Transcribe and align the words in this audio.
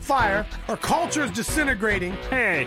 fire. 0.00 0.46
Our 0.68 0.76
culture 0.76 1.22
is 1.24 1.30
disintegrating. 1.30 2.12
Hey, 2.28 2.66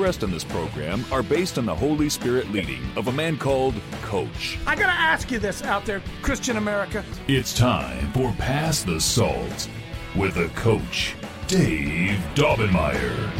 in 0.00 0.30
this 0.30 0.44
program 0.44 1.04
are 1.12 1.22
based 1.22 1.58
on 1.58 1.66
the 1.66 1.74
Holy 1.74 2.08
Spirit 2.08 2.50
leading 2.50 2.80
of 2.96 3.08
a 3.08 3.12
man 3.12 3.36
called 3.36 3.74
Coach. 4.00 4.58
I 4.66 4.74
gotta 4.74 4.92
ask 4.92 5.30
you 5.30 5.38
this 5.38 5.62
out 5.62 5.84
there, 5.84 6.00
Christian 6.22 6.56
America. 6.56 7.04
It's 7.28 7.54
time 7.54 8.10
for 8.12 8.32
Pass 8.38 8.82
the 8.82 8.98
Salt 8.98 9.68
with 10.16 10.38
a 10.38 10.48
coach, 10.54 11.14
Dave 11.48 12.18
Daubenmire. 12.34 13.30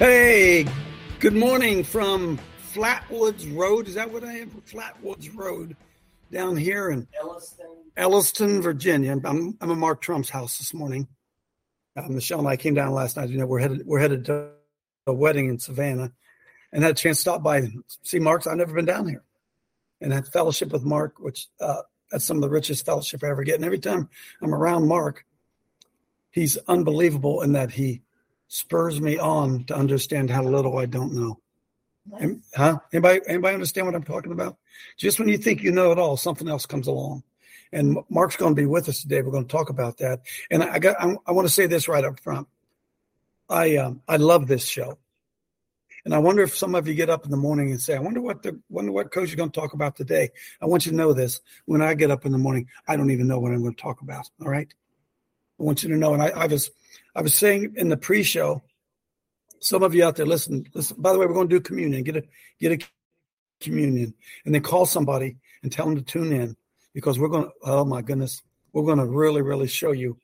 Hey, 0.00 0.66
good 1.20 1.36
morning 1.36 1.84
from 1.84 2.40
Flatwoods 2.74 3.56
Road. 3.56 3.86
Is 3.86 3.94
that 3.94 4.12
what 4.12 4.24
I 4.24 4.32
am? 4.32 4.50
Flatwoods 4.68 5.32
Road 5.32 5.76
down 6.32 6.56
here 6.56 6.90
in 6.90 7.06
Elliston, 7.20 7.66
Elliston, 7.96 8.62
Virginia. 8.62 9.12
I'm, 9.12 9.56
I'm 9.60 9.70
at 9.70 9.76
Mark 9.76 10.00
Trump's 10.00 10.28
house 10.28 10.58
this 10.58 10.74
morning. 10.74 11.06
Uh, 11.98 12.08
Michelle 12.08 12.38
and 12.38 12.48
I 12.48 12.56
came 12.56 12.74
down 12.74 12.92
last 12.92 13.16
night. 13.16 13.28
You 13.28 13.38
know, 13.38 13.46
we're 13.46 13.60
headed 13.60 13.86
we're 13.86 13.98
headed 14.00 14.24
to 14.26 14.50
a 15.06 15.12
wedding 15.12 15.48
in 15.48 15.58
Savannah, 15.58 16.12
and 16.72 16.82
had 16.82 16.92
a 16.92 16.94
chance 16.94 17.18
to 17.18 17.22
stop 17.22 17.42
by 17.42 17.58
and 17.58 17.82
see 18.02 18.18
Mark's. 18.18 18.46
I've 18.46 18.56
never 18.56 18.74
been 18.74 18.84
down 18.84 19.08
here, 19.08 19.24
and 20.00 20.12
had 20.12 20.28
fellowship 20.28 20.72
with 20.72 20.84
Mark, 20.84 21.18
which 21.18 21.48
uh, 21.60 21.82
that's 22.10 22.24
some 22.24 22.36
of 22.36 22.42
the 22.42 22.50
richest 22.50 22.86
fellowship 22.86 23.24
I 23.24 23.28
ever 23.30 23.44
get. 23.44 23.56
And 23.56 23.64
every 23.64 23.78
time 23.78 24.08
I'm 24.42 24.54
around 24.54 24.86
Mark, 24.86 25.24
he's 26.30 26.56
unbelievable 26.68 27.42
in 27.42 27.52
that 27.52 27.70
he 27.70 28.02
spurs 28.48 29.00
me 29.00 29.18
on 29.18 29.64
to 29.64 29.74
understand 29.74 30.30
how 30.30 30.42
little 30.42 30.78
I 30.78 30.86
don't 30.86 31.12
know. 31.14 31.40
Am- 32.20 32.42
Huh? 32.54 32.78
Anybody 32.92 33.20
anybody 33.26 33.54
understand 33.54 33.86
what 33.86 33.94
I'm 33.96 34.04
talking 34.04 34.32
about? 34.32 34.56
Just 34.96 35.18
when 35.18 35.28
you 35.28 35.38
think 35.38 35.62
you 35.62 35.72
know 35.72 35.92
it 35.92 35.98
all, 35.98 36.16
something 36.16 36.48
else 36.48 36.66
comes 36.66 36.86
along. 36.86 37.22
And 37.72 37.98
Mark's 38.08 38.36
going 38.36 38.54
to 38.54 38.60
be 38.60 38.66
with 38.66 38.88
us 38.88 39.02
today. 39.02 39.22
We're 39.22 39.32
going 39.32 39.46
to 39.46 39.52
talk 39.52 39.70
about 39.70 39.98
that. 39.98 40.20
And 40.50 40.62
I 40.62 40.78
got 40.78 40.96
I, 41.00 41.16
I 41.26 41.32
want 41.32 41.46
to 41.46 41.52
say 41.52 41.66
this 41.66 41.88
right 41.88 42.04
up 42.04 42.20
front. 42.20 42.48
I 43.48 43.76
um 43.76 44.02
I 44.08 44.16
love 44.16 44.46
this 44.46 44.66
show. 44.66 44.98
And 46.04 46.14
I 46.14 46.18
wonder 46.18 46.42
if 46.42 46.56
some 46.56 46.74
of 46.74 46.86
you 46.88 46.94
get 46.94 47.10
up 47.10 47.24
in 47.24 47.30
the 47.30 47.36
morning 47.36 47.70
and 47.70 47.80
say, 47.80 47.94
I 47.94 47.98
wonder 47.98 48.20
what 48.20 48.42
the 48.42 48.58
wonder 48.70 48.92
what 48.92 49.12
coach 49.12 49.28
is 49.28 49.34
going 49.34 49.50
to 49.50 49.60
talk 49.60 49.74
about 49.74 49.96
today. 49.96 50.30
I 50.60 50.66
want 50.66 50.86
you 50.86 50.92
to 50.92 50.96
know 50.96 51.12
this. 51.12 51.40
When 51.66 51.82
I 51.82 51.94
get 51.94 52.10
up 52.10 52.24
in 52.24 52.32
the 52.32 52.38
morning, 52.38 52.68
I 52.86 52.96
don't 52.96 53.10
even 53.10 53.26
know 53.26 53.38
what 53.38 53.52
I'm 53.52 53.62
going 53.62 53.74
to 53.74 53.82
talk 53.82 54.00
about. 54.00 54.28
All 54.40 54.48
right. 54.48 54.72
I 55.60 55.62
want 55.62 55.82
you 55.82 55.90
to 55.90 55.96
know. 55.96 56.14
And 56.14 56.22
I, 56.22 56.28
I 56.28 56.46
was 56.46 56.70
I 57.14 57.20
was 57.20 57.34
saying 57.34 57.74
in 57.76 57.88
the 57.88 57.96
pre-show, 57.96 58.62
some 59.60 59.82
of 59.82 59.94
you 59.94 60.04
out 60.04 60.16
there 60.16 60.26
listen, 60.26 60.66
listen. 60.72 60.96
By 61.00 61.12
the 61.12 61.18
way, 61.18 61.26
we're 61.26 61.34
going 61.34 61.48
to 61.48 61.56
do 61.56 61.60
communion. 61.60 62.04
Get 62.04 62.16
a 62.16 62.22
get 62.60 62.72
a 62.72 62.86
communion, 63.60 64.14
and 64.44 64.54
then 64.54 64.62
call 64.62 64.86
somebody 64.86 65.36
and 65.62 65.72
tell 65.72 65.86
them 65.86 65.96
to 65.96 66.02
tune 66.02 66.32
in 66.32 66.56
because 66.98 67.16
we're 67.16 67.28
going 67.28 67.44
to. 67.44 67.52
Oh 67.62 67.84
my 67.84 68.02
goodness, 68.02 68.42
we're 68.72 68.82
going 68.82 68.98
to 68.98 69.06
really, 69.06 69.40
really 69.40 69.68
show 69.68 69.92
you 69.92 70.18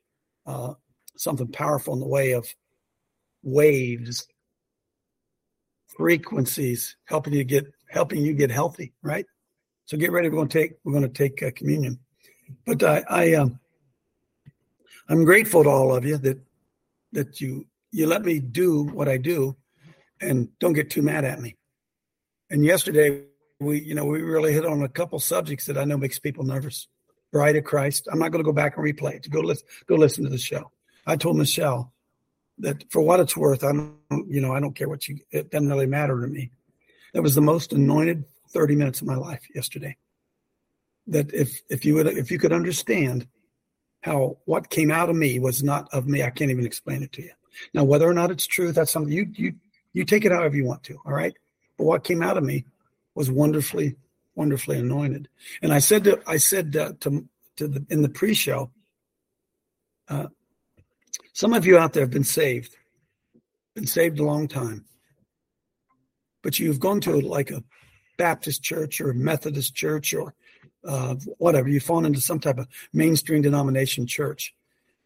uh, 0.45 0.73
something 1.15 1.47
powerful 1.47 1.93
in 1.93 2.01
the 2.01 2.05
way 2.05 2.33
of 2.33 2.53
waves, 3.43 4.27
frequencies, 5.95 6.97
helping 7.05 7.31
you 7.31 7.45
get 7.45 7.65
helping 7.89 8.25
you 8.25 8.33
get 8.33 8.51
healthy. 8.51 8.91
Right. 9.01 9.25
So 9.85 9.95
get 9.95 10.11
ready. 10.11 10.27
We're 10.27 10.35
going 10.35 10.49
to 10.49 10.59
take 10.59 10.73
we're 10.83 10.91
going 10.91 11.09
to 11.09 11.23
take 11.23 11.41
uh, 11.41 11.51
communion. 11.55 11.99
But 12.65 12.83
I, 12.83 13.05
I 13.09 13.33
um, 13.35 13.57
I'm 15.07 15.23
grateful 15.23 15.63
to 15.63 15.69
all 15.69 15.95
of 15.95 16.03
you 16.03 16.17
that 16.17 16.41
that 17.13 17.39
you 17.39 17.67
you 17.93 18.05
let 18.05 18.25
me 18.25 18.41
do 18.41 18.83
what 18.83 19.07
I 19.07 19.15
do 19.15 19.55
and 20.19 20.49
don't 20.59 20.73
get 20.73 20.89
too 20.89 21.03
mad 21.03 21.23
at 21.23 21.39
me. 21.39 21.55
And 22.49 22.65
yesterday 22.65 23.23
we 23.59 23.81
you 23.81 23.95
know 23.95 24.05
we 24.05 24.21
really 24.21 24.53
hit 24.53 24.65
on 24.65 24.81
a 24.81 24.89
couple 24.89 25.19
subjects 25.19 25.65
that 25.65 25.77
I 25.77 25.85
know 25.85 25.97
makes 25.97 26.19
people 26.19 26.43
nervous. 26.43 26.87
Bride 27.31 27.55
of 27.57 27.63
Christ. 27.65 28.07
I'm 28.11 28.19
not 28.19 28.31
going 28.31 28.43
to 28.43 28.47
go 28.47 28.53
back 28.53 28.77
and 28.77 28.85
replay 28.85 29.15
it. 29.15 29.29
Go 29.29 29.41
listen 29.41 29.67
go 29.87 29.95
listen 29.95 30.23
to 30.23 30.29
the 30.29 30.37
show. 30.37 30.71
I 31.05 31.15
told 31.15 31.37
Michelle 31.37 31.93
that 32.59 32.89
for 32.91 33.01
what 33.01 33.19
it's 33.19 33.35
worth, 33.35 33.63
I 33.63 33.73
don't 33.73 33.97
you 34.27 34.41
know 34.41 34.53
I 34.53 34.59
don't 34.59 34.75
care 34.75 34.89
what 34.89 35.07
you 35.07 35.19
it 35.31 35.51
doesn't 35.51 35.69
really 35.69 35.87
matter 35.87 36.21
to 36.21 36.27
me. 36.27 36.51
That 37.13 37.23
was 37.23 37.35
the 37.35 37.41
most 37.41 37.73
anointed 37.73 38.25
30 38.49 38.75
minutes 38.75 39.01
of 39.01 39.07
my 39.07 39.15
life 39.15 39.41
yesterday. 39.53 39.97
That 41.07 41.33
if 41.33 41.61
if 41.69 41.85
you 41.85 41.95
would 41.95 42.07
if 42.07 42.31
you 42.31 42.39
could 42.39 42.53
understand 42.53 43.27
how 44.05 44.37
what 44.45 44.69
came 44.69 44.91
out 44.91 45.09
of 45.09 45.15
me 45.15 45.39
was 45.39 45.63
not 45.63 45.87
of 45.91 46.07
me. 46.07 46.21
I 46.21 46.29
can't 46.29 46.51
even 46.51 46.65
explain 46.65 47.01
it 47.01 47.11
to 47.13 47.23
you. 47.23 47.31
Now, 47.73 47.83
whether 47.83 48.07
or 48.07 48.13
not 48.13 48.29
it's 48.29 48.45
true, 48.45 48.71
that's 48.71 48.91
something 48.91 49.11
you 49.11 49.27
you 49.33 49.55
you 49.93 50.05
take 50.05 50.25
it 50.25 50.31
however 50.31 50.55
you 50.55 50.65
want 50.65 50.83
to. 50.83 50.97
All 51.05 51.13
right. 51.13 51.33
But 51.77 51.85
what 51.85 52.03
came 52.03 52.21
out 52.21 52.37
of 52.37 52.43
me 52.43 52.65
was 53.15 53.31
wonderfully, 53.31 53.95
wonderfully 54.35 54.77
anointed. 54.77 55.27
And 55.61 55.73
I 55.73 55.79
said 55.79 56.03
to 56.03 56.21
I 56.27 56.37
said 56.37 56.75
uh, 56.75 56.93
to 57.01 57.27
to 57.57 57.67
the 57.67 57.85
in 57.89 58.01
the 58.01 58.09
pre-show, 58.09 58.69
uh, 60.09 60.27
some 61.33 61.53
of 61.53 61.65
you 61.65 61.77
out 61.77 61.93
there 61.93 62.03
have 62.03 62.11
been 62.11 62.23
saved, 62.23 62.75
been 63.73 63.87
saved 63.87 64.19
a 64.19 64.23
long 64.23 64.47
time, 64.47 64.85
but 66.43 66.59
you've 66.59 66.79
gone 66.79 67.01
to 67.01 67.19
like 67.19 67.51
a 67.51 67.63
Baptist 68.17 68.63
church 68.63 69.01
or 69.01 69.11
a 69.11 69.15
Methodist 69.15 69.75
church 69.75 70.13
or 70.13 70.33
uh, 70.85 71.15
whatever. 71.37 71.67
You've 71.67 71.83
fallen 71.83 72.05
into 72.05 72.21
some 72.21 72.39
type 72.39 72.57
of 72.57 72.67
mainstream 72.93 73.41
denomination 73.41 74.07
church. 74.07 74.53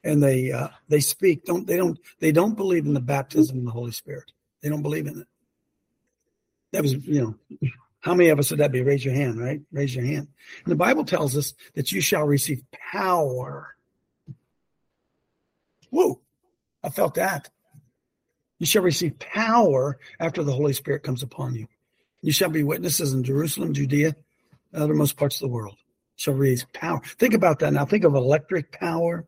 And 0.03 0.23
they 0.23 0.51
uh, 0.51 0.69
they 0.87 1.01
speak. 1.01 1.43
Don't 1.43 1.67
they 1.67 1.75
don't 1.75 1.99
they 2.19 2.31
don't 2.31 2.55
believe 2.55 2.85
in 2.85 2.93
the 2.93 3.01
baptism 3.01 3.59
of 3.59 3.65
the 3.65 3.71
holy 3.71 3.91
spirit. 3.91 4.31
They 4.61 4.69
don't 4.69 4.81
believe 4.81 5.07
in 5.07 5.21
it. 5.21 5.27
That 6.71 6.83
was 6.83 6.93
you 7.05 7.21
know 7.21 7.69
how 8.01 8.13
many 8.13 8.29
of 8.29 8.39
us 8.39 8.49
would 8.49 8.59
that 8.59 8.71
be? 8.71 8.81
Raise 8.81 9.03
your 9.03 9.13
hand 9.13 9.39
right? 9.39 9.61
Raise 9.71 9.93
your 9.93 10.05
hand. 10.05 10.27
And 10.63 10.71
the 10.71 10.75
bible 10.75 11.03
tells 11.03 11.35
us 11.37 11.53
that 11.75 11.91
you 11.91 12.01
shall 12.01 12.25
receive 12.25 12.63
power. 12.71 13.75
Whoa 15.89 16.21
i 16.83 16.89
felt 16.89 17.15
that. 17.15 17.49
You 18.57 18.65
shall 18.65 18.83
receive 18.83 19.19
power 19.19 19.99
after 20.19 20.43
the 20.43 20.53
holy 20.53 20.73
spirit 20.73 21.03
comes 21.03 21.23
upon 21.23 21.55
you. 21.55 21.67
You 22.21 22.31
shall 22.31 22.49
be 22.49 22.63
witnesses 22.63 23.13
in 23.13 23.23
jerusalem 23.23 23.73
judea 23.73 24.15
and 24.73 24.83
othermost 24.83 25.17
parts 25.17 25.35
of 25.37 25.41
the 25.41 25.53
world. 25.53 25.77
Shall 26.15 26.33
raise 26.33 26.65
power. 26.73 27.01
Think 27.17 27.33
about 27.33 27.59
that 27.59 27.71
now. 27.71 27.85
Think 27.85 28.03
of 28.03 28.15
electric 28.15 28.73
power. 28.73 29.25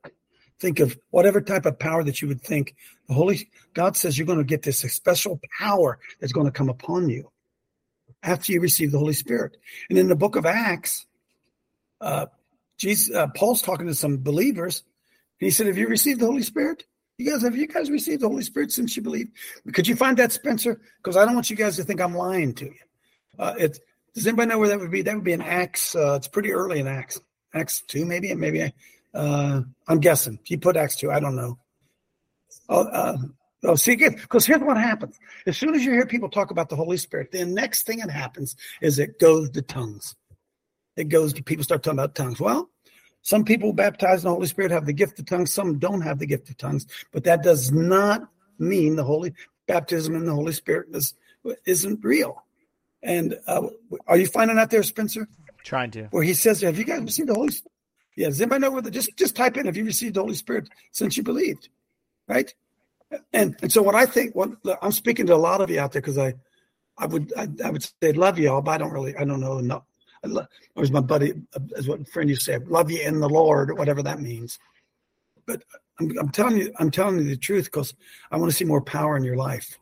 Think 0.59 0.79
of 0.79 0.97
whatever 1.09 1.41
type 1.41 1.65
of 1.65 1.79
power 1.79 2.03
that 2.03 2.21
you 2.21 2.27
would 2.27 2.41
think. 2.41 2.75
The 3.07 3.13
holy 3.13 3.49
god 3.73 3.95
says 3.95 4.17
you're 4.17 4.27
going 4.27 4.39
to 4.39 4.43
get 4.43 4.63
this 4.63 4.79
special 4.79 5.39
power 5.59 5.99
that's 6.19 6.33
going 6.33 6.47
to 6.47 6.51
come 6.51 6.69
upon 6.69 7.09
you 7.09 7.31
after 8.23 8.51
you 8.51 8.61
receive 8.61 8.91
the 8.91 8.99
holy 8.99 9.13
spirit 9.13 9.57
and 9.89 9.97
in 9.97 10.07
the 10.07 10.15
book 10.15 10.35
of 10.35 10.45
acts 10.45 11.05
uh 12.01 12.25
jesus 12.77 13.13
uh, 13.15 13.27
paul's 13.35 13.61
talking 13.61 13.87
to 13.87 13.95
some 13.95 14.21
believers 14.21 14.83
and 15.39 15.47
he 15.47 15.51
said 15.51 15.67
have 15.67 15.77
you 15.77 15.87
received 15.87 16.19
the 16.19 16.25
holy 16.25 16.43
spirit 16.43 16.85
you 17.17 17.29
guys 17.29 17.41
have 17.41 17.55
you 17.55 17.67
guys 17.67 17.89
received 17.89 18.21
the 18.21 18.27
holy 18.27 18.43
spirit 18.43 18.71
since 18.71 18.95
you 18.95 19.03
believe 19.03 19.27
could 19.73 19.87
you 19.87 19.95
find 19.95 20.17
that 20.17 20.31
spencer 20.31 20.79
because 20.97 21.17
i 21.17 21.25
don't 21.25 21.35
want 21.35 21.49
you 21.49 21.55
guys 21.55 21.75
to 21.75 21.83
think 21.83 22.01
i'm 22.01 22.15
lying 22.15 22.53
to 22.53 22.65
you 22.65 22.79
uh 23.39 23.53
it's 23.57 23.79
does 24.13 24.27
anybody 24.27 24.49
know 24.49 24.59
where 24.59 24.69
that 24.69 24.79
would 24.79 24.91
be 24.91 25.01
that 25.01 25.15
would 25.15 25.23
be 25.23 25.33
in 25.33 25.41
acts 25.41 25.95
uh 25.95 26.13
it's 26.13 26.27
pretty 26.27 26.51
early 26.51 26.79
in 26.79 26.87
acts 26.87 27.19
acts 27.53 27.81
2 27.87 28.05
maybe 28.05 28.33
maybe 28.35 28.71
uh, 29.13 29.61
I'm 29.87 29.99
guessing. 29.99 30.39
He 30.43 30.57
put 30.57 30.77
Acts 30.77 30.97
2. 30.97 31.11
I 31.11 31.19
don't 31.19 31.35
know. 31.35 31.57
Oh, 32.69 32.83
uh, 32.87 33.17
oh 33.63 33.75
see, 33.75 33.93
again, 33.93 34.13
because 34.13 34.45
here's 34.45 34.61
what 34.61 34.77
happens. 34.77 35.19
As 35.45 35.57
soon 35.57 35.75
as 35.75 35.83
you 35.83 35.91
hear 35.91 36.05
people 36.05 36.29
talk 36.29 36.51
about 36.51 36.69
the 36.69 36.75
Holy 36.75 36.97
Spirit, 36.97 37.31
the 37.31 37.45
next 37.45 37.85
thing 37.85 37.99
that 37.99 38.09
happens 38.09 38.55
is 38.81 38.99
it 38.99 39.19
goes 39.19 39.49
to 39.51 39.61
tongues. 39.61 40.15
It 40.95 41.09
goes 41.09 41.33
to 41.33 41.43
people 41.43 41.63
start 41.63 41.83
talking 41.83 41.99
about 41.99 42.15
tongues. 42.15 42.39
Well, 42.39 42.69
some 43.21 43.43
people 43.43 43.73
baptized 43.73 44.23
in 44.23 44.29
the 44.29 44.33
Holy 44.33 44.47
Spirit 44.47 44.71
have 44.71 44.85
the 44.85 44.93
gift 44.93 45.19
of 45.19 45.25
tongues. 45.25 45.53
Some 45.53 45.79
don't 45.79 46.01
have 46.01 46.19
the 46.19 46.25
gift 46.25 46.49
of 46.49 46.57
tongues, 46.57 46.85
but 47.11 47.23
that 47.23 47.43
does 47.43 47.71
not 47.71 48.27
mean 48.59 48.95
the 48.95 49.03
Holy 49.03 49.33
baptism 49.67 50.15
in 50.15 50.25
the 50.25 50.33
Holy 50.33 50.53
Spirit 50.53 50.89
is, 50.93 51.13
isn't 51.65 52.03
real. 52.03 52.43
And 53.03 53.39
uh, 53.47 53.67
are 54.07 54.17
you 54.17 54.27
finding 54.27 54.57
out 54.57 54.69
there, 54.69 54.83
Spencer? 54.83 55.27
Trying 55.63 55.91
to. 55.91 56.03
Where 56.05 56.23
he 56.23 56.33
says, 56.33 56.61
"Have 56.61 56.77
you 56.77 56.85
guys 56.85 57.01
received 57.01 57.29
the 57.29 57.35
Holy 57.35 57.51
Spirit?" 57.51 57.71
Yeah, 58.15 58.27
does 58.27 58.41
anybody 58.41 58.61
know 58.61 58.71
whether 58.71 58.89
just 58.89 59.15
just 59.17 59.35
type 59.35 59.57
in 59.57 59.65
have 59.65 59.77
you 59.77 59.85
received 59.85 60.15
the 60.15 60.21
Holy 60.21 60.35
Spirit 60.35 60.69
since 60.91 61.17
you 61.17 61.23
believed, 61.23 61.69
right? 62.27 62.53
And 63.33 63.55
and 63.61 63.71
so 63.71 63.81
what 63.81 63.95
I 63.95 64.05
think, 64.05 64.35
what 64.35 64.51
I'm 64.81 64.91
speaking 64.91 65.27
to 65.27 65.35
a 65.35 65.37
lot 65.37 65.61
of 65.61 65.69
you 65.69 65.79
out 65.79 65.91
there 65.91 66.01
because 66.01 66.17
I, 66.17 66.33
I 66.97 67.05
would 67.05 67.33
I, 67.37 67.47
I 67.63 67.69
would 67.69 67.83
say 67.83 68.13
love 68.13 68.39
you 68.39 68.49
all, 68.49 68.61
but 68.61 68.71
I 68.71 68.77
don't 68.77 68.91
really 68.91 69.15
I 69.15 69.23
don't 69.23 69.41
know 69.41 69.57
enough. 69.57 69.83
I 70.23 70.27
love, 70.27 70.47
or 70.75 70.83
as 70.83 70.91
my 70.91 71.01
buddy, 71.01 71.33
uh, 71.55 71.59
as 71.75 71.87
what 71.87 72.07
friend 72.09 72.29
you 72.29 72.35
said, 72.35 72.67
love 72.67 72.91
you 72.91 73.01
in 73.01 73.19
the 73.19 73.29
Lord, 73.29 73.71
or 73.71 73.75
whatever 73.75 74.03
that 74.03 74.21
means. 74.21 74.59
but 75.45 75.63
I'm, 75.99 76.17
I'm 76.19 76.29
telling 76.29 76.57
you, 76.57 76.73
I'm 76.79 76.91
telling 76.91 77.17
you 77.17 77.23
the 77.23 77.37
truth 77.37 77.65
because 77.65 77.93
I 78.31 78.37
want 78.37 78.51
to 78.51 78.55
see 78.55 78.65
more 78.65 78.81
power 78.81 79.17
in 79.17 79.23
your 79.23 79.35
life. 79.35 79.77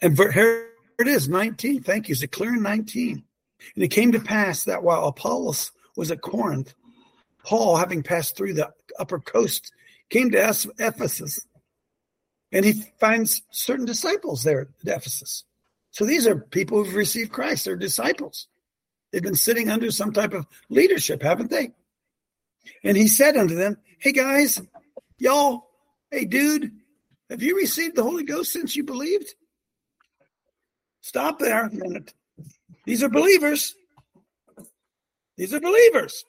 And 0.00 0.16
here 0.16 0.68
it 0.98 1.08
is, 1.08 1.28
19. 1.28 1.82
Thank 1.82 2.08
you. 2.08 2.12
It's 2.12 2.22
a 2.22 2.28
clear 2.28 2.56
19. 2.56 3.22
And 3.74 3.84
it 3.84 3.88
came 3.88 4.12
to 4.12 4.20
pass 4.20 4.64
that 4.64 4.82
while 4.82 5.06
Apollos 5.06 5.72
was 5.96 6.10
at 6.10 6.20
Corinth, 6.20 6.74
Paul, 7.44 7.76
having 7.76 8.02
passed 8.02 8.36
through 8.36 8.54
the 8.54 8.72
upper 8.98 9.18
coast, 9.18 9.72
came 10.10 10.30
to 10.30 10.72
Ephesus. 10.78 11.40
And 12.54 12.64
he 12.64 12.84
finds 13.00 13.42
certain 13.50 13.84
disciples 13.84 14.44
there 14.44 14.60
at 14.60 14.68
Ephesus. 14.86 15.42
So 15.90 16.04
these 16.04 16.24
are 16.24 16.36
people 16.36 16.82
who've 16.82 16.94
received 16.94 17.32
Christ. 17.32 17.64
They're 17.64 17.74
disciples. 17.74 18.46
They've 19.10 19.20
been 19.20 19.34
sitting 19.34 19.70
under 19.70 19.90
some 19.90 20.12
type 20.12 20.32
of 20.34 20.46
leadership, 20.70 21.20
haven't 21.20 21.50
they? 21.50 21.72
And 22.84 22.96
he 22.96 23.08
said 23.08 23.36
unto 23.36 23.56
them, 23.56 23.76
Hey 23.98 24.12
guys, 24.12 24.62
y'all, 25.18 25.66
hey 26.12 26.26
dude, 26.26 26.70
have 27.28 27.42
you 27.42 27.56
received 27.56 27.96
the 27.96 28.04
Holy 28.04 28.22
Ghost 28.22 28.52
since 28.52 28.76
you 28.76 28.84
believed? 28.84 29.34
Stop 31.00 31.40
there 31.40 31.66
a 31.66 31.74
minute. 31.74 32.14
These 32.84 33.02
are 33.02 33.08
believers. 33.08 33.74
These 35.36 35.52
are 35.52 35.60
believers. 35.60 36.24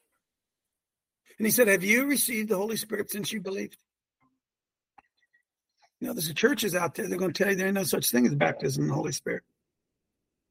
And 1.38 1.46
he 1.46 1.52
said, 1.52 1.68
Have 1.68 1.84
you 1.84 2.08
received 2.08 2.50
the 2.50 2.58
Holy 2.58 2.78
Spirit 2.78 3.12
since 3.12 3.32
you 3.32 3.42
believed? 3.42 3.78
You 6.06 6.12
know, 6.12 6.14
there's 6.14 6.32
churches 6.36 6.76
out 6.76 6.94
there, 6.94 7.08
they're 7.08 7.18
going 7.18 7.34
to 7.34 7.44
tell 7.44 7.52
you 7.52 7.58
there 7.58 7.66
ain't 7.66 7.74
no 7.74 7.84
such 7.84 8.12
thing 8.12 8.28
as 8.28 8.36
baptism 8.36 8.84
in 8.84 8.90
the 8.90 8.94
Holy 8.94 9.12
Spirit. 9.12 9.42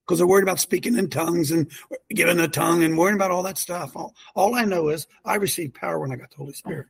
Because 0.04 0.18
they're 0.18 0.26
worried 0.26 0.42
about 0.42 0.58
speaking 0.58 0.98
in 0.98 1.08
tongues 1.08 1.52
and 1.52 1.70
giving 2.10 2.40
a 2.40 2.48
tongue 2.48 2.82
and 2.82 2.98
worrying 2.98 3.14
about 3.14 3.30
all 3.30 3.44
that 3.44 3.56
stuff. 3.56 3.94
All, 3.94 4.16
all 4.34 4.56
I 4.56 4.64
know 4.64 4.88
is 4.88 5.06
I 5.24 5.36
received 5.36 5.76
power 5.76 6.00
when 6.00 6.10
I 6.10 6.16
got 6.16 6.32
the 6.32 6.38
Holy 6.38 6.54
Spirit. 6.54 6.88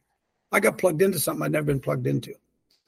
I 0.51 0.61
got 0.61 0.79
plugged 0.79 1.03
into 1.03 1.19
something 1.19 1.45
I'd 1.45 1.53
never 1.53 1.67
been 1.67 1.79
plugged 1.79 2.07
into. 2.07 2.33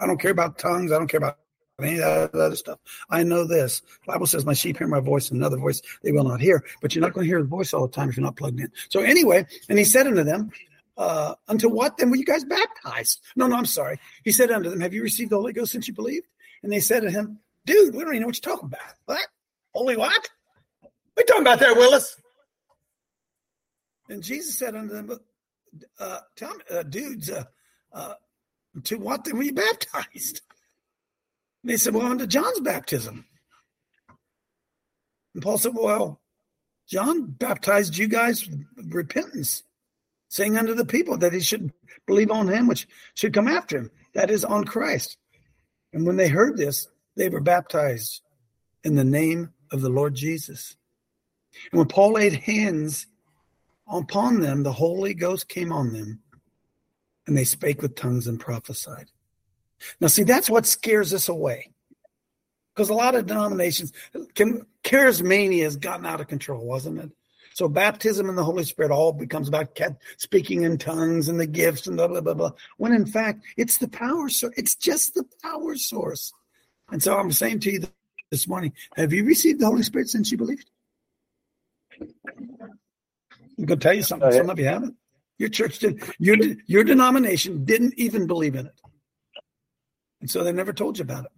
I 0.00 0.06
don't 0.06 0.18
care 0.18 0.30
about 0.30 0.56
tongues. 0.56 0.92
I 0.92 0.98
don't 0.98 1.08
care 1.08 1.18
about 1.18 1.36
any 1.78 2.00
of 2.00 2.32
that 2.32 2.34
other 2.34 2.56
stuff. 2.56 2.78
I 3.10 3.22
know 3.22 3.46
this. 3.46 3.80
The 3.80 4.12
Bible 4.14 4.26
says, 4.26 4.46
My 4.46 4.54
sheep 4.54 4.78
hear 4.78 4.88
my 4.88 5.00
voice, 5.00 5.30
and 5.30 5.38
another 5.38 5.58
voice 5.58 5.82
they 6.02 6.10
will 6.10 6.24
not 6.24 6.40
hear. 6.40 6.64
But 6.80 6.94
you're 6.94 7.02
not 7.02 7.12
going 7.12 7.26
to 7.26 7.30
hear 7.30 7.42
the 7.42 7.48
voice 7.48 7.74
all 7.74 7.86
the 7.86 7.92
time 7.92 8.08
if 8.08 8.16
you're 8.16 8.24
not 8.24 8.36
plugged 8.36 8.60
in. 8.60 8.72
So, 8.88 9.00
anyway, 9.00 9.46
and 9.68 9.78
he 9.78 9.84
said 9.84 10.06
unto 10.06 10.24
them, 10.24 10.52
uh, 10.96 11.34
Unto 11.48 11.68
what 11.68 11.96
then 11.96 12.10
were 12.10 12.16
you 12.16 12.24
guys 12.24 12.44
baptized? 12.44 13.20
No, 13.36 13.46
no, 13.46 13.56
I'm 13.56 13.66
sorry. 13.66 13.98
He 14.24 14.32
said 14.32 14.50
unto 14.50 14.70
them, 14.70 14.80
Have 14.80 14.94
you 14.94 15.02
received 15.02 15.30
the 15.30 15.36
Holy 15.36 15.52
Ghost 15.52 15.72
since 15.72 15.88
you 15.88 15.94
believed? 15.94 16.26
And 16.62 16.72
they 16.72 16.80
said 16.80 17.00
to 17.00 17.10
him, 17.10 17.40
Dude, 17.64 17.94
we 17.94 18.00
don't 18.00 18.14
even 18.14 18.22
know 18.22 18.26
what 18.28 18.44
you're 18.44 18.54
talking 18.54 18.66
about. 18.68 18.94
What? 19.04 19.26
Holy 19.74 19.96
what? 19.96 20.28
What 20.80 20.90
are 21.18 21.20
you 21.20 21.24
talking 21.26 21.42
about 21.42 21.58
there, 21.60 21.74
Willis? 21.74 22.16
And 24.08 24.22
Jesus 24.22 24.58
said 24.58 24.74
unto 24.74 24.94
them, 24.94 25.18
uh, 25.98 26.18
tell 26.36 26.54
me, 26.54 26.62
uh, 26.70 26.82
dudes, 26.82 27.30
uh, 27.30 27.44
uh, 27.92 28.14
to 28.84 28.96
what 28.96 29.24
then 29.24 29.36
were 29.36 29.42
you 29.42 29.52
baptized? 29.52 30.42
And 31.62 31.70
they 31.70 31.76
said, 31.76 31.94
Well, 31.94 32.06
unto 32.06 32.26
John's 32.26 32.60
baptism. 32.60 33.24
And 35.34 35.42
Paul 35.42 35.58
said, 35.58 35.72
Well, 35.74 36.20
John 36.88 37.26
baptized 37.26 37.96
you 37.96 38.08
guys 38.08 38.48
with 38.48 38.94
repentance, 38.94 39.62
saying 40.36 40.58
unto 40.58 40.74
the 40.74 40.84
people 40.84 41.16
that 41.16 41.32
he 41.32 41.40
should 41.40 41.72
believe 42.06 42.30
on 42.30 42.46
him, 42.46 42.66
which 42.66 42.86
should 43.14 43.32
come 43.32 43.48
after 43.48 43.78
him, 43.78 43.90
that 44.12 44.30
is, 44.30 44.44
on 44.44 44.64
Christ. 44.64 45.16
And 45.94 46.06
when 46.06 46.16
they 46.16 46.28
heard 46.28 46.58
this, 46.58 46.88
they 47.16 47.30
were 47.30 47.40
baptized 47.40 48.20
in 48.84 48.96
the 48.96 49.04
name 49.04 49.54
of 49.72 49.80
the 49.80 49.88
Lord 49.88 50.14
Jesus. 50.14 50.76
And 51.72 51.78
when 51.78 51.88
Paul 51.88 52.12
laid 52.12 52.34
hands 52.34 53.06
upon 53.90 54.40
them, 54.40 54.62
the 54.62 54.72
Holy 54.72 55.14
Ghost 55.14 55.48
came 55.48 55.72
on 55.72 55.94
them, 55.94 56.20
and 57.26 57.34
they 57.34 57.44
spake 57.44 57.80
with 57.80 57.96
tongues 57.96 58.26
and 58.26 58.38
prophesied. 58.38 59.10
Now, 60.00 60.08
see, 60.08 60.22
that's 60.22 60.50
what 60.50 60.66
scares 60.66 61.14
us 61.14 61.30
away. 61.30 61.72
Because 62.74 62.90
a 62.90 62.94
lot 62.94 63.14
of 63.14 63.24
denominations, 63.24 63.94
charismania 64.84 65.62
has 65.62 65.76
gotten 65.76 66.04
out 66.04 66.20
of 66.20 66.28
control, 66.28 66.66
wasn't 66.66 66.98
it? 66.98 67.10
So 67.56 67.70
baptism 67.70 68.28
in 68.28 68.34
the 68.34 68.44
Holy 68.44 68.64
Spirit 68.64 68.90
all 68.90 69.14
becomes 69.14 69.48
about 69.48 69.78
speaking 70.18 70.64
in 70.64 70.76
tongues 70.76 71.30
and 71.30 71.40
the 71.40 71.46
gifts 71.46 71.86
and 71.86 71.96
blah, 71.96 72.06
blah, 72.06 72.20
blah, 72.20 72.34
blah. 72.34 72.50
When 72.76 72.92
in 72.92 73.06
fact, 73.06 73.46
it's 73.56 73.78
the 73.78 73.88
power 73.88 74.28
source. 74.28 74.52
It's 74.58 74.74
just 74.74 75.14
the 75.14 75.24
power 75.42 75.74
source. 75.74 76.34
And 76.90 77.02
so 77.02 77.16
I'm 77.16 77.32
saying 77.32 77.60
to 77.60 77.70
you 77.72 77.80
this 78.30 78.46
morning, 78.46 78.74
have 78.98 79.14
you 79.14 79.24
received 79.24 79.60
the 79.60 79.64
Holy 79.64 79.82
Spirit 79.84 80.10
since 80.10 80.30
you 80.30 80.36
believed? 80.36 80.70
I'm 81.98 83.64
going 83.64 83.68
to 83.68 83.76
tell 83.76 83.94
you 83.94 84.02
something. 84.02 84.32
Some 84.32 84.50
of 84.50 84.58
you 84.58 84.66
haven't. 84.66 84.94
Your 85.38 85.48
church 85.48 85.78
did. 85.78 86.02
Your 86.18 86.36
your 86.66 86.84
denomination 86.84 87.64
didn't 87.64 87.94
even 87.96 88.26
believe 88.26 88.54
in 88.54 88.66
it, 88.66 88.80
and 90.20 90.30
so 90.30 90.44
they 90.44 90.52
never 90.52 90.74
told 90.74 90.98
you 90.98 91.04
about 91.04 91.24
it. 91.24 91.32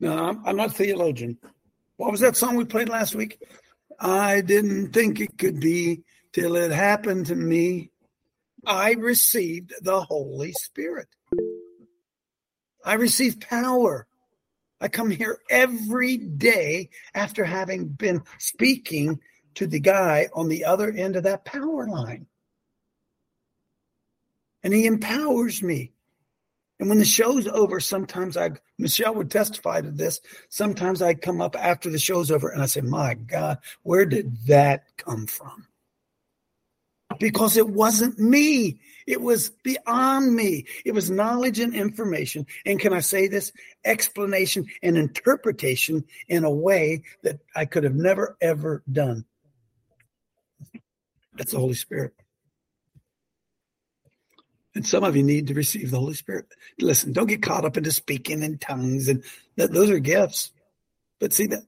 No, 0.00 0.16
I'm, 0.16 0.46
I'm 0.46 0.56
not 0.56 0.68
a 0.68 0.72
theologian. 0.72 1.36
What 1.96 2.10
was 2.10 2.20
that 2.20 2.36
song 2.36 2.56
we 2.56 2.64
played 2.64 2.88
last 2.88 3.14
week? 3.14 3.42
I 3.98 4.40
didn't 4.42 4.92
think 4.92 5.20
it 5.20 5.36
could 5.38 5.60
be 5.60 6.02
till 6.32 6.56
it 6.56 6.70
happened 6.70 7.26
to 7.26 7.34
me. 7.34 7.90
I 8.64 8.92
received 8.92 9.72
the 9.80 10.00
Holy 10.00 10.52
Spirit. 10.52 11.08
I 12.84 12.94
received 12.94 13.48
power. 13.48 14.06
I 14.80 14.88
come 14.88 15.10
here 15.10 15.40
every 15.50 16.16
day 16.16 16.90
after 17.14 17.44
having 17.44 17.88
been 17.88 18.22
speaking 18.38 19.20
to 19.56 19.66
the 19.66 19.80
guy 19.80 20.28
on 20.32 20.48
the 20.48 20.64
other 20.64 20.90
end 20.90 21.16
of 21.16 21.24
that 21.24 21.44
power 21.44 21.88
line. 21.88 22.26
And 24.62 24.72
he 24.72 24.86
empowers 24.86 25.62
me. 25.62 25.92
And 26.78 26.88
when 26.88 26.98
the 26.98 27.04
show's 27.04 27.48
over, 27.48 27.80
sometimes 27.80 28.36
I, 28.36 28.50
Michelle 28.78 29.14
would 29.16 29.30
testify 29.30 29.80
to 29.80 29.90
this. 29.90 30.20
Sometimes 30.48 31.02
I 31.02 31.14
come 31.14 31.40
up 31.40 31.56
after 31.58 31.90
the 31.90 31.98
show's 31.98 32.30
over 32.30 32.50
and 32.50 32.62
I 32.62 32.66
say, 32.66 32.82
My 32.82 33.14
God, 33.14 33.58
where 33.82 34.06
did 34.06 34.46
that 34.46 34.84
come 34.96 35.26
from? 35.26 35.66
Because 37.18 37.56
it 37.56 37.68
wasn't 37.68 38.18
me. 38.18 38.80
It 39.06 39.20
was 39.20 39.50
beyond 39.64 40.34
me. 40.36 40.66
It 40.84 40.92
was 40.92 41.10
knowledge 41.10 41.58
and 41.58 41.74
information. 41.74 42.46
And 42.64 42.78
can 42.78 42.92
I 42.92 43.00
say 43.00 43.26
this? 43.26 43.52
Explanation 43.84 44.66
and 44.82 44.96
interpretation 44.96 46.04
in 46.28 46.44
a 46.44 46.50
way 46.50 47.02
that 47.22 47.40
I 47.56 47.64
could 47.64 47.84
have 47.84 47.94
never, 47.94 48.36
ever 48.40 48.84
done. 48.92 49.24
That's 51.34 51.52
the 51.52 51.58
Holy 51.58 51.74
Spirit. 51.74 52.12
And 54.78 54.86
some 54.86 55.02
of 55.02 55.16
you 55.16 55.24
need 55.24 55.48
to 55.48 55.54
receive 55.54 55.90
the 55.90 55.98
Holy 55.98 56.14
Spirit. 56.14 56.46
Listen, 56.78 57.12
don't 57.12 57.26
get 57.26 57.42
caught 57.42 57.64
up 57.64 57.76
into 57.76 57.90
speaking 57.90 58.44
in 58.44 58.58
tongues, 58.58 59.08
and 59.08 59.24
that, 59.56 59.72
those 59.72 59.90
are 59.90 59.98
gifts. 59.98 60.52
But 61.18 61.32
see 61.32 61.48
that 61.48 61.64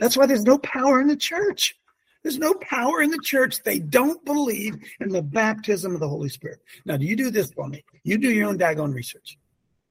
that's 0.00 0.16
why 0.16 0.26
there's 0.26 0.42
no 0.42 0.58
power 0.58 1.00
in 1.00 1.06
the 1.06 1.14
church. 1.14 1.76
There's 2.24 2.36
no 2.36 2.52
power 2.54 3.00
in 3.00 3.12
the 3.12 3.20
church. 3.22 3.62
They 3.62 3.78
don't 3.78 4.24
believe 4.24 4.76
in 4.98 5.10
the 5.10 5.22
baptism 5.22 5.94
of 5.94 6.00
the 6.00 6.08
Holy 6.08 6.28
Spirit. 6.28 6.62
Now, 6.84 6.96
do 6.96 7.06
you 7.06 7.14
do 7.14 7.30
this 7.30 7.52
for 7.52 7.68
me? 7.68 7.84
You 8.02 8.18
do 8.18 8.32
your 8.32 8.48
own 8.48 8.58
daggone 8.58 8.92
research. 8.92 9.38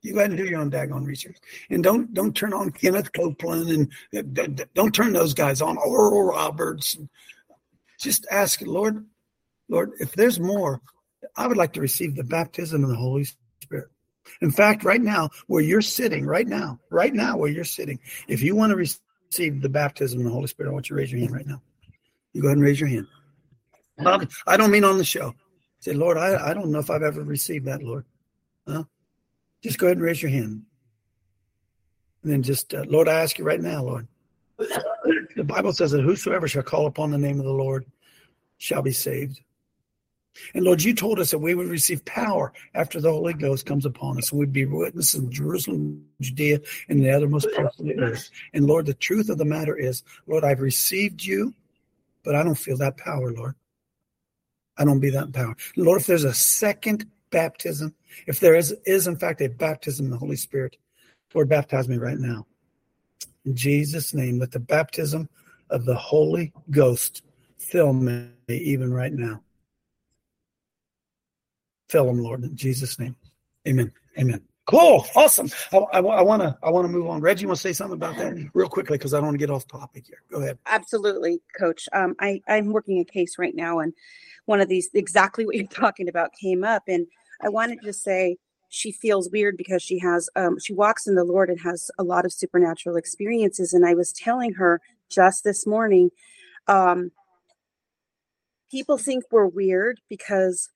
You 0.02 0.12
go 0.12 0.20
ahead 0.20 0.32
and 0.32 0.38
do 0.38 0.46
your 0.46 0.60
own 0.60 0.72
daggone 0.72 1.06
research, 1.06 1.38
and 1.70 1.82
don't 1.82 2.14
don't 2.14 2.36
turn 2.36 2.52
on 2.52 2.72
Kenneth 2.72 3.14
Copeland 3.14 3.90
and 4.12 4.38
uh, 4.38 4.66
don't 4.76 4.94
turn 4.94 5.14
those 5.14 5.34
guys 5.34 5.62
on 5.62 5.78
Oral 5.78 6.24
Roberts. 6.24 6.98
Just 7.98 8.28
ask, 8.30 8.60
Lord, 8.60 9.06
Lord, 9.70 9.94
if 10.02 10.12
there's 10.12 10.42
more, 10.42 10.82
I 11.36 11.48
would 11.48 11.58
like 11.58 11.74
to 11.74 11.82
receive 11.82 12.16
the 12.16 12.24
baptism 12.24 12.84
of 12.84 12.90
the 12.90 12.96
Holy 12.96 13.26
Spirit. 13.62 13.90
In 14.42 14.52
fact, 14.52 14.84
right 14.84 15.02
now, 15.02 15.30
where 15.48 15.64
you're 15.64 15.82
sitting, 15.82 16.26
right 16.26 16.48
now, 16.48 16.80
right 16.90 17.14
now, 17.14 17.38
where 17.38 17.50
you're 17.50 17.64
sitting, 17.64 18.00
if 18.28 18.42
you 18.42 18.56
want 18.56 18.72
to 18.72 18.76
receive 18.76 19.62
the 19.62 19.70
baptism 19.70 20.20
of 20.20 20.26
the 20.26 20.32
Holy 20.32 20.48
Spirit, 20.48 20.70
I 20.70 20.74
want 20.74 20.90
you 20.90 20.96
to 20.96 21.02
raise 21.02 21.12
your 21.12 21.20
hand 21.20 21.34
right 21.34 21.48
now. 21.48 21.62
You 22.34 22.42
go 22.42 22.48
ahead 22.48 22.58
and 22.58 22.66
raise 22.66 22.80
your 22.80 22.90
hand. 22.90 23.08
I 24.48 24.58
don't 24.58 24.72
mean 24.72 24.84
on 24.84 24.98
the 24.98 25.04
show. 25.04 25.36
Say, 25.80 25.94
Lord, 25.94 26.18
I, 26.18 26.50
I 26.50 26.54
don't 26.54 26.72
know 26.72 26.80
if 26.80 26.90
I've 26.90 27.04
ever 27.04 27.24
received 27.24 27.66
that, 27.66 27.84
Lord. 27.84 28.06
Huh? 28.68 28.84
Just 29.62 29.78
go 29.78 29.88
ahead 29.88 29.98
and 29.98 30.06
raise 30.06 30.22
your 30.22 30.32
hand. 30.32 30.64
And 32.24 32.32
then 32.32 32.42
just, 32.42 32.74
uh, 32.74 32.86
Lord, 32.88 33.10
I 33.10 33.22
ask 33.22 33.38
you 33.38 33.44
right 33.44 33.60
now, 33.60 33.84
Lord. 33.84 34.08
The 35.36 35.44
Bible 35.44 35.74
says 35.74 35.92
that 35.92 36.04
whosoever 36.04 36.48
shall 36.48 36.64
call 36.64 36.86
upon 36.86 37.12
the 37.12 37.18
name 37.18 37.40
of 37.40 37.46
the 37.46 37.52
Lord 37.52 37.86
shall 38.58 38.82
be 38.82 38.94
saved. 38.94 39.42
And 40.54 40.66
Lord, 40.66 40.84
you 40.84 40.94
told 40.94 41.20
us 41.20 41.32
that 41.32 41.40
we 41.40 41.54
would 41.54 41.68
receive 41.68 42.04
power 42.06 42.54
after 42.74 43.00
the 43.00 43.12
Holy 43.12 43.34
Ghost 43.34 43.66
comes 43.66 43.86
upon 43.86 44.18
us, 44.18 44.32
and 44.32 44.40
we'd 44.40 44.54
be 44.54 44.66
witnesses 44.66 45.22
in 45.22 45.32
Jerusalem, 45.32 46.06
Judea, 46.22 46.60
and 46.90 47.00
the 47.00 47.10
othermost 47.10 47.54
parts 47.56 47.80
of 47.80 47.86
the 47.86 48.00
earth. 48.00 48.30
And 48.54 48.66
Lord, 48.66 48.86
the 48.86 48.94
truth 48.94 49.30
of 49.30 49.38
the 49.38 49.46
matter 49.46 49.76
is, 49.76 50.04
Lord, 50.28 50.44
I've 50.44 50.62
received 50.62 51.24
you, 51.24 51.54
but 52.24 52.36
I 52.36 52.44
don't 52.44 52.56
feel 52.56 52.78
that 52.78 52.98
power, 52.98 53.32
Lord. 53.32 53.56
I 54.78 54.86
don't 54.86 55.00
be 55.00 55.12
that 55.12 55.34
power. 55.34 55.56
Lord, 55.76 56.02
if 56.02 56.08
there's 56.08 56.24
a 56.24 56.34
second 56.34 57.06
baptism, 57.30 57.94
if 58.26 58.40
there 58.40 58.56
is, 58.56 58.76
is 58.86 59.08
in 59.08 59.18
fact 59.18 59.42
a 59.42 59.50
baptism 59.50 60.06
in 60.06 60.12
the 60.12 60.18
Holy 60.18 60.36
Spirit, 60.36 60.78
Lord, 61.34 61.50
baptize 61.50 61.88
me 61.88 61.98
right 61.98 62.18
now. 62.18 62.46
In 63.46 63.56
Jesus' 63.56 64.14
name, 64.14 64.40
let 64.40 64.52
the 64.52 64.60
baptism 64.60 65.30
of 65.70 65.86
the 65.86 65.96
Holy 65.96 66.54
Ghost 66.72 67.24
fill 67.58 67.94
me 67.94 68.30
even 68.48 68.94
right 68.94 69.14
now. 69.14 69.42
Fill 71.90 72.06
them, 72.06 72.20
Lord, 72.20 72.44
in 72.44 72.56
Jesus' 72.56 73.00
name. 73.00 73.16
Amen. 73.68 73.92
Amen. 74.18 74.42
Cool. 74.66 75.06
Awesome. 75.16 75.50
I, 75.74 75.78
I, 75.78 76.00
I 76.00 76.22
want 76.22 76.42
to 76.42 76.58
I 76.64 76.70
want 76.70 76.86
to 76.86 76.92
move 76.92 77.08
on. 77.10 77.20
Reggie, 77.20 77.46
want 77.46 77.58
to 77.58 77.62
say 77.62 77.74
something 77.74 77.96
about 77.96 78.18
that 78.18 78.34
real 78.54 78.70
quickly 78.70 78.98
because 78.98 79.14
I 79.14 79.18
don't 79.18 79.26
want 79.26 79.36
to 79.36 79.40
get 79.40 79.50
off 79.50 79.68
topic 79.68 80.06
here. 80.08 80.22
Go 80.32 80.42
ahead. 80.42 80.58
Absolutely, 80.66 81.42
Coach. 81.58 81.90
Um, 81.92 82.16
I 82.20 82.42
I'm 82.48 82.72
working 82.72 83.00
a 83.00 83.06
case 83.06 83.38
right 83.38 83.56
now, 83.56 83.80
and 83.80 83.94
one 84.46 84.62
of 84.62 84.70
these 84.70 84.90
exactly 84.94 85.46
what 85.46 85.56
you're 85.56 85.68
talking 85.68 86.08
about 86.08 86.32
came 86.34 86.64
up, 86.64 86.84
and 86.88 87.08
I 87.42 87.50
wanted 87.50 87.82
to 87.82 87.92
say 87.92 88.38
she 88.70 88.94
feels 88.94 89.30
weird 89.30 89.58
because 89.58 89.84
she 89.84 90.00
has 90.00 90.30
um, 90.38 90.58
she 90.60 90.74
walks 90.74 91.08
in 91.08 91.16
the 91.16 91.26
Lord 91.26 91.50
and 91.50 91.60
has 91.60 91.92
a 92.00 92.04
lot 92.04 92.24
of 92.24 92.32
supernatural 92.32 92.96
experiences, 92.96 93.74
and 93.74 93.86
I 93.86 93.96
was 93.96 94.14
telling 94.14 94.54
her 94.54 94.80
just 95.10 95.44
this 95.44 95.68
morning. 95.68 96.10
Um, 96.68 97.12
people 98.72 98.98
think 98.98 99.26
we're 99.30 99.46
weird 99.46 100.00
because 100.10 100.70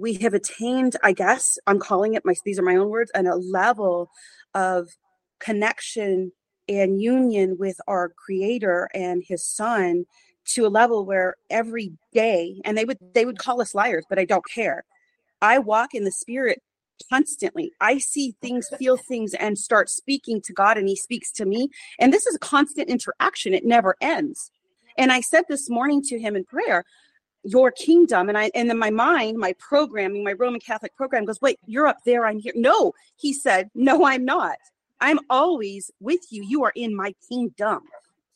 we 0.00 0.14
have 0.14 0.34
attained, 0.34 0.96
I 1.02 1.12
guess, 1.12 1.58
I'm 1.66 1.78
calling 1.78 2.14
it 2.14 2.24
my, 2.24 2.34
these 2.44 2.58
are 2.58 2.62
my 2.62 2.76
own 2.76 2.88
words, 2.88 3.10
and 3.14 3.28
a 3.28 3.36
level 3.36 4.10
of 4.54 4.88
connection 5.38 6.32
and 6.68 7.00
union 7.00 7.56
with 7.58 7.76
our 7.86 8.12
creator 8.24 8.88
and 8.94 9.22
his 9.26 9.44
son 9.44 10.04
to 10.46 10.66
a 10.66 10.68
level 10.68 11.04
where 11.04 11.36
every 11.50 11.92
day, 12.12 12.60
and 12.64 12.76
they 12.76 12.84
would, 12.84 12.98
they 13.14 13.24
would 13.24 13.38
call 13.38 13.60
us 13.60 13.74
liars, 13.74 14.04
but 14.08 14.18
I 14.18 14.24
don't 14.24 14.44
care. 14.52 14.84
I 15.42 15.58
walk 15.58 15.94
in 15.94 16.04
the 16.04 16.12
spirit 16.12 16.62
constantly. 17.10 17.72
I 17.80 17.98
see 17.98 18.34
things, 18.40 18.68
feel 18.78 18.96
things, 18.96 19.34
and 19.34 19.58
start 19.58 19.90
speaking 19.90 20.40
to 20.42 20.52
God, 20.52 20.78
and 20.78 20.88
He 20.88 20.96
speaks 20.96 21.30
to 21.32 21.44
me. 21.44 21.68
And 22.00 22.12
this 22.12 22.26
is 22.26 22.36
a 22.36 22.40
constant 22.40 22.88
interaction, 22.88 23.54
it 23.54 23.64
never 23.64 23.96
ends. 24.00 24.50
And 24.98 25.12
I 25.12 25.20
said 25.20 25.44
this 25.48 25.68
morning 25.68 26.02
to 26.04 26.18
him 26.18 26.36
in 26.36 26.44
prayer, 26.44 26.84
your 27.46 27.70
kingdom. 27.70 28.28
And 28.28 28.36
i 28.36 28.50
and 28.54 28.68
then 28.68 28.78
my 28.78 28.90
mind 28.90 29.38
my 29.38 29.54
programming 29.58 30.24
my 30.24 30.32
roman 30.32 30.60
catholic 30.60 30.94
program 30.96 31.24
goes 31.24 31.40
wait 31.40 31.58
you're 31.66 31.86
up 31.86 31.98
there 32.04 32.26
i'm 32.26 32.38
here. 32.38 32.52
No 32.54 32.92
he 33.16 33.32
said 33.32 33.70
no 33.74 34.04
i'm 34.04 34.24
not. 34.24 34.58
I'm 34.98 35.18
always 35.28 35.90
with 36.00 36.22
you. 36.30 36.42
You 36.42 36.64
are 36.64 36.72
in 36.74 36.96
my 36.96 37.14
kingdom. 37.28 37.80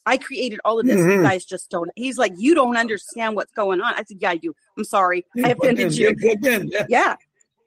I 0.05 0.19
created 0.19 0.61
all 0.63 0.79
of 0.79 0.85
this. 0.85 1.01
Mm-hmm. 1.01 1.11
you 1.11 1.23
guys 1.23 1.45
just 1.45 1.71
don't 1.71 1.91
he's 1.97 2.19
like 2.19 2.33
you 2.37 2.55
don't 2.55 2.77
understand 2.77 3.35
what's 3.35 3.53
going 3.53 3.81
on. 3.81 3.95
I 3.95 4.05
said 4.05 4.19
yeah 4.21 4.31
i 4.31 4.37
do. 4.37 4.55
I'm 4.79 4.85
sorry. 4.85 5.27
I 5.45 5.51
offended 5.51 5.97
you. 5.97 6.15
yeah 6.89 7.17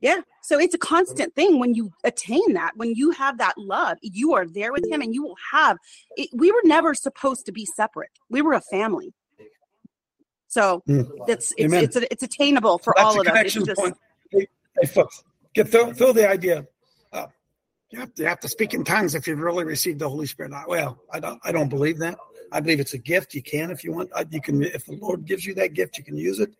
yeah. 0.01 0.21
So 0.41 0.59
it's 0.59 0.75
a 0.75 0.77
constant 0.77 1.33
thing 1.33 1.59
when 1.59 1.73
you 1.73 1.91
attain 2.03 2.53
that 2.53 2.71
when 2.75 2.93
you 2.93 3.11
have 3.11 3.37
that 3.37 3.57
love 3.57 3.97
you 4.01 4.33
are 4.33 4.45
there 4.45 4.71
with 4.71 4.85
him 4.89 5.01
and 5.01 5.13
you 5.13 5.23
will 5.23 5.37
have 5.51 5.77
it, 6.17 6.29
we 6.33 6.51
were 6.51 6.61
never 6.63 6.93
supposed 6.93 7.45
to 7.47 7.51
be 7.51 7.65
separate. 7.65 8.11
We 8.29 8.41
were 8.41 8.53
a 8.53 8.61
family 8.61 9.13
so 10.53 10.83
mm. 10.87 11.09
it's 11.27 11.51
it's 11.57 11.73
it's, 11.73 11.95
it's, 11.95 12.21
attainable 12.21 12.77
for 12.77 12.97
all 12.99 13.19
of 13.19 13.25
us. 13.25 13.53
Just, 13.53 13.75
point. 13.75 13.97
Hey, 14.29 14.47
hey, 14.79 14.87
folks, 14.87 15.23
get 15.55 15.67
throw, 15.69 15.91
throw 15.93 16.13
the 16.13 16.29
idea. 16.29 16.67
Uh, 17.11 17.25
you 17.89 17.99
have, 17.99 18.13
to, 18.13 18.21
you 18.21 18.27
have 18.27 18.39
to 18.41 18.47
speak 18.47 18.75
in 18.75 18.83
tongues 18.83 19.15
if 19.15 19.25
you've 19.25 19.39
really 19.39 19.63
received 19.63 19.97
the 19.97 20.07
Holy 20.07 20.27
Spirit. 20.27 20.51
Well, 20.67 20.99
I 21.11 21.19
don't 21.19 21.41
I 21.43 21.51
don't 21.51 21.69
believe 21.69 21.97
that. 21.99 22.19
I 22.51 22.59
believe 22.59 22.79
it's 22.79 22.93
a 22.93 22.99
gift. 22.99 23.33
You 23.33 23.41
can 23.41 23.71
if 23.71 23.83
you 23.83 23.93
want. 23.93 24.11
You 24.29 24.41
can 24.41 24.61
if 24.61 24.85
the 24.85 24.95
Lord 24.97 25.25
gives 25.25 25.43
you 25.43 25.55
that 25.55 25.73
gift, 25.73 25.97
you 25.97 26.03
can 26.03 26.17
use 26.17 26.39
it. 26.39 26.53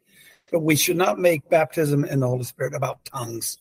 But 0.51 0.61
we 0.61 0.75
should 0.75 0.97
not 0.97 1.19
make 1.19 1.47
baptism 1.49 2.03
in 2.03 2.21
the 2.21 2.27
Holy 2.27 2.45
Spirit 2.45 2.73
about 2.73 3.05
tongues, 3.05 3.59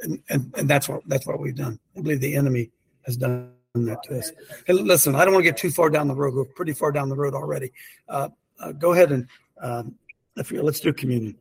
and 0.00 0.22
and, 0.30 0.54
and 0.56 0.70
that's 0.70 0.88
what 0.88 1.02
that's 1.06 1.26
what 1.26 1.38
we've 1.38 1.54
done. 1.54 1.78
I 1.98 2.00
believe 2.00 2.22
the 2.22 2.34
enemy 2.34 2.70
has 3.04 3.18
done 3.18 3.52
that 3.74 4.02
to 4.04 4.20
us. 4.20 4.32
Hey, 4.66 4.72
listen, 4.72 5.14
I 5.14 5.26
don't 5.26 5.34
want 5.34 5.44
to 5.44 5.50
get 5.50 5.58
too 5.58 5.70
far 5.70 5.90
down 5.90 6.08
the 6.08 6.14
road. 6.14 6.32
We're 6.32 6.46
pretty 6.46 6.72
far 6.72 6.92
down 6.92 7.10
the 7.10 7.16
road 7.16 7.34
already. 7.34 7.72
Uh, 8.08 8.30
uh, 8.60 8.72
go 8.72 8.92
ahead 8.92 9.10
and 9.12 9.26
um, 9.60 9.94
if 10.36 10.50
you 10.50 10.62
let's 10.62 10.80
do 10.80 10.92
communion. 10.92 11.36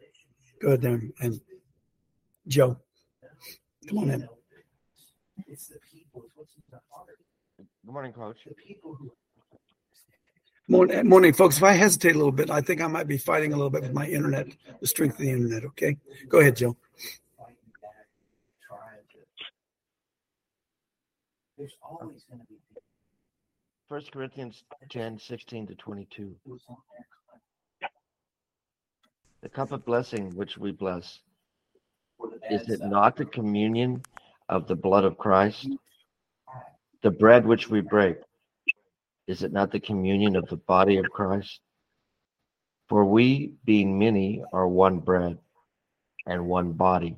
Go 0.62 0.70
ahead 0.70 0.82
there 0.82 1.02
and 1.22 1.40
Joe, 2.48 2.78
come 3.88 4.00
on 4.00 4.10
in. 4.10 4.28
Good 7.86 7.94
morning, 7.94 8.14
Coach. 8.14 8.38
Morning, 10.68 11.08
morning, 11.08 11.34
folks. 11.34 11.58
If 11.58 11.64
I 11.64 11.74
hesitate 11.74 12.14
a 12.14 12.18
little 12.18 12.32
bit, 12.32 12.52
I 12.52 12.62
think 12.62 12.82
I 12.82 12.88
might 12.88 13.08
be 13.08 13.18
fighting 13.18 13.54
a 13.54 13.56
little 13.56 13.72
bit 13.72 13.82
with 13.82 13.94
my 13.94 14.06
internet, 14.08 14.48
the 14.80 14.88
strength 14.88 15.14
of 15.14 15.22
the 15.22 15.32
internet. 15.32 15.64
Okay, 15.66 15.98
go 16.28 16.40
ahead, 16.40 16.58
Joe. 16.58 16.78
First 23.88 24.12
Corinthians 24.12 24.64
10, 24.92 25.18
16 25.18 25.68
to 25.68 25.76
22 25.76 26.36
the 29.42 29.50
cup 29.50 29.72
of 29.72 29.86
blessing 29.86 30.36
which 30.36 30.58
we 30.58 30.72
bless, 30.72 31.20
is 32.50 32.70
it 32.70 32.82
not 32.82 33.16
the 33.16 33.26
communion 33.26 34.02
of 34.50 34.68
the 34.68 34.76
blood 34.76 35.06
of 35.06 35.18
Christ? 35.18 35.68
The 37.04 37.12
bread 37.12 37.46
which 37.46 37.70
we 37.70 37.82
break, 37.82 38.18
is 39.28 39.44
it 39.44 39.54
not 39.54 39.72
the 39.72 39.80
communion 39.80 40.36
of 40.36 40.48
the 40.50 40.58
body 40.58 40.98
of 40.98 41.10
Christ? 41.10 41.62
For 42.90 43.06
we, 43.06 43.54
being 43.64 43.98
many, 44.00 44.44
are 44.52 44.68
one 44.68 45.00
bread 45.00 45.38
and 46.26 46.48
one 46.48 46.74
body. 46.74 47.16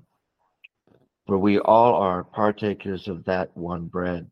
For 1.26 1.38
we 1.38 1.60
all 1.60 1.96
are 1.96 2.24
partakers 2.24 3.08
of 3.08 3.26
that 3.26 3.56
one 3.56 3.86
bread. 3.86 4.30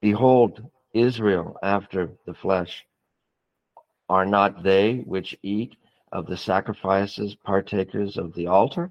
Behold, 0.00 0.62
Israel 0.92 1.56
after 1.62 2.10
the 2.26 2.34
flesh. 2.34 2.84
Are 4.08 4.26
not 4.26 4.62
they 4.62 4.98
which 4.98 5.36
eat 5.42 5.74
of 6.16 6.24
the 6.24 6.36
sacrifices 6.36 7.34
partakers 7.34 8.16
of 8.16 8.32
the 8.32 8.46
altar? 8.46 8.90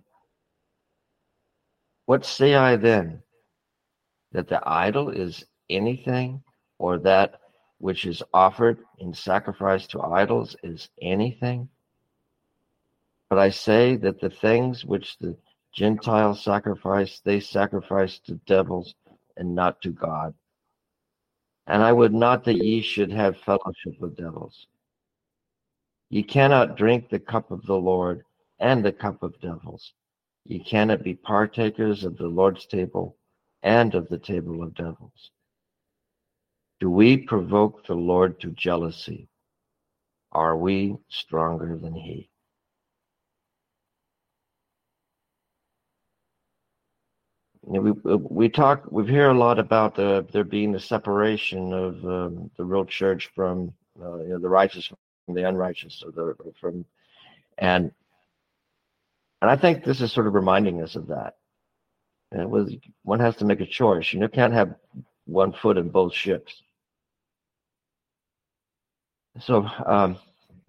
What 2.05 2.23
say 2.23 2.53
I 2.53 2.75
then? 2.75 3.23
That 4.31 4.47
the 4.47 4.61
idol 4.63 5.09
is 5.09 5.43
anything, 5.67 6.43
or 6.77 6.99
that 6.99 7.41
which 7.79 8.05
is 8.05 8.21
offered 8.31 8.77
in 8.99 9.11
sacrifice 9.11 9.87
to 9.87 10.01
idols 10.03 10.55
is 10.61 10.89
anything? 11.01 11.69
But 13.27 13.39
I 13.39 13.49
say 13.49 13.95
that 13.95 14.21
the 14.21 14.29
things 14.29 14.85
which 14.85 15.17
the 15.17 15.35
Gentiles 15.73 16.43
sacrifice, 16.43 17.21
they 17.25 17.39
sacrifice 17.39 18.19
to 18.19 18.35
devils 18.45 18.93
and 19.35 19.55
not 19.55 19.81
to 19.81 19.89
God. 19.89 20.35
And 21.65 21.81
I 21.81 21.91
would 21.91 22.13
not 22.13 22.43
that 22.43 22.63
ye 22.63 22.81
should 22.81 23.11
have 23.11 23.35
fellowship 23.37 23.99
with 23.99 24.15
devils. 24.15 24.67
Ye 26.09 26.23
cannot 26.23 26.77
drink 26.77 27.09
the 27.09 27.19
cup 27.19 27.51
of 27.51 27.65
the 27.65 27.77
Lord 27.77 28.23
and 28.59 28.83
the 28.83 28.91
cup 28.91 29.23
of 29.23 29.39
devils. 29.41 29.93
Ye 30.45 30.59
cannot 30.59 31.03
be 31.03 31.15
partakers 31.15 32.03
of 32.03 32.17
the 32.17 32.27
Lord's 32.27 32.65
table 32.65 33.17
and 33.63 33.95
of 33.95 34.07
the 34.09 34.19
table 34.19 34.61
of 34.61 34.75
devils. 34.75 35.31
Do 36.79 36.89
we 36.89 37.17
provoke 37.17 37.85
the 37.85 37.95
Lord 37.95 38.39
to 38.41 38.51
jealousy? 38.51 39.27
Are 40.31 40.57
we 40.57 40.97
stronger 41.09 41.77
than 41.77 41.95
he? 41.95 42.29
we 47.67 47.91
we 47.91 48.49
talk 48.49 48.83
we 48.91 49.05
hear 49.07 49.29
a 49.29 49.37
lot 49.37 49.57
about 49.57 49.95
the, 49.95 50.25
there 50.31 50.43
being 50.43 50.75
a 50.75 50.79
separation 50.79 51.73
of 51.73 52.05
um, 52.05 52.51
the 52.57 52.63
real 52.63 52.85
church 52.85 53.31
from 53.33 53.73
uh, 53.99 54.17
you 54.17 54.29
know, 54.29 54.39
the 54.39 54.49
righteous 54.49 54.91
the 55.33 55.47
unrighteous 55.47 56.03
or 56.05 56.11
the 56.11 56.35
from 56.59 56.85
and 57.57 57.91
and 59.41 59.51
I 59.51 59.55
think 59.55 59.83
this 59.83 60.01
is 60.01 60.11
sort 60.11 60.27
of 60.27 60.33
reminding 60.33 60.81
us 60.81 60.95
of 60.95 61.07
that. 61.07 61.35
And 62.31 62.41
it 62.41 62.49
was 62.49 62.73
one 63.03 63.19
has 63.19 63.35
to 63.37 63.45
make 63.45 63.61
a 63.61 63.65
choice. 63.65 64.11
You 64.13 64.19
know, 64.19 64.27
can't 64.27 64.53
have 64.53 64.75
one 65.25 65.53
foot 65.53 65.77
in 65.77 65.89
both 65.89 66.13
ships. 66.13 66.61
So, 69.41 69.67
um, 69.85 70.17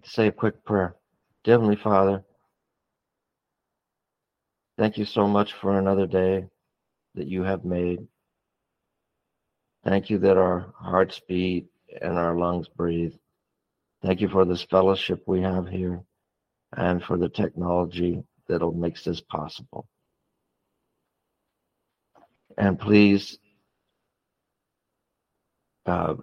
say 0.04 0.28
a 0.28 0.32
quick 0.32 0.64
prayer. 0.64 0.96
Heavenly 1.44 1.76
Father, 1.76 2.24
thank 4.76 4.98
you 4.98 5.04
so 5.04 5.28
much 5.28 5.52
for 5.54 5.78
another 5.78 6.06
day 6.06 6.46
that 7.14 7.28
you 7.28 7.42
have 7.44 7.64
made. 7.64 8.06
Thank 9.84 10.10
you 10.10 10.18
that 10.18 10.36
our 10.36 10.72
hearts 10.76 11.20
beat 11.28 11.66
and 12.02 12.18
our 12.18 12.36
lungs 12.36 12.68
breathe. 12.68 13.14
Thank 14.06 14.20
you 14.20 14.28
for 14.28 14.44
this 14.44 14.62
fellowship 14.62 15.24
we 15.26 15.42
have 15.42 15.66
here 15.66 16.00
and 16.76 17.02
for 17.02 17.16
the 17.16 17.28
technology 17.28 18.22
that'll 18.46 18.70
make 18.70 19.02
this 19.02 19.20
possible. 19.20 19.88
And 22.56 22.78
please 22.78 23.36
uh, 25.86 26.14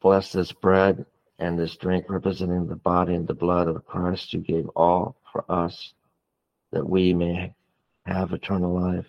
bless 0.00 0.30
this 0.30 0.52
bread 0.52 1.06
and 1.40 1.58
this 1.58 1.76
drink 1.76 2.04
representing 2.08 2.68
the 2.68 2.76
body 2.76 3.14
and 3.14 3.26
the 3.26 3.34
blood 3.34 3.66
of 3.66 3.84
Christ 3.84 4.30
who 4.30 4.38
gave 4.38 4.68
all 4.76 5.16
for 5.32 5.44
us 5.50 5.92
that 6.70 6.88
we 6.88 7.14
may 7.14 7.52
have 8.06 8.32
eternal 8.32 8.72
life 8.72 9.08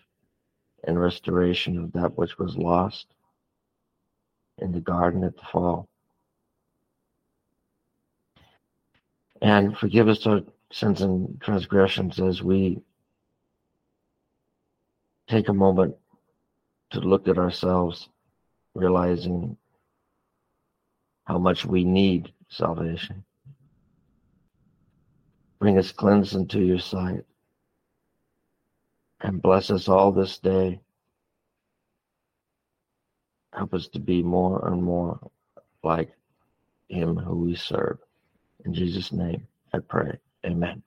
and 0.84 1.00
restoration 1.00 1.78
of 1.78 1.94
that 1.94 2.18
which 2.18 2.40
was 2.40 2.58
lost 2.58 3.06
in 4.58 4.72
the 4.72 4.82
garden 4.82 5.24
at 5.24 5.36
the 5.36 5.46
fall. 5.52 5.88
And 9.42 9.78
forgive 9.78 10.08
us 10.08 10.26
our 10.26 10.42
sins 10.72 11.02
and 11.02 11.40
transgressions 11.42 12.20
as 12.20 12.42
we 12.42 12.82
take 15.28 15.50
a 15.50 15.54
moment 15.54 15.96
to 16.92 17.00
look 17.00 17.28
at 17.28 17.38
ourselves, 17.38 18.10
realizing 18.74 19.58
how 21.26 21.38
much 21.38 21.66
we 21.66 21.84
need 21.84 22.32
salvation. 22.50 23.24
Bring 25.60 25.78
us 25.78 25.92
cleansed 25.92 26.36
into 26.36 26.60
your 26.62 26.80
sight 26.80 27.24
and 29.22 29.42
bless 29.42 29.72
us 29.72 29.88
all 29.88 30.12
this 30.12 30.38
day. 30.38 30.80
Help 33.54 33.74
us 33.74 33.88
to 33.88 34.00
be 34.00 34.22
more 34.22 34.68
and 34.68 34.84
more 34.84 35.20
like 35.82 36.12
Him 36.90 37.16
who 37.16 37.36
we 37.36 37.56
serve. 37.56 37.98
In 38.66 38.74
Jesus' 38.74 39.14
name, 39.14 39.48
I 39.74 39.80
pray. 39.80 40.20
Amen. 40.46 40.84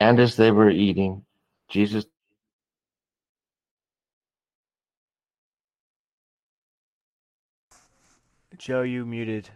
And 0.00 0.20
as 0.20 0.36
they 0.36 0.50
were 0.52 0.70
eating, 0.70 1.24
Jesus 1.68 2.06
Joe, 8.58 8.82
you 8.82 9.04
muted. 9.06 9.48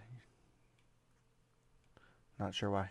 Not 2.41 2.55
sure 2.55 2.71
why. 2.71 2.91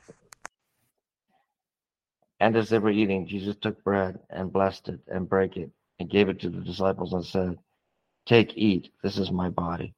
and 2.40 2.56
as 2.58 2.70
they 2.70 2.80
were 2.80 2.92
eating, 2.92 3.28
Jesus 3.28 3.56
took 3.62 3.84
bread 3.84 4.20
and 4.30 4.54
blessed 4.54 4.90
it 4.90 5.02
and 5.08 5.30
brake 5.30 5.58
it 5.58 5.72
and 6.00 6.10
gave 6.10 6.30
it 6.30 6.40
to 6.42 6.50
the 6.50 6.62
disciples 6.62 7.14
and 7.14 7.26
said, 7.26 7.58
Take, 8.26 8.58
eat, 8.58 8.92
this 9.04 9.18
is 9.18 9.32
my 9.32 9.50
body. 9.50 9.94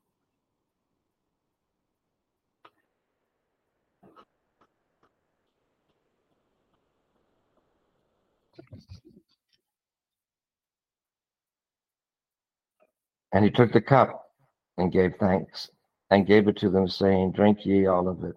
And 13.34 13.46
he 13.46 13.52
took 13.52 13.72
the 13.74 13.82
cup 13.82 14.32
and 14.78 14.92
gave 14.92 15.16
thanks 15.20 15.70
and 16.10 16.28
gave 16.28 16.48
it 16.48 16.58
to 16.58 16.70
them, 16.70 16.88
saying, 16.88 17.34
Drink 17.34 17.66
ye 17.66 17.86
all 17.88 18.08
of 18.08 18.24
it. 18.24 18.36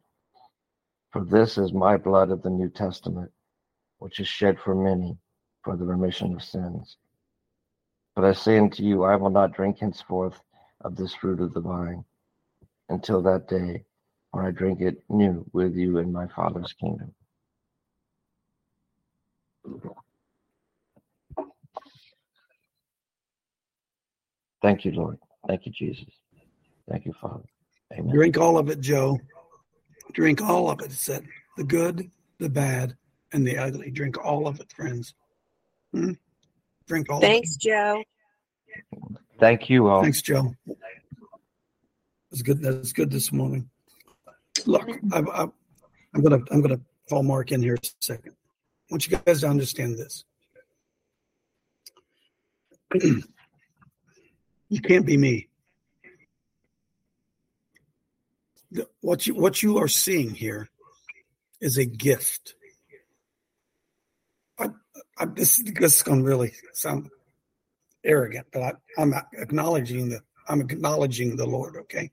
For 1.13 1.25
this 1.25 1.59
is 1.59 1.73
my 1.73 1.97
blood 1.97 2.31
of 2.31 2.43
the 2.43 2.51
New 2.51 2.71
Testament, 2.71 3.33
which 3.99 4.21
is 4.21 4.29
shed 4.29 4.59
for 4.61 4.75
many 4.75 5.19
for 5.65 5.77
the 5.77 5.85
remission 5.85 6.35
of 6.35 6.43
sins. 6.43 6.97
But 8.17 8.25
I 8.25 8.33
say 8.33 8.59
unto 8.59 8.83
you, 8.83 9.05
I 9.05 9.17
will 9.17 9.31
not 9.31 9.53
drink 9.53 9.79
henceforth 9.79 10.41
of 10.83 10.97
this 10.97 11.15
fruit 11.15 11.41
of 11.41 11.55
the 11.55 11.61
vine 11.61 12.05
until 12.89 13.23
that 13.23 13.49
day 13.49 13.85
when 14.33 14.45
I 14.45 14.51
drink 14.51 14.81
it 14.81 15.03
new 15.09 15.45
with 15.53 15.75
you 15.75 15.99
in 15.99 16.13
my 16.13 16.27
Father's 16.29 16.73
kingdom. 16.73 17.15
Thank 24.63 24.85
you, 24.85 24.93
Lord. 24.93 25.19
Thank 25.47 25.67
you, 25.67 25.73
Jesus. 25.73 26.13
Thank 26.91 27.07
you, 27.07 27.15
Father. 27.21 27.45
Amen. 27.93 28.15
Drink 28.15 28.37
all 28.39 28.59
of 28.59 28.69
it, 28.69 28.81
Joe. 28.81 29.19
Drink 30.13 30.43
all 30.43 30.71
of 30.71 30.81
it. 30.81 30.93
Said 30.93 31.25
the 31.57 31.65
good, 31.65 32.11
the 32.39 32.49
bad, 32.49 32.97
and 33.33 33.47
the 33.47 33.57
ugly. 33.57 33.91
Drink 33.91 34.23
all 34.23 34.47
of 34.47 34.61
it, 34.61 34.73
friends. 34.73 35.15
Hmm? 35.93 36.13
Drink 36.91 37.07
all 37.09 37.21
Thanks, 37.21 37.55
Joe. 37.55 38.03
Thank 39.39 39.71
you 39.71 39.87
all. 39.87 40.03
Thanks, 40.03 40.23
Joe. 40.23 40.57
That's 42.33 42.43
good. 42.43 42.61
That's 42.61 42.93
good 42.93 43.13
this 43.13 43.31
morning. 43.31 43.71
Look, 44.67 44.91
I, 45.13 45.21
I, 45.21 45.47
I'm 46.13 46.21
gonna 46.21 46.41
I'm 46.51 46.61
gonna 46.61 46.81
fall 47.09 47.23
Mark 47.23 47.53
in 47.53 47.63
here 47.63 47.77
a 47.77 47.87
second. 48.01 48.33
I 48.33 48.35
want 48.91 49.09
you 49.09 49.17
guys 49.17 49.43
to 49.43 49.47
understand 49.47 49.99
this. 49.99 50.25
you 54.69 54.81
can't 54.83 55.07
be 55.07 55.17
me. 55.17 55.49
What 59.01 59.29
you 59.29 59.37
what 59.37 59.63
you 59.63 59.79
are 59.79 59.87
seeing 59.87 60.31
here 60.31 60.69
is 61.61 61.79
a 61.79 61.85
gift. 61.85 62.57
I, 65.19 65.27
this 65.27 65.63
this 65.75 65.97
is 65.97 66.03
going 66.03 66.21
to 66.21 66.25
really 66.25 66.53
sound 66.73 67.11
arrogant, 68.05 68.47
but 68.53 68.63
I, 68.63 68.73
I'm 68.99 69.15
acknowledging 69.35 70.09
the 70.09 70.21
I'm 70.49 70.61
acknowledging 70.61 71.37
the 71.37 71.47
Lord. 71.47 71.77
Okay. 71.77 72.11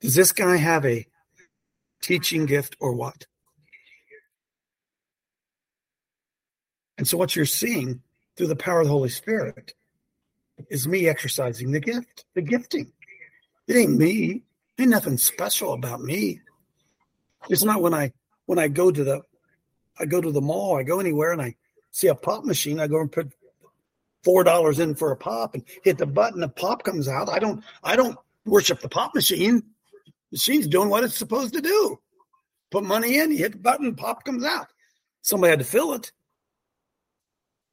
Does 0.00 0.14
this 0.14 0.32
guy 0.32 0.56
have 0.56 0.86
a 0.86 1.06
teaching 2.00 2.46
gift 2.46 2.76
or 2.80 2.94
what? 2.94 3.26
And 6.96 7.06
so 7.06 7.18
what 7.18 7.36
you're 7.36 7.46
seeing 7.46 8.02
through 8.36 8.48
the 8.48 8.56
power 8.56 8.80
of 8.80 8.86
the 8.86 8.92
Holy 8.92 9.08
Spirit 9.08 9.74
is 10.68 10.86
me 10.86 11.08
exercising 11.08 11.70
the 11.70 11.80
gift, 11.80 12.24
the 12.34 12.42
gifting. 12.42 12.92
It 13.66 13.76
ain't 13.76 13.96
me. 13.96 14.42
Ain't 14.78 14.90
nothing 14.90 15.18
special 15.18 15.72
about 15.74 16.00
me. 16.00 16.40
It's 17.48 17.64
not 17.64 17.82
when 17.82 17.94
I 17.94 18.12
when 18.46 18.58
I 18.58 18.68
go 18.68 18.90
to 18.90 19.04
the 19.04 19.22
I 20.00 20.06
go 20.06 20.20
to 20.20 20.32
the 20.32 20.40
mall, 20.40 20.78
I 20.78 20.82
go 20.82 20.98
anywhere 20.98 21.32
and 21.32 21.42
I 21.42 21.54
see 21.90 22.06
a 22.08 22.14
pop 22.14 22.44
machine, 22.44 22.80
I 22.80 22.86
go 22.86 23.00
and 23.00 23.12
put 23.12 23.32
four 24.24 24.44
dollars 24.44 24.78
in 24.78 24.94
for 24.94 25.12
a 25.12 25.16
pop 25.16 25.54
and 25.54 25.64
hit 25.84 25.98
the 25.98 26.06
button, 26.06 26.40
the 26.40 26.48
pop 26.48 26.82
comes 26.84 27.08
out. 27.08 27.28
I 27.28 27.38
don't 27.38 27.62
I 27.82 27.96
don't 27.96 28.18
worship 28.44 28.80
the 28.80 28.88
pop 28.88 29.14
machine. 29.14 29.62
The 30.06 30.12
machine's 30.36 30.68
doing 30.68 30.88
what 30.88 31.04
it's 31.04 31.16
supposed 31.16 31.54
to 31.54 31.60
do. 31.60 31.98
Put 32.70 32.84
money 32.84 33.18
in, 33.18 33.32
you 33.32 33.38
hit 33.38 33.52
the 33.52 33.58
button, 33.58 33.94
pop 33.94 34.24
comes 34.24 34.44
out. 34.44 34.68
Somebody 35.22 35.50
had 35.50 35.58
to 35.58 35.64
fill 35.64 35.92
it. 35.92 36.12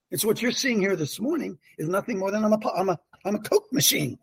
It's 0.09 0.25
what 0.25 0.41
you're 0.41 0.51
seeing 0.51 0.79
here 0.79 0.95
this 0.95 1.19
morning 1.19 1.57
is 1.77 1.87
nothing 1.87 2.17
more 2.17 2.31
than 2.31 2.43
I'm 2.43 2.53
a 2.53 2.59
I'm 2.75 2.89
a 2.89 2.99
I'm 3.25 3.35
a 3.35 3.39
Coke 3.39 3.71
machine. 3.71 4.17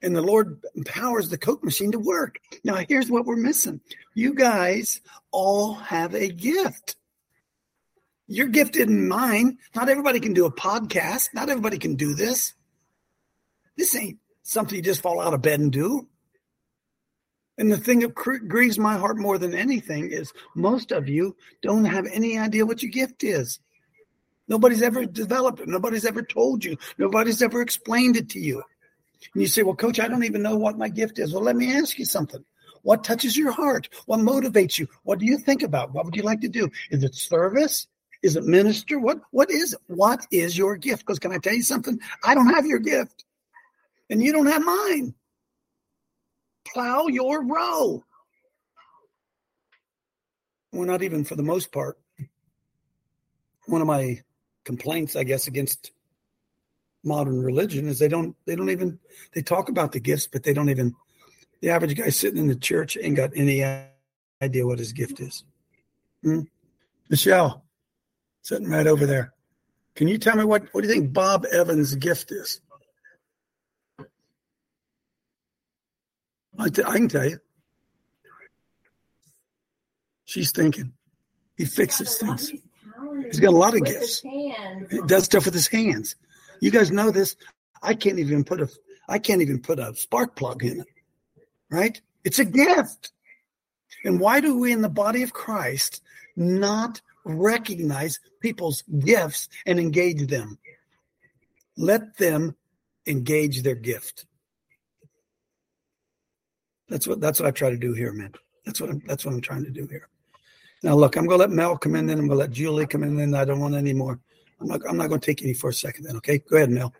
And 0.00 0.14
the 0.14 0.22
Lord 0.22 0.60
empowers 0.76 1.28
the 1.28 1.38
Coke 1.38 1.64
machine 1.64 1.92
to 1.92 1.98
work. 1.98 2.38
Now, 2.62 2.76
here's 2.88 3.10
what 3.10 3.26
we're 3.26 3.36
missing. 3.36 3.80
You 4.14 4.34
guys 4.34 5.00
all 5.32 5.74
have 5.74 6.14
a 6.14 6.28
gift. 6.28 6.96
Your 8.28 8.46
gift 8.46 8.76
isn't 8.76 9.08
mine. 9.08 9.58
Not 9.74 9.88
everybody 9.88 10.20
can 10.20 10.34
do 10.34 10.46
a 10.46 10.52
podcast. 10.52 11.34
Not 11.34 11.48
everybody 11.48 11.78
can 11.78 11.96
do 11.96 12.14
this. 12.14 12.54
This 13.76 13.96
ain't 13.96 14.18
something 14.42 14.76
you 14.76 14.82
just 14.82 15.00
fall 15.00 15.20
out 15.20 15.34
of 15.34 15.42
bed 15.42 15.60
and 15.60 15.72
do. 15.72 16.06
And 17.56 17.72
the 17.72 17.76
thing 17.76 17.98
that 18.00 18.14
grieves 18.14 18.78
my 18.78 18.96
heart 18.96 19.18
more 19.18 19.36
than 19.36 19.54
anything 19.54 20.10
is 20.12 20.32
most 20.54 20.92
of 20.92 21.08
you 21.08 21.36
don't 21.60 21.86
have 21.86 22.06
any 22.12 22.38
idea 22.38 22.64
what 22.64 22.82
your 22.82 22.92
gift 22.92 23.24
is. 23.24 23.58
Nobody's 24.46 24.82
ever 24.82 25.04
developed 25.04 25.60
it. 25.60 25.68
Nobody's 25.68 26.06
ever 26.06 26.22
told 26.22 26.64
you. 26.64 26.76
Nobody's 26.98 27.42
ever 27.42 27.60
explained 27.60 28.16
it 28.16 28.30
to 28.30 28.38
you. 28.38 28.62
And 29.34 29.42
you 29.42 29.48
say, 29.48 29.62
Well, 29.62 29.74
coach, 29.74 30.00
I 30.00 30.08
don't 30.08 30.24
even 30.24 30.42
know 30.42 30.56
what 30.56 30.78
my 30.78 30.88
gift 30.88 31.18
is. 31.18 31.32
Well, 31.32 31.42
let 31.42 31.56
me 31.56 31.72
ask 31.72 31.98
you 31.98 32.04
something. 32.04 32.44
What 32.82 33.04
touches 33.04 33.36
your 33.36 33.52
heart? 33.52 33.88
What 34.06 34.20
motivates 34.20 34.78
you? 34.78 34.86
What 35.02 35.18
do 35.18 35.26
you 35.26 35.38
think 35.38 35.62
about? 35.62 35.92
What 35.92 36.04
would 36.04 36.16
you 36.16 36.22
like 36.22 36.40
to 36.40 36.48
do? 36.48 36.70
Is 36.90 37.02
it 37.02 37.14
service? 37.14 37.86
Is 38.22 38.36
it 38.36 38.44
minister? 38.44 38.98
What 38.98 39.20
what 39.30 39.50
is 39.50 39.74
it? 39.74 39.80
What 39.86 40.26
is 40.30 40.56
your 40.56 40.76
gift? 40.76 41.04
Because 41.04 41.18
can 41.18 41.32
I 41.32 41.38
tell 41.38 41.54
you 41.54 41.62
something? 41.62 41.98
I 42.24 42.34
don't 42.34 42.52
have 42.54 42.66
your 42.66 42.78
gift. 42.78 43.24
And 44.10 44.22
you 44.22 44.32
don't 44.32 44.46
have 44.46 44.64
mine. 44.64 45.14
Plow 46.64 47.06
your 47.08 47.44
row. 47.44 48.04
Well, 50.72 50.86
not 50.86 51.02
even 51.02 51.24
for 51.24 51.34
the 51.34 51.42
most 51.42 51.72
part. 51.72 51.98
One 53.66 53.80
of 53.80 53.86
my 53.86 54.22
complaints, 54.64 55.16
I 55.16 55.24
guess, 55.24 55.46
against 55.46 55.92
modern 57.08 57.42
religion 57.42 57.88
is 57.88 57.98
they 57.98 58.08
don't 58.08 58.36
they 58.46 58.54
don't 58.54 58.70
even 58.70 58.98
they 59.34 59.42
talk 59.42 59.68
about 59.68 59.92
the 59.92 60.00
gifts, 60.00 60.26
but 60.26 60.42
they 60.44 60.52
don't 60.52 60.70
even 60.70 60.94
the 61.60 61.70
average 61.70 61.96
guy 61.96 62.10
sitting 62.10 62.38
in 62.38 62.46
the 62.46 62.54
church 62.54 62.96
ain't 63.00 63.16
got 63.16 63.30
any 63.34 63.64
idea 64.40 64.66
what 64.66 64.78
his 64.78 64.92
gift 64.92 65.18
is. 65.20 65.44
Hmm? 66.22 66.42
Michelle, 67.08 67.64
sitting 68.42 68.68
right 68.68 68.86
over 68.86 69.06
there. 69.06 69.32
Can 69.96 70.06
you 70.06 70.18
tell 70.18 70.36
me 70.36 70.44
what 70.44 70.68
what 70.72 70.82
do 70.82 70.88
you 70.88 70.94
think 70.94 71.12
Bob 71.12 71.46
Evans' 71.50 71.94
gift 71.96 72.30
is? 72.30 72.60
I, 76.60 76.68
t- 76.68 76.84
I 76.84 76.92
can 76.92 77.08
tell 77.08 77.28
you. 77.28 77.38
She's 80.24 80.52
thinking. 80.52 80.92
He 81.56 81.64
fixes 81.64 82.16
things. 82.18 82.52
He's 83.26 83.40
got 83.40 83.54
a 83.54 83.56
lot 83.56 83.74
of 83.74 83.84
gifts. 83.84 84.20
He 84.20 85.00
does 85.06 85.24
stuff 85.24 85.44
with 85.44 85.54
his 85.54 85.68
hands. 85.68 86.16
You 86.60 86.70
guys 86.70 86.90
know 86.90 87.10
this. 87.10 87.36
I 87.82 87.94
can't 87.94 88.18
even 88.18 88.44
put 88.44 88.60
a 88.60 88.68
I 89.08 89.18
can't 89.18 89.42
even 89.42 89.60
put 89.60 89.78
a 89.78 89.94
spark 89.94 90.36
plug 90.36 90.64
in 90.64 90.80
it. 90.80 90.86
Right? 91.70 92.00
It's 92.24 92.38
a 92.38 92.44
gift. 92.44 93.12
And 94.04 94.20
why 94.20 94.40
do 94.40 94.58
we 94.58 94.72
in 94.72 94.82
the 94.82 94.88
body 94.88 95.22
of 95.22 95.32
Christ 95.32 96.02
not 96.36 97.00
recognize 97.24 98.20
people's 98.40 98.82
gifts 98.82 99.48
and 99.66 99.78
engage 99.78 100.26
them? 100.28 100.58
Let 101.76 102.16
them 102.16 102.56
engage 103.06 103.62
their 103.62 103.74
gift. 103.74 104.26
That's 106.88 107.06
what 107.06 107.20
that's 107.20 107.40
what 107.40 107.48
I 107.48 107.52
try 107.52 107.70
to 107.70 107.76
do 107.76 107.92
here, 107.92 108.12
man. 108.12 108.32
That's 108.64 108.80
what 108.80 108.90
I'm 108.90 109.02
that's 109.06 109.24
what 109.24 109.34
I'm 109.34 109.40
trying 109.40 109.64
to 109.64 109.70
do 109.70 109.86
here. 109.86 110.08
Now 110.82 110.94
look, 110.94 111.16
I'm 111.16 111.26
gonna 111.26 111.40
let 111.40 111.50
Mel 111.50 111.76
come 111.76 111.96
in, 111.96 112.06
then 112.06 112.18
I'm 112.18 112.28
gonna 112.28 112.40
let 112.40 112.50
Julie 112.50 112.86
come 112.86 113.02
in, 113.02 113.16
then 113.16 113.34
I 113.34 113.44
don't 113.44 113.60
want 113.60 113.74
any 113.74 113.92
more. 113.92 114.20
I'm 114.60 114.68
not 114.68 114.80
I'm 114.88 114.96
not 114.96 115.08
gonna 115.08 115.20
take 115.20 115.42
any 115.42 115.54
for 115.54 115.70
a 115.70 115.74
second 115.74 116.04
then, 116.04 116.16
okay? 116.16 116.38
Go 116.38 116.56
ahead, 116.56 116.70
Mel. 116.70 116.92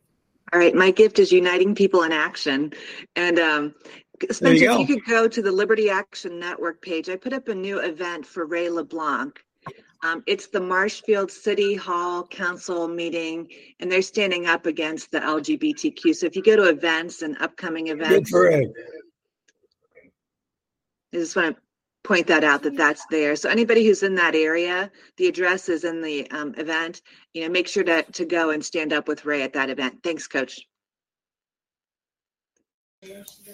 All 0.53 0.59
right, 0.59 0.75
my 0.75 0.90
gift 0.90 1.18
is 1.18 1.31
uniting 1.31 1.75
people 1.75 2.05
in 2.05 2.12
action. 2.12 2.73
And 3.16 3.38
um, 3.38 3.75
Spencer, 4.31 4.64
you 4.64 4.73
if 4.73 4.88
you 4.88 4.97
could 4.97 5.05
go 5.05 5.29
to 5.29 5.42
the 5.42 5.53
Liberty 5.53 5.90
Action 5.90 6.38
Network 6.38 6.81
page, 6.81 7.09
I 7.09 7.16
put 7.16 7.33
up 7.33 7.49
a 7.49 7.55
new 7.55 7.81
event 7.81 8.27
for 8.27 8.47
Ray 8.47 8.71
LeBlanc. 8.71 9.38
Um, 10.05 10.23
it's 10.27 10.47
the 10.47 10.61
Marshfield 10.61 11.31
City 11.31 11.75
Hall 11.75 12.25
Council 12.27 12.87
meeting, 12.87 13.49
and 13.81 13.90
they're 13.90 14.01
standing 14.01 14.47
up 14.47 14.66
against 14.66 15.11
the 15.11 15.18
LGBTQ. 15.18 16.14
So 16.14 16.27
if 16.27 16.37
you 16.37 16.42
go 16.42 16.57
to 16.57 16.68
events 16.68 17.23
and 17.23 17.37
upcoming 17.40 17.88
events, 17.88 18.14
Good 18.14 18.29
for 18.29 18.44
Ray. 18.44 18.73
I 21.12 21.16
just 21.16 21.35
want 21.35 21.57
to 21.57 21.62
point 22.09 22.27
that 22.27 22.42
out 22.42 22.62
that 22.62 22.77
that's 22.77 23.05
there. 23.11 23.37
So 23.37 23.51
anybody 23.51 23.85
who's 23.85 24.03
in 24.03 24.14
that 24.14 24.35
area, 24.35 24.90
the 25.18 25.29
address 25.29 25.68
is 25.68 25.85
in 25.85 26.01
the 26.01 26.29
um, 26.31 26.55
event. 26.57 27.03
You 27.35 27.42
know, 27.42 27.51
make 27.51 27.68
sure 27.68 27.85
to 27.85 28.03
to 28.03 28.25
go 28.25 28.51
and 28.51 28.64
stand 28.64 28.92
up 28.92 29.07
with 29.07 29.27
Ray 29.27 29.42
at 29.42 29.53
that 29.53 29.68
event. 29.68 30.01
Thanks, 30.03 30.27
Coach. 30.27 30.66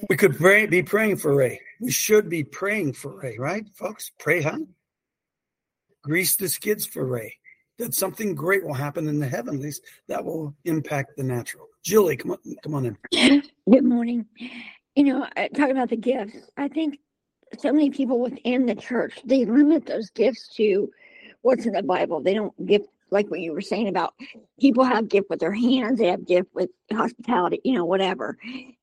We 0.09 0.17
could 0.17 0.39
pray, 0.39 0.65
be 0.67 0.83
praying 0.83 1.17
for 1.17 1.35
Ray. 1.35 1.61
We 1.81 1.91
should 1.91 2.31
be 2.31 2.45
praying 2.45 2.95
for 2.95 3.21
Ray, 3.21 3.37
right, 3.39 3.67
folks? 3.75 4.11
Pray, 4.19 4.41
huh? 4.41 4.59
Grease 6.03 6.37
the 6.37 6.49
skids 6.49 6.87
for 6.87 7.05
Ray. 7.05 7.37
That 7.79 7.93
something 7.93 8.35
great 8.35 8.65
will 8.65 8.73
happen 8.73 9.09
in 9.09 9.19
the 9.19 9.29
heavenlies 9.29 9.81
that 10.09 10.25
will 10.25 10.55
impact 10.65 11.17
the 11.17 11.25
natural. 11.25 11.67
Julie, 11.85 12.17
come 12.17 12.31
on, 12.31 12.39
come 12.63 12.75
on 12.75 12.97
in. 13.13 13.43
Good 13.71 13.85
morning. 13.85 14.25
You 14.95 15.05
know, 15.05 15.27
talking 15.55 15.73
about 15.73 15.91
the 15.91 15.97
gifts, 15.97 16.37
I 16.57 16.69
think 16.69 17.01
so 17.61 17.73
many 17.73 17.91
people 17.91 18.21
within 18.21 18.67
the 18.67 18.75
church 18.75 19.19
they 19.25 19.45
limit 19.45 19.87
those 19.87 20.11
gifts 20.11 20.49
to 20.57 20.91
what's 21.43 21.67
in 21.67 21.73
the 21.73 21.83
Bible. 21.83 22.23
They 22.23 22.35
don't 22.35 22.67
give 22.67 22.83
like 23.11 23.31
what 23.31 23.41
you 23.41 23.53
were 23.53 23.61
saying 23.61 23.89
about 23.89 24.15
people 24.59 24.83
have 24.83 25.09
gift 25.09 25.31
with 25.31 25.39
their 25.39 25.53
hands, 25.53 25.99
they 25.99 26.09
have 26.09 26.27
gift 26.27 26.49
with 26.55 26.71
hospitality, 26.93 27.61
you 27.65 27.75
know, 27.75 27.85
whatever, 27.85 28.37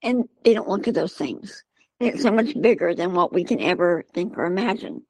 and 0.04 0.30
they 0.44 0.54
don't 0.54 0.70
look 0.70 0.88
at 0.88 0.94
those 0.94 1.14
things. 1.14 1.64
And 2.00 2.10
it's 2.10 2.22
so 2.22 2.32
much 2.32 2.60
bigger 2.60 2.96
than 2.96 3.14
what 3.14 3.34
we 3.34 3.44
can 3.44 3.60
ever 3.60 4.06
think 4.14 4.38
or 4.38 4.46
imagine. 4.46 5.04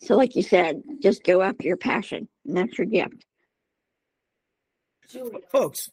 So, 0.00 0.16
like 0.16 0.36
you 0.36 0.42
said, 0.42 0.82
just 1.00 1.24
go 1.24 1.42
after 1.42 1.66
your 1.66 1.76
passion, 1.76 2.28
and 2.46 2.56
that's 2.56 2.78
your 2.78 2.86
gift. 2.86 3.24
folks 5.50 5.90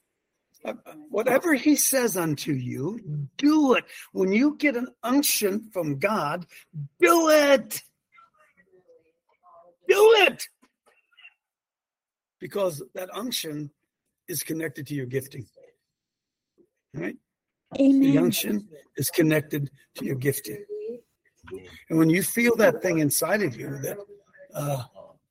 whatever 1.10 1.54
he 1.54 1.76
says 1.76 2.18
unto 2.18 2.52
you 2.52 3.00
do 3.38 3.74
it. 3.76 3.86
When 4.12 4.32
you 4.32 4.56
get 4.58 4.76
an 4.76 4.88
unction 5.04 5.70
from 5.72 6.00
god 6.00 6.46
do 7.00 7.30
it. 7.30 7.82
Do 9.88 10.16
it. 10.20 10.48
Because 12.40 12.84
that 12.96 13.10
unction 13.14 13.72
is 14.28 14.44
connected 14.44 14.88
to 14.88 14.96
your 14.96 15.06
gifting. 15.06 15.46
Right? 16.94 17.16
Amen. 17.80 18.00
the 18.00 18.18
unction 18.18 18.68
is 18.96 19.10
connected 19.10 19.70
to 19.96 20.06
your 20.06 20.16
gifting. 20.16 20.64
And 21.90 22.00
when 22.00 22.10
you 22.10 22.24
feel 22.24 22.56
that 22.58 22.82
thing 22.82 23.00
inside 23.00 23.42
of 23.42 23.58
you 23.58 23.70
that 23.80 23.98
uh 24.54 24.84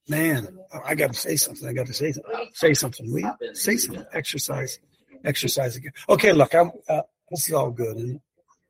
man 0.09 0.59
i 0.85 0.95
got 0.95 1.13
to 1.13 1.19
say 1.19 1.35
something 1.35 1.67
i 1.67 1.73
got 1.73 1.87
to 1.87 1.95
say 1.95 2.13
something. 2.13 2.51
Say 2.53 2.75
something 2.75 3.13
we 3.13 3.25
say 3.55 3.77
something. 3.77 4.05
Exercise 4.13 4.79
exercise 5.25 5.77
again 5.77 5.93
okay 6.09 6.33
look 6.33 6.55
i'm 6.55 6.71
uh, 6.89 7.03
this 7.31 7.49
is 7.49 7.55
all 7.55 7.71
good 7.71 7.97
and 7.97 8.21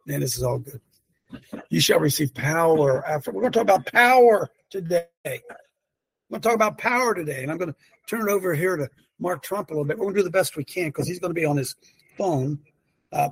this 0.07 0.37
is 0.37 0.43
all 0.43 0.59
good 0.59 0.81
you 1.69 1.81
shall 1.81 1.99
receive 1.99 2.33
power 2.35 3.05
after 3.07 3.31
we're 3.33 3.41
going 3.41 3.53
to 3.53 3.59
talk 3.59 3.65
about 3.65 3.93
power 3.93 4.51
today 4.71 5.07
we're 5.25 5.41
going 6.31 6.41
to 6.41 6.49
talk 6.49 6.55
about 6.55 6.79
power 6.79 7.15
today 7.15 7.43
and 7.43 7.51
i'm 7.51 7.59
going 7.59 7.71
to 7.71 7.77
turn 8.07 8.29
it 8.29 8.33
over 8.33 8.55
here 8.55 8.77
to 8.77 8.89
mark 9.19 9.43
trump 9.43 9.71
a 9.71 9.73
little 9.73 9.85
bit 9.85 9.99
we're 9.99 10.05
going 10.05 10.15
to 10.15 10.21
do 10.21 10.25
the 10.25 10.31
best 10.31 10.57
we 10.57 10.65
can 10.65 10.89
because 10.89 11.07
he's 11.07 11.19
going 11.19 11.35
to 11.35 11.41
be 11.41 11.47
on 11.47 11.57
his 11.57 11.75
phone 12.17 12.59
uh, 13.13 13.29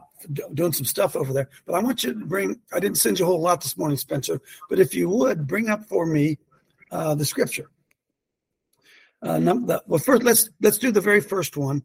doing 0.55 0.73
some 0.73 0.85
stuff 0.85 1.17
over 1.17 1.33
there. 1.33 1.49
But 1.67 1.75
I 1.75 1.81
want 1.81 2.05
you 2.05 2.15
to 2.15 2.25
bring, 2.25 2.61
I 2.73 2.79
didn't 2.79 2.99
send 2.99 3.19
you 3.19 3.25
a 3.25 3.29
whole 3.29 3.41
lot 3.41 3.61
this 3.61 3.77
morning, 3.77 3.97
Spencer, 3.97 4.41
but 4.71 4.79
if 4.79 4.95
you 4.95 5.09
would 5.09 5.45
bring 5.45 5.69
up 5.69 5.85
for 5.87 6.07
me 6.07 6.39
uh, 6.93 7.15
the 7.15 7.25
scripture. 7.25 7.69
Uh, 9.23 9.39
the, 9.39 9.83
well, 9.87 9.99
first, 9.99 10.23
let's 10.23 10.51
let's 10.61 10.79
do 10.79 10.91
the 10.91 11.01
very 11.01 11.21
first 11.21 11.57
one. 11.57 11.83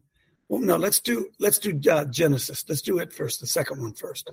Well, 0.48 0.60
no, 0.60 0.76
let's 0.76 1.00
do 1.00 1.28
let's 1.38 1.58
do 1.58 1.78
uh, 1.90 2.04
Genesis. 2.06 2.64
Let's 2.68 2.82
do 2.82 2.98
it 2.98 3.12
first. 3.12 3.40
The 3.40 3.46
second 3.46 3.82
one 3.82 3.92
first. 3.92 4.30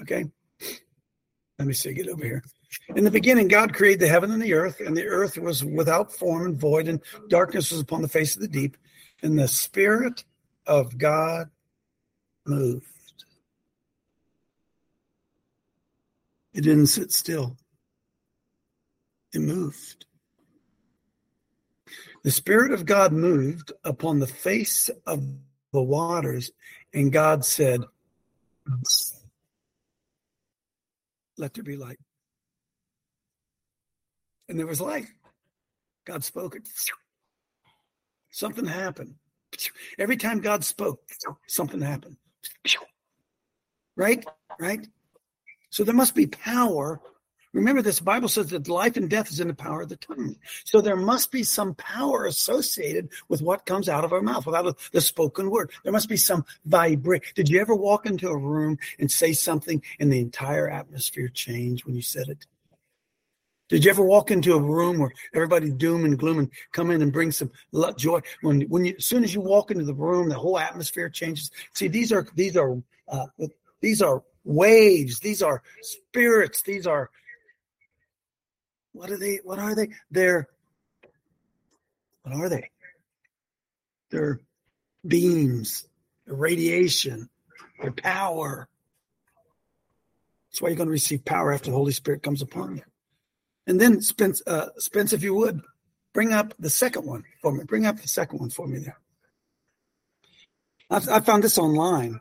Okay. 0.00 0.24
Let 1.58 1.68
me 1.68 1.74
see. 1.74 1.92
Get 1.92 2.08
over 2.08 2.24
here. 2.24 2.42
In 2.94 3.04
the 3.04 3.10
beginning, 3.10 3.48
God 3.48 3.74
created 3.74 4.00
the 4.00 4.08
heaven 4.08 4.30
and 4.30 4.42
the 4.42 4.54
earth, 4.54 4.80
and 4.80 4.96
the 4.96 5.06
earth 5.06 5.38
was 5.38 5.64
without 5.64 6.12
form 6.12 6.44
and 6.44 6.56
void, 6.56 6.88
and 6.88 7.00
darkness 7.28 7.70
was 7.70 7.80
upon 7.80 8.02
the 8.02 8.08
face 8.08 8.34
of 8.34 8.42
the 8.42 8.48
deep. 8.48 8.76
And 9.22 9.38
the 9.38 9.48
Spirit 9.48 10.24
of 10.66 10.96
God 10.98 11.50
moved. 12.46 12.84
It 16.52 16.62
didn't 16.62 16.86
sit 16.86 17.12
still. 17.12 17.56
It 19.32 19.40
moved. 19.40 20.06
The 22.28 22.32
Spirit 22.32 22.72
of 22.72 22.84
God 22.84 23.10
moved 23.10 23.72
upon 23.84 24.18
the 24.18 24.26
face 24.26 24.90
of 25.06 25.26
the 25.72 25.80
waters, 25.80 26.50
and 26.92 27.10
God 27.10 27.42
said, 27.42 27.80
Let 31.38 31.54
there 31.54 31.64
be 31.64 31.76
light. 31.76 31.98
And 34.46 34.58
there 34.58 34.66
was 34.66 34.78
light. 34.78 35.06
God 36.04 36.22
spoke 36.22 36.54
it. 36.54 36.68
Something 38.30 38.66
happened. 38.66 39.14
Every 39.98 40.18
time 40.18 40.40
God 40.40 40.64
spoke, 40.64 41.00
something 41.46 41.80
happened. 41.80 42.18
Right? 43.96 44.22
Right? 44.60 44.86
So 45.70 45.82
there 45.82 45.94
must 45.94 46.14
be 46.14 46.26
power. 46.26 47.00
Remember, 47.52 47.80
this 47.80 48.00
Bible 48.00 48.28
says 48.28 48.48
that 48.48 48.68
life 48.68 48.96
and 48.96 49.08
death 49.08 49.30
is 49.30 49.40
in 49.40 49.48
the 49.48 49.54
power 49.54 49.82
of 49.82 49.88
the 49.88 49.96
tongue. 49.96 50.36
So 50.64 50.80
there 50.80 50.96
must 50.96 51.32
be 51.32 51.42
some 51.42 51.74
power 51.74 52.26
associated 52.26 53.08
with 53.28 53.40
what 53.40 53.66
comes 53.66 53.88
out 53.88 54.04
of 54.04 54.12
our 54.12 54.20
mouth, 54.20 54.46
without 54.46 54.76
the 54.92 55.00
spoken 55.00 55.50
word. 55.50 55.70
There 55.82 55.92
must 55.92 56.08
be 56.08 56.16
some 56.16 56.44
vibrate. 56.66 57.22
Did 57.34 57.48
you 57.48 57.60
ever 57.60 57.74
walk 57.74 58.06
into 58.06 58.28
a 58.28 58.36
room 58.36 58.78
and 58.98 59.10
say 59.10 59.32
something 59.32 59.82
and 59.98 60.12
the 60.12 60.20
entire 60.20 60.68
atmosphere 60.68 61.28
changed 61.28 61.86
when 61.86 61.94
you 61.94 62.02
said 62.02 62.28
it? 62.28 62.46
Did 63.68 63.84
you 63.84 63.90
ever 63.90 64.04
walk 64.04 64.30
into 64.30 64.54
a 64.54 64.62
room 64.62 64.98
where 64.98 65.12
everybody 65.34 65.70
doom 65.70 66.06
and 66.06 66.18
gloom 66.18 66.38
and 66.38 66.50
come 66.72 66.90
in 66.90 67.02
and 67.02 67.12
bring 67.12 67.30
some 67.30 67.50
joy? 67.98 68.20
When 68.40 68.62
when 68.62 68.86
you 68.86 68.94
as 68.96 69.04
soon 69.04 69.24
as 69.24 69.34
you 69.34 69.42
walk 69.42 69.70
into 69.70 69.84
the 69.84 69.94
room, 69.94 70.30
the 70.30 70.34
whole 70.34 70.58
atmosphere 70.58 71.10
changes. 71.10 71.50
See, 71.74 71.88
these 71.88 72.10
are 72.10 72.26
these 72.34 72.56
are 72.56 72.82
uh, 73.08 73.26
these 73.80 74.00
are 74.00 74.22
waves. 74.44 75.20
These 75.20 75.42
are 75.42 75.62
spirits. 75.82 76.62
These 76.62 76.86
are 76.86 77.10
what 78.98 79.12
are 79.12 79.16
they? 79.16 79.38
What 79.44 79.60
are 79.60 79.76
they? 79.76 79.90
They're 80.10 80.48
what 82.22 82.34
are 82.34 82.48
they? 82.48 82.70
They're 84.10 84.40
beams, 85.06 85.86
they're 86.26 86.34
radiation, 86.34 87.30
they're 87.80 87.92
power. 87.92 88.68
That's 90.50 90.60
why 90.60 90.70
you're 90.70 90.76
going 90.76 90.88
to 90.88 90.92
receive 90.92 91.24
power 91.24 91.52
after 91.52 91.70
the 91.70 91.76
Holy 91.76 91.92
Spirit 91.92 92.24
comes 92.24 92.42
upon 92.42 92.76
you. 92.76 92.82
And 93.68 93.80
then 93.80 94.00
Spence, 94.00 94.42
uh, 94.46 94.70
Spence, 94.78 95.12
if 95.12 95.22
you 95.22 95.34
would, 95.34 95.60
bring 96.12 96.32
up 96.32 96.54
the 96.58 96.70
second 96.70 97.06
one 97.06 97.22
for 97.40 97.52
me. 97.52 97.64
Bring 97.64 97.86
up 97.86 98.00
the 98.00 98.08
second 98.08 98.40
one 98.40 98.50
for 98.50 98.66
me 98.66 98.80
there. 98.80 98.98
I, 100.90 100.96
I 100.96 101.20
found 101.20 101.44
this 101.44 101.58
online 101.58 102.20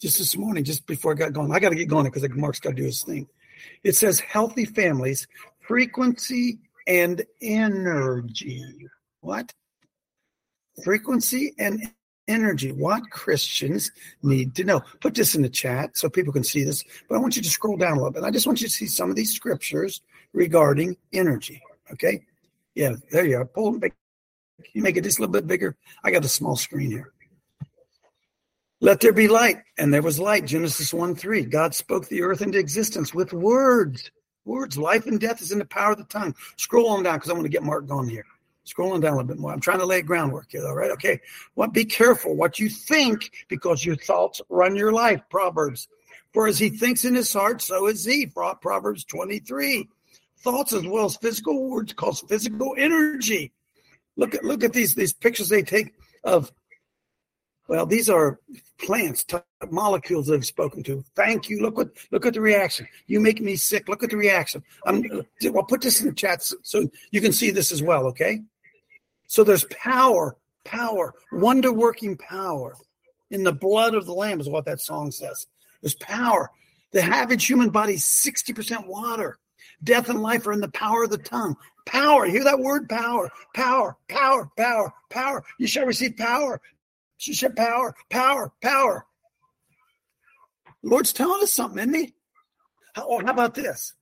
just 0.00 0.18
this 0.18 0.36
morning, 0.36 0.64
just 0.64 0.86
before 0.86 1.12
I 1.12 1.14
got 1.14 1.32
going. 1.32 1.52
I 1.52 1.60
got 1.60 1.68
to 1.68 1.76
get 1.76 1.88
going 1.88 2.06
because 2.06 2.28
Mark's 2.30 2.58
got 2.58 2.70
to 2.70 2.76
do 2.76 2.84
his 2.84 3.04
thing. 3.04 3.28
It 3.82 3.96
says 3.96 4.20
healthy 4.20 4.64
families, 4.64 5.26
frequency 5.70 6.58
and 6.88 7.24
energy. 7.40 8.88
What? 9.20 9.54
Frequency 10.82 11.54
and 11.60 11.92
energy. 12.26 12.72
What 12.72 13.08
Christians 13.12 13.92
need 14.20 14.56
to 14.56 14.64
know. 14.64 14.80
Put 15.00 15.14
this 15.14 15.36
in 15.36 15.42
the 15.42 15.48
chat 15.48 15.96
so 15.96 16.10
people 16.10 16.32
can 16.32 16.42
see 16.42 16.64
this. 16.64 16.84
But 17.08 17.14
I 17.14 17.18
want 17.18 17.36
you 17.36 17.42
to 17.42 17.48
scroll 17.48 17.76
down 17.76 17.92
a 17.92 17.96
little 17.98 18.10
bit. 18.10 18.24
I 18.24 18.32
just 18.32 18.48
want 18.48 18.60
you 18.60 18.66
to 18.66 18.72
see 18.72 18.86
some 18.86 19.10
of 19.10 19.14
these 19.14 19.32
scriptures 19.32 20.02
regarding 20.32 20.96
energy. 21.12 21.62
Okay. 21.92 22.24
Yeah, 22.74 22.96
there 23.12 23.24
you 23.24 23.36
are. 23.36 23.44
Pull 23.44 23.76
it 23.76 23.80
big. 23.80 23.94
You 24.72 24.82
make 24.82 24.96
it 24.96 25.04
just 25.04 25.20
a 25.20 25.22
little 25.22 25.32
bit 25.32 25.46
bigger. 25.46 25.76
I 26.02 26.10
got 26.10 26.24
a 26.24 26.28
small 26.28 26.56
screen 26.56 26.90
here. 26.90 27.12
Let 28.80 28.98
there 28.98 29.12
be 29.12 29.28
light. 29.28 29.58
And 29.78 29.94
there 29.94 30.02
was 30.02 30.18
light. 30.18 30.46
Genesis 30.46 30.92
1 30.92 31.14
3. 31.14 31.44
God 31.44 31.76
spoke 31.76 32.08
the 32.08 32.22
earth 32.22 32.42
into 32.42 32.58
existence 32.58 33.14
with 33.14 33.32
words. 33.32 34.10
Words. 34.44 34.78
Life 34.78 35.06
and 35.06 35.20
death 35.20 35.42
is 35.42 35.52
in 35.52 35.58
the 35.58 35.64
power 35.64 35.92
of 35.92 35.98
the 35.98 36.04
tongue. 36.04 36.34
Scroll 36.56 36.88
on 36.88 37.02
down 37.02 37.16
because 37.16 37.30
I 37.30 37.34
want 37.34 37.44
to 37.44 37.50
get 37.50 37.62
Mark 37.62 37.86
going 37.86 38.08
here. 38.08 38.24
Scrolling 38.66 39.00
down 39.00 39.14
a 39.14 39.16
little 39.16 39.28
bit 39.28 39.38
more. 39.38 39.52
I'm 39.52 39.60
trying 39.60 39.78
to 39.78 39.86
lay 39.86 40.02
groundwork 40.02 40.46
here, 40.50 40.66
all 40.66 40.74
right? 40.74 40.90
Okay. 40.92 41.20
Well, 41.56 41.68
be 41.68 41.84
careful 41.84 42.36
what 42.36 42.58
you 42.58 42.68
think 42.68 43.32
because 43.48 43.84
your 43.84 43.96
thoughts 43.96 44.40
run 44.48 44.76
your 44.76 44.92
life. 44.92 45.22
Proverbs. 45.30 45.88
For 46.32 46.46
as 46.46 46.58
he 46.58 46.68
thinks 46.68 47.04
in 47.04 47.14
his 47.14 47.32
heart, 47.32 47.60
so 47.62 47.86
is 47.86 48.04
he. 48.04 48.26
Proverbs 48.26 49.04
23. 49.04 49.88
Thoughts 50.38 50.72
as 50.72 50.86
well 50.86 51.06
as 51.06 51.16
physical 51.16 51.68
words 51.68 51.92
cause 51.92 52.20
physical 52.28 52.74
energy. 52.78 53.52
Look 54.16 54.34
at 54.34 54.44
look 54.44 54.62
at 54.62 54.72
these 54.72 54.94
these 54.94 55.12
pictures 55.12 55.48
they 55.48 55.62
take 55.62 55.94
of 56.24 56.52
well, 57.70 57.86
these 57.86 58.10
are 58.10 58.40
plants, 58.78 59.24
molecules 59.70 60.26
that 60.26 60.34
I've 60.34 60.44
spoken 60.44 60.82
to. 60.82 61.04
Thank 61.14 61.48
you. 61.48 61.62
Look 61.62 61.76
what 61.76 61.90
look 62.10 62.26
at 62.26 62.34
the 62.34 62.40
reaction. 62.40 62.88
You 63.06 63.20
make 63.20 63.40
me 63.40 63.54
sick. 63.54 63.88
Look 63.88 64.02
at 64.02 64.10
the 64.10 64.16
reaction. 64.16 64.64
I'm, 64.84 65.04
I'll 65.54 65.62
put 65.62 65.80
this 65.80 66.00
in 66.00 66.08
the 66.08 66.12
chat 66.12 66.42
so 66.42 66.90
you 67.12 67.20
can 67.20 67.32
see 67.32 67.52
this 67.52 67.70
as 67.70 67.80
well. 67.80 68.06
Okay. 68.06 68.42
So 69.28 69.44
there's 69.44 69.66
power, 69.66 70.36
power, 70.64 71.14
wonder 71.30 71.72
working 71.72 72.16
power 72.16 72.74
in 73.30 73.44
the 73.44 73.52
blood 73.52 73.94
of 73.94 74.04
the 74.04 74.14
Lamb 74.14 74.40
is 74.40 74.48
what 74.48 74.64
that 74.64 74.80
song 74.80 75.12
says. 75.12 75.46
There's 75.80 75.94
power. 75.94 76.50
The 76.90 77.04
average 77.04 77.46
human 77.46 77.70
body 77.70 77.94
is 77.94 78.02
60% 78.02 78.88
water. 78.88 79.38
Death 79.84 80.08
and 80.08 80.20
life 80.20 80.44
are 80.48 80.52
in 80.52 80.60
the 80.60 80.72
power 80.72 81.04
of 81.04 81.10
the 81.10 81.18
tongue. 81.18 81.54
Power. 81.86 82.26
Hear 82.26 82.42
that 82.42 82.58
word? 82.58 82.88
Power. 82.88 83.30
Power. 83.54 83.96
Power. 84.08 84.50
Power. 84.56 84.92
Power. 85.08 85.44
You 85.60 85.68
shall 85.68 85.86
receive 85.86 86.16
power. 86.16 86.60
You 87.26 87.34
shall 87.34 87.52
power. 87.52 87.94
Power. 88.10 88.52
Power. 88.62 89.06
Lord's 90.82 91.12
telling 91.12 91.42
us 91.42 91.52
something, 91.52 91.78
isn't 91.78 91.94
he? 91.94 92.14
How, 92.94 93.06
oh, 93.06 93.24
how 93.24 93.32
about 93.32 93.54
this? 93.54 93.94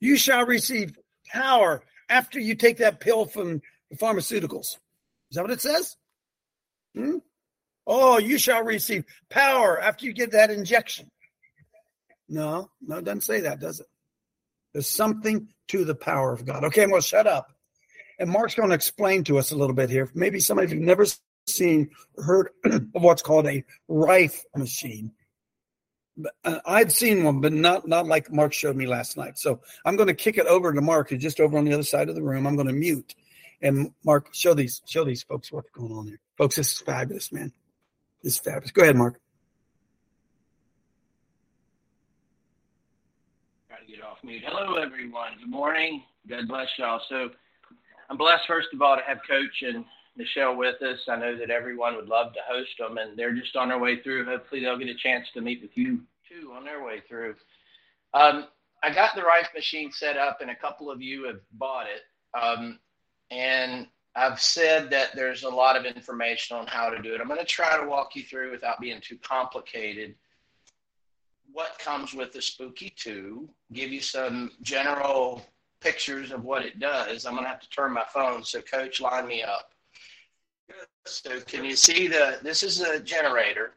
You 0.00 0.16
shall 0.16 0.44
receive 0.46 0.96
power 1.32 1.82
after 2.08 2.38
you 2.38 2.54
take 2.54 2.78
that 2.78 3.00
pill 3.00 3.26
from 3.26 3.62
the 3.90 3.96
pharmaceuticals. 3.96 4.76
Is 5.30 5.36
that 5.36 5.42
what 5.42 5.50
it 5.50 5.60
says? 5.60 5.96
Hmm? 6.94 7.18
Oh, 7.86 8.18
you 8.18 8.38
shall 8.38 8.62
receive 8.62 9.04
power 9.30 9.80
after 9.80 10.04
you 10.04 10.12
get 10.12 10.32
that 10.32 10.50
injection. 10.50 11.10
No, 12.28 12.70
no, 12.82 12.98
it 12.98 13.04
doesn't 13.04 13.22
say 13.22 13.40
that, 13.42 13.60
does 13.60 13.80
it? 13.80 13.86
There's 14.74 14.88
something 14.88 15.48
to 15.68 15.84
the 15.84 15.94
power 15.94 16.32
of 16.32 16.44
God. 16.44 16.64
Okay, 16.64 16.82
I'm 16.82 16.90
going 16.90 17.00
to 17.00 17.06
shut 17.06 17.26
up. 17.26 17.48
And 18.18 18.28
Mark's 18.28 18.54
going 18.54 18.68
to 18.68 18.74
explain 18.74 19.24
to 19.24 19.38
us 19.38 19.52
a 19.52 19.56
little 19.56 19.74
bit 19.74 19.88
here. 19.88 20.10
Maybe 20.14 20.40
some 20.40 20.58
of 20.58 20.70
you 20.70 20.76
have 20.76 20.86
never 20.86 21.06
seen 21.48 21.90
heard 22.16 22.50
of 22.64 22.86
what's 22.92 23.22
called 23.22 23.46
a 23.46 23.64
Rife 23.88 24.44
machine. 24.56 25.12
Uh, 26.44 26.58
I'd 26.66 26.90
seen 26.90 27.22
one, 27.22 27.40
but 27.40 27.52
not 27.52 27.86
not 27.86 28.06
like 28.06 28.32
Mark 28.32 28.52
showed 28.52 28.76
me 28.76 28.86
last 28.86 29.16
night. 29.16 29.38
So 29.38 29.60
I'm 29.84 29.96
going 29.96 30.08
to 30.08 30.14
kick 30.14 30.36
it 30.36 30.46
over 30.46 30.72
to 30.72 30.80
Mark, 30.80 31.10
who's 31.10 31.22
just 31.22 31.40
over 31.40 31.56
on 31.56 31.64
the 31.64 31.72
other 31.72 31.84
side 31.84 32.08
of 32.08 32.16
the 32.16 32.22
room. 32.22 32.46
I'm 32.46 32.56
going 32.56 32.66
to 32.66 32.72
mute, 32.72 33.14
and 33.62 33.92
Mark 34.04 34.34
show 34.34 34.54
these 34.54 34.82
show 34.86 35.04
these 35.04 35.22
folks 35.22 35.52
what's 35.52 35.70
going 35.70 35.92
on 35.92 36.08
here, 36.08 36.20
folks. 36.36 36.56
This 36.56 36.72
is 36.72 36.80
fabulous, 36.80 37.32
man. 37.32 37.52
This 38.22 38.34
is 38.34 38.40
fabulous. 38.40 38.72
Go 38.72 38.82
ahead, 38.82 38.96
Mark. 38.96 39.20
off 44.18 44.24
mute. 44.24 44.42
Hello, 44.44 44.76
everyone. 44.76 45.32
Good 45.38 45.50
morning. 45.50 46.02
God 46.28 46.48
bless 46.48 46.68
y'all. 46.78 47.00
So, 47.08 47.30
I'm 48.10 48.16
blessed, 48.16 48.44
first 48.46 48.68
of 48.72 48.80
all, 48.82 48.96
to 48.96 49.02
have 49.02 49.18
Coach 49.28 49.62
and 49.62 49.84
Michelle 50.18 50.56
with 50.56 50.82
us. 50.82 50.98
I 51.08 51.16
know 51.16 51.36
that 51.38 51.50
everyone 51.50 51.96
would 51.96 52.08
love 52.08 52.34
to 52.34 52.40
host 52.46 52.70
them, 52.78 52.98
and 52.98 53.16
they're 53.16 53.34
just 53.34 53.56
on 53.56 53.68
their 53.68 53.78
way 53.78 54.02
through. 54.02 54.26
Hopefully, 54.26 54.60
they'll 54.60 54.78
get 54.78 54.88
a 54.88 54.94
chance 54.94 55.28
to 55.34 55.40
meet 55.40 55.62
with 55.62 55.76
you 55.76 56.00
too 56.28 56.52
on 56.54 56.64
their 56.64 56.84
way 56.84 57.00
through. 57.08 57.34
Um, 58.12 58.46
I 58.82 58.92
got 58.92 59.14
the 59.14 59.22
Rife 59.22 59.48
machine 59.54 59.90
set 59.92 60.16
up, 60.16 60.40
and 60.40 60.50
a 60.50 60.56
couple 60.56 60.90
of 60.90 61.00
you 61.00 61.24
have 61.24 61.40
bought 61.52 61.86
it. 61.86 62.02
Um, 62.38 62.78
and 63.30 63.86
I've 64.14 64.40
said 64.40 64.90
that 64.90 65.14
there's 65.14 65.44
a 65.44 65.48
lot 65.48 65.76
of 65.76 65.84
information 65.84 66.56
on 66.56 66.66
how 66.66 66.90
to 66.90 67.00
do 67.00 67.14
it. 67.14 67.20
I'm 67.20 67.28
going 67.28 67.40
to 67.40 67.46
try 67.46 67.80
to 67.80 67.86
walk 67.86 68.16
you 68.16 68.24
through 68.24 68.50
without 68.50 68.80
being 68.80 69.00
too 69.00 69.18
complicated 69.22 70.14
what 71.52 71.78
comes 71.78 72.14
with 72.14 72.32
the 72.32 72.42
Spooky 72.42 72.92
2, 72.96 73.48
give 73.72 73.92
you 73.92 74.00
some 74.00 74.52
general 74.62 75.44
pictures 75.80 76.30
of 76.30 76.44
what 76.44 76.64
it 76.64 76.78
does. 76.78 77.24
I'm 77.24 77.32
going 77.32 77.44
to 77.44 77.48
have 77.48 77.60
to 77.60 77.70
turn 77.70 77.92
my 77.92 78.04
phone, 78.12 78.44
so 78.44 78.60
coach, 78.60 79.00
line 79.00 79.26
me 79.26 79.42
up. 79.42 79.70
So 81.10 81.40
can 81.40 81.64
you 81.64 81.76
see 81.76 82.08
the, 82.08 82.38
this 82.42 82.62
is 82.62 82.80
a 82.80 83.00
generator. 83.00 83.72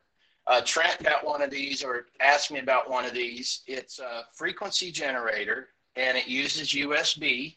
Uh, 0.48 0.62
Trent 0.62 1.02
got 1.04 1.26
one 1.26 1.41
of 1.41 1.52
these 1.52 1.84
or 1.84 2.08
asked 2.20 2.52
me 2.52 2.60
about 2.60 2.89
one 2.89 3.06
of 3.06 3.13
these. 3.13 3.62
It's 3.67 4.00
a 4.00 4.24
frequency 4.34 4.91
generator 4.91 5.70
and 5.96 6.17
it 6.17 6.28
uses 6.28 6.70
USB 6.70 7.56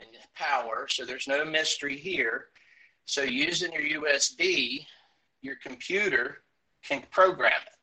and 0.00 0.08
power. 0.34 0.86
So 0.88 1.04
there's 1.04 1.28
no 1.28 1.44
mystery 1.44 1.96
here. 1.96 2.46
So 3.06 3.22
using 3.22 3.72
your 3.72 4.02
USB, 4.02 4.86
your 5.42 5.56
computer 5.56 6.42
can 6.82 7.02
program 7.10 7.52
it. 7.66 7.76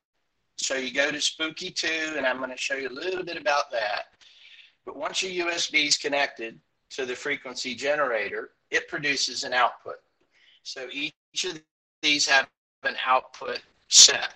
So 0.58 0.76
you 0.76 0.94
go 0.94 1.12
to 1.12 1.22
Spooky 1.22 1.70
2, 1.70 2.16
and 2.18 2.26
I'm 2.26 2.38
going 2.38 2.50
to 2.50 2.58
show 2.58 2.76
you 2.76 2.90
a 2.90 2.90
little 2.90 3.24
bit 3.24 3.38
about 3.38 3.72
that. 3.72 4.06
But 4.86 4.96
once 4.96 5.22
your 5.22 5.48
USB 5.48 5.88
is 5.88 5.98
connected 5.98 6.60
to 6.92 7.06
the 7.06 7.16
frequency 7.16 7.76
generator, 7.76 8.52
it 8.72 8.88
produces 8.88 9.44
an 9.44 9.54
output. 9.54 9.96
So 10.67 10.89
each 10.91 11.45
of 11.45 11.62
these 12.01 12.27
have 12.27 12.49
an 12.84 12.97
output 13.06 13.62
set. 13.88 14.34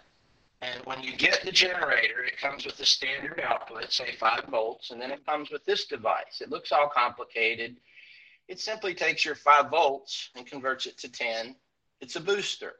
And 0.61 0.79
when 0.85 1.03
you 1.03 1.17
get 1.17 1.43
the 1.43 1.51
generator, 1.51 2.23
it 2.23 2.39
comes 2.39 2.65
with 2.65 2.79
a 2.79 2.85
standard 2.85 3.41
output, 3.41 3.91
say 3.91 4.15
5 4.15 4.45
volts, 4.45 4.91
and 4.91 5.01
then 5.01 5.11
it 5.11 5.25
comes 5.25 5.51
with 5.51 5.65
this 5.65 5.87
device. 5.87 6.39
It 6.39 6.49
looks 6.49 6.71
all 6.71 6.87
complicated. 6.87 7.75
It 8.47 8.61
simply 8.61 8.93
takes 8.93 9.25
your 9.25 9.35
5 9.35 9.69
volts 9.69 10.29
and 10.33 10.47
converts 10.47 10.85
it 10.85 10.97
to 10.99 11.11
10. 11.11 11.53
It's 11.99 12.15
a 12.15 12.21
booster. 12.21 12.75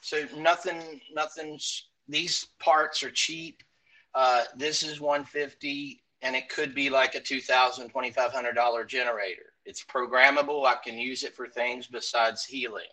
So 0.00 0.24
nothing, 0.34 1.02
nothing's 1.12 1.88
these 2.08 2.46
parts 2.58 3.02
are 3.02 3.10
cheap. 3.10 3.62
Uh, 4.14 4.44
this 4.56 4.82
is 4.82 4.98
150 4.98 6.02
and 6.22 6.34
it 6.34 6.48
could 6.48 6.74
be 6.74 6.88
like 6.88 7.14
a 7.14 7.20
$2,000, 7.20 7.92
$2,500 7.92 8.86
generator. 8.88 9.52
It's 9.68 9.84
programmable. 9.84 10.64
I 10.64 10.76
can 10.82 10.98
use 10.98 11.24
it 11.24 11.36
for 11.36 11.46
things 11.46 11.86
besides 11.86 12.42
healing. 12.42 12.88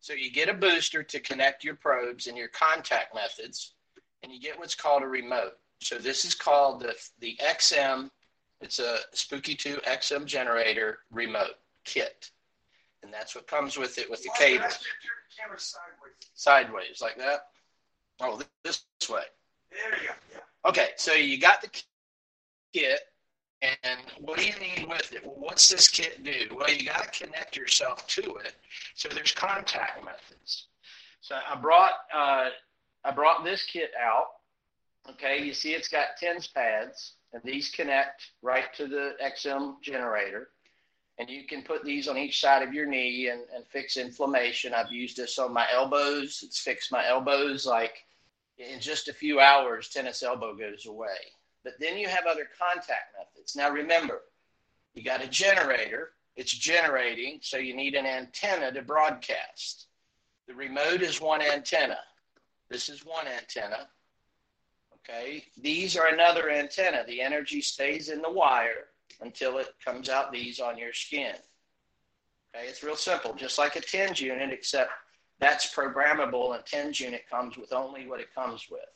So 0.00 0.12
you 0.12 0.30
get 0.30 0.50
a 0.50 0.54
booster 0.54 1.02
to 1.02 1.20
connect 1.20 1.64
your 1.64 1.74
probes 1.74 2.26
and 2.26 2.36
your 2.36 2.48
contact 2.48 3.14
methods, 3.14 3.72
and 4.22 4.30
you 4.30 4.38
get 4.38 4.58
what's 4.58 4.74
called 4.74 5.02
a 5.02 5.06
remote. 5.06 5.54
So 5.80 5.96
this 5.96 6.26
is 6.26 6.34
called 6.34 6.80
the, 6.82 6.94
the 7.20 7.38
XM. 7.42 8.10
It's 8.60 8.78
a 8.78 8.98
Spooky 9.14 9.54
2 9.54 9.76
XM 9.86 10.26
generator 10.26 10.98
remote 11.10 11.56
kit. 11.84 12.30
And 13.02 13.10
that's 13.10 13.34
what 13.34 13.46
comes 13.46 13.78
with 13.78 13.96
it 13.96 14.10
with 14.10 14.22
the 14.22 14.30
cable. 14.38 14.66
Sideways. 14.68 15.74
sideways, 16.34 17.00
like 17.00 17.16
that. 17.16 17.46
Oh, 18.20 18.36
this, 18.64 18.84
this 19.00 19.08
way. 19.08 19.22
There 19.70 19.98
you 20.02 20.08
go. 20.08 20.14
Yeah. 20.34 20.68
Okay, 20.68 20.88
so 20.96 21.14
you 21.14 21.40
got 21.40 21.62
the 21.62 21.70
kit, 22.74 23.00
and 23.62 24.00
what 24.20 24.38
do 24.38 24.44
you 24.44 24.54
need 24.60 24.86
with 24.88 25.12
it? 25.12 25.22
What's 25.24 25.68
this 25.68 25.88
kit 25.88 26.22
do? 26.22 26.54
Well, 26.54 26.70
you 26.70 26.86
got 26.86 27.12
to 27.12 27.24
connect 27.24 27.56
yourself 27.56 28.06
to 28.08 28.36
it. 28.36 28.54
So 28.94 29.08
there's 29.08 29.32
contact 29.32 30.04
methods. 30.04 30.66
So 31.20 31.36
I 31.48 31.56
brought 31.56 31.92
uh, 32.14 32.48
I 33.04 33.10
brought 33.14 33.44
this 33.44 33.64
kit 33.64 33.90
out. 34.00 34.26
Okay, 35.10 35.42
you 35.42 35.54
see 35.54 35.72
it's 35.72 35.88
got 35.88 36.16
TENS 36.18 36.48
pads, 36.48 37.14
and 37.32 37.42
these 37.44 37.70
connect 37.70 38.22
right 38.42 38.74
to 38.74 38.86
the 38.86 39.12
XM 39.24 39.80
generator. 39.80 40.48
And 41.18 41.30
you 41.30 41.46
can 41.46 41.62
put 41.62 41.82
these 41.82 42.08
on 42.08 42.18
each 42.18 42.40
side 42.40 42.62
of 42.62 42.74
your 42.74 42.84
knee 42.84 43.28
and, 43.28 43.40
and 43.54 43.66
fix 43.68 43.96
inflammation. 43.96 44.74
I've 44.74 44.92
used 44.92 45.16
this 45.16 45.38
on 45.38 45.54
my 45.54 45.66
elbows. 45.72 46.40
It's 46.42 46.60
fixed 46.60 46.92
my 46.92 47.08
elbows 47.08 47.64
like 47.64 47.94
in 48.58 48.80
just 48.80 49.08
a 49.08 49.12
few 49.14 49.40
hours, 49.40 49.88
tennis 49.88 50.22
elbow 50.22 50.54
goes 50.54 50.86
away. 50.86 51.16
But 51.66 51.80
then 51.80 51.98
you 51.98 52.06
have 52.06 52.26
other 52.26 52.46
contact 52.56 53.16
methods. 53.18 53.56
Now 53.56 53.70
remember, 53.70 54.22
you 54.94 55.02
got 55.02 55.20
a 55.20 55.26
generator, 55.26 56.12
it's 56.36 56.52
generating, 56.52 57.40
so 57.42 57.56
you 57.56 57.74
need 57.74 57.96
an 57.96 58.06
antenna 58.06 58.70
to 58.70 58.82
broadcast. 58.82 59.88
The 60.46 60.54
remote 60.54 61.02
is 61.02 61.20
one 61.20 61.42
antenna. 61.42 61.98
This 62.70 62.88
is 62.88 63.04
one 63.04 63.26
antenna. 63.26 63.88
Okay, 64.94 65.42
these 65.60 65.96
are 65.96 66.06
another 66.06 66.50
antenna. 66.50 67.02
The 67.04 67.20
energy 67.20 67.60
stays 67.60 68.10
in 68.10 68.22
the 68.22 68.30
wire 68.30 68.90
until 69.20 69.58
it 69.58 69.74
comes 69.84 70.08
out 70.08 70.30
these 70.30 70.60
on 70.60 70.78
your 70.78 70.92
skin. 70.92 71.34
Okay, 72.54 72.68
it's 72.68 72.84
real 72.84 72.94
simple, 72.94 73.34
just 73.34 73.58
like 73.58 73.74
a 73.74 73.80
TENS 73.80 74.20
unit, 74.20 74.52
except 74.52 74.92
that's 75.40 75.74
programmable, 75.74 76.54
and 76.54 76.64
TENS 76.64 77.00
unit 77.00 77.28
comes 77.28 77.56
with 77.56 77.72
only 77.72 78.06
what 78.06 78.20
it 78.20 78.32
comes 78.32 78.68
with. 78.70 78.86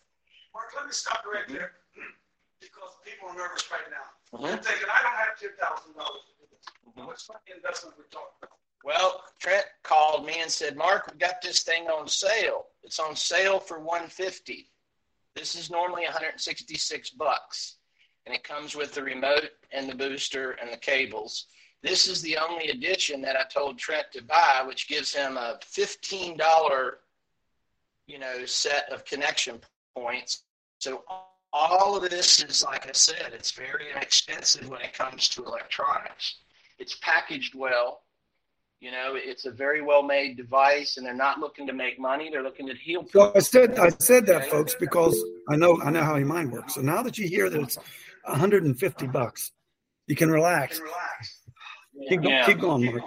Mark, 0.55 0.67
let 0.77 0.87
me 0.87 0.93
stop 0.93 1.25
right 1.27 1.49
there 1.49 1.73
because 2.61 2.93
people 3.05 3.29
are 3.29 3.37
nervous 3.37 3.71
right 3.71 3.89
now. 3.91 4.37
Mm-hmm. 4.37 4.47
They're 4.47 4.63
thinking, 4.63 4.89
I 4.93 5.03
don't 5.03 5.17
have 5.17 5.39
ten 5.41 5.51
thousand 5.61 5.95
dollars. 5.95 6.23
Mm-hmm. 6.89 7.07
What's 7.07 7.27
the 7.27 7.35
investment 7.55 7.97
we're 7.99 8.05
talking 8.05 8.37
about? 8.43 8.57
Well, 8.83 9.23
Trent 9.39 9.67
called 9.83 10.25
me 10.25 10.41
and 10.41 10.51
said, 10.51 10.77
"Mark, 10.77 11.11
we 11.11 11.19
got 11.19 11.43
this 11.43 11.63
thing 11.63 11.89
on 11.89 12.09
sale. 12.09 12.67
It's 12.83 12.99
on 12.99 13.15
sale 13.17 13.61
for 13.61 13.79
150. 13.79 14.71
This 15.35 15.55
is 15.55 15.71
normally 15.71 16.05
166 16.05 17.11
bucks, 17.11 17.77
and 18.27 18.35
it 18.35 18.43
comes 18.43 18.75
with 18.75 18.95
the 18.95 19.03
remote 19.03 19.51
and 19.71 19.89
the 19.89 19.95
booster 19.95 20.53
and 20.53 20.73
the 20.73 20.77
cables. 20.77 21.47
This 21.83 22.09
is 22.09 22.21
the 22.21 22.37
only 22.37 22.69
edition 22.69 23.23
that 23.23 23.37
I 23.37 23.45
told 23.45 23.79
Trent 23.79 24.07
to 24.13 24.23
buy, 24.23 24.63
which 24.67 24.89
gives 24.89 25.15
him 25.15 25.37
a 25.37 25.59
fifteen 25.65 26.37
dollar, 26.37 26.99
you 28.07 28.19
know, 28.19 28.45
set 28.45 28.91
of 28.93 29.05
connection 29.05 29.61
points. 29.97 30.43
So 30.79 31.05
all 31.53 31.97
of 31.97 32.09
this 32.11 32.43
is, 32.43 32.65
like 32.65 32.89
I 32.89 32.93
said, 32.93 33.33
it's 33.33 33.51
very 33.51 33.91
inexpensive 33.95 34.69
when 34.69 34.81
it 34.81 34.93
comes 34.93 35.29
to 35.31 35.45
electronics. 35.45 36.37
It's 36.79 36.97
packaged 36.97 37.55
well. 37.55 38.03
You 38.81 38.93
know, 38.93 39.13
it's 39.15 39.45
a 39.45 39.51
very 39.51 39.83
well 39.83 40.03
made 40.03 40.37
device, 40.39 40.97
and 40.97 41.05
they're 41.05 41.13
not 41.13 41.39
looking 41.39 41.67
to 41.67 41.73
make 41.75 41.99
money. 41.99 42.31
They're 42.31 42.43
looking 42.43 42.67
to 42.67 42.75
heal 42.75 43.03
people. 43.03 43.23
Well, 43.23 43.33
I 43.35 43.41
said 43.41 43.79
I 43.79 43.91
said 43.99 44.25
that, 44.27 44.49
folks, 44.49 44.75
because 44.75 45.23
I 45.51 45.57
know 45.57 45.79
I 45.83 45.91
know 45.91 46.03
how 46.03 46.17
your 46.17 46.27
mind 46.27 46.51
works. 46.51 46.77
So 46.77 46.81
now 46.81 47.03
that 47.03 47.19
you 47.19 47.29
hear 47.29 47.51
that 47.51 47.61
it's 47.61 47.77
150 48.25 49.07
bucks, 49.09 49.53
you 50.07 50.17
can 50.17 50.31
relax. 50.31 50.81
Keep, 52.09 52.25
Yeah. 52.25 52.47
keep 52.47 52.61
going, 52.61 52.87
Mark. 52.87 53.03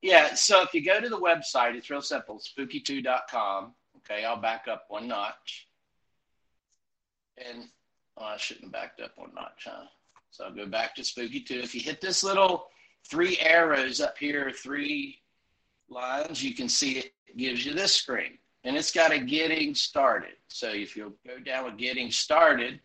Yeah, 0.00 0.34
so 0.34 0.62
if 0.62 0.72
you 0.72 0.84
go 0.84 1.00
to 1.00 1.08
the 1.08 1.18
website, 1.18 1.74
it's 1.76 1.90
real 1.90 2.00
simple, 2.00 2.40
spooky2.com. 2.40 3.74
Okay, 3.98 4.24
I'll 4.24 4.40
back 4.40 4.66
up 4.66 4.86
one 4.88 5.06
notch. 5.08 5.68
And 7.38 7.68
oh, 8.16 8.24
I 8.24 8.36
shouldn't 8.36 8.66
have 8.66 8.72
backed 8.72 9.00
up 9.00 9.12
one 9.16 9.34
notch, 9.34 9.66
huh? 9.66 9.84
So 10.30 10.44
I'll 10.44 10.54
go 10.54 10.66
back 10.66 10.94
to 10.94 11.04
Spooky 11.04 11.40
2. 11.40 11.60
If 11.60 11.74
you 11.74 11.80
hit 11.80 12.00
this 12.00 12.24
little 12.24 12.68
three 13.08 13.38
arrows 13.38 14.00
up 14.00 14.16
here, 14.16 14.50
three 14.50 15.20
lines, 15.88 16.42
you 16.42 16.54
can 16.54 16.68
see 16.68 16.98
it 16.98 17.12
gives 17.36 17.66
you 17.66 17.74
this 17.74 17.94
screen. 17.94 18.38
And 18.64 18.76
it's 18.76 18.92
got 18.92 19.12
a 19.12 19.18
getting 19.18 19.74
started. 19.74 20.36
So 20.48 20.68
if 20.68 20.96
you'll 20.96 21.14
go 21.26 21.38
down 21.38 21.64
with 21.64 21.76
getting 21.76 22.10
started, 22.10 22.80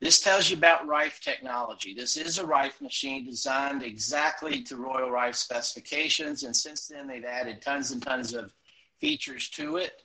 this 0.00 0.20
tells 0.20 0.48
you 0.48 0.56
about 0.56 0.86
Rife 0.86 1.20
technology. 1.20 1.92
This 1.92 2.16
is 2.16 2.38
a 2.38 2.46
Rife 2.46 2.80
machine 2.80 3.26
designed 3.26 3.82
exactly 3.82 4.62
to 4.62 4.76
Royal 4.76 5.10
Rife 5.10 5.34
specifications. 5.34 6.44
And 6.44 6.54
since 6.54 6.86
then, 6.86 7.08
they've 7.08 7.24
added 7.24 7.60
tons 7.60 7.90
and 7.90 8.00
tons 8.00 8.32
of 8.32 8.52
features 9.00 9.48
to 9.50 9.76
it 9.76 10.04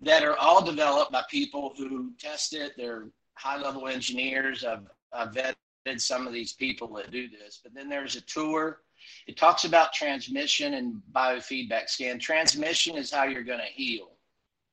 that 0.00 0.24
are 0.24 0.36
all 0.36 0.64
developed 0.64 1.12
by 1.12 1.22
people 1.30 1.72
who 1.76 2.12
test 2.18 2.54
it. 2.54 2.72
They're 2.76 3.08
high 3.34 3.60
level 3.60 3.88
engineers. 3.88 4.64
I've, 4.64 4.86
I've 5.12 5.32
vetted 5.32 6.00
some 6.00 6.26
of 6.26 6.32
these 6.32 6.52
people 6.52 6.88
that 6.94 7.10
do 7.10 7.28
this. 7.28 7.60
But 7.62 7.74
then 7.74 7.88
there's 7.88 8.16
a 8.16 8.20
tour. 8.22 8.80
It 9.26 9.36
talks 9.36 9.64
about 9.64 9.92
transmission 9.92 10.74
and 10.74 11.00
biofeedback 11.12 11.88
scan. 11.88 12.18
Transmission 12.18 12.96
is 12.96 13.10
how 13.10 13.24
you're 13.24 13.42
going 13.42 13.60
to 13.60 13.64
heal. 13.64 14.10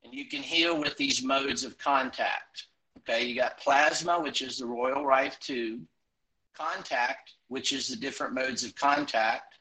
And 0.04 0.14
you 0.14 0.26
can 0.26 0.42
heal 0.42 0.78
with 0.78 0.96
these 0.96 1.22
modes 1.22 1.64
of 1.64 1.78
contact. 1.78 2.66
Okay, 2.98 3.24
you 3.24 3.34
got 3.34 3.58
plasma, 3.58 4.20
which 4.20 4.42
is 4.42 4.58
the 4.58 4.66
Royal 4.66 5.04
Rife 5.04 5.38
tube, 5.38 5.82
contact, 6.56 7.32
which 7.48 7.72
is 7.72 7.88
the 7.88 7.96
different 7.96 8.34
modes 8.34 8.64
of 8.64 8.74
contact, 8.74 9.54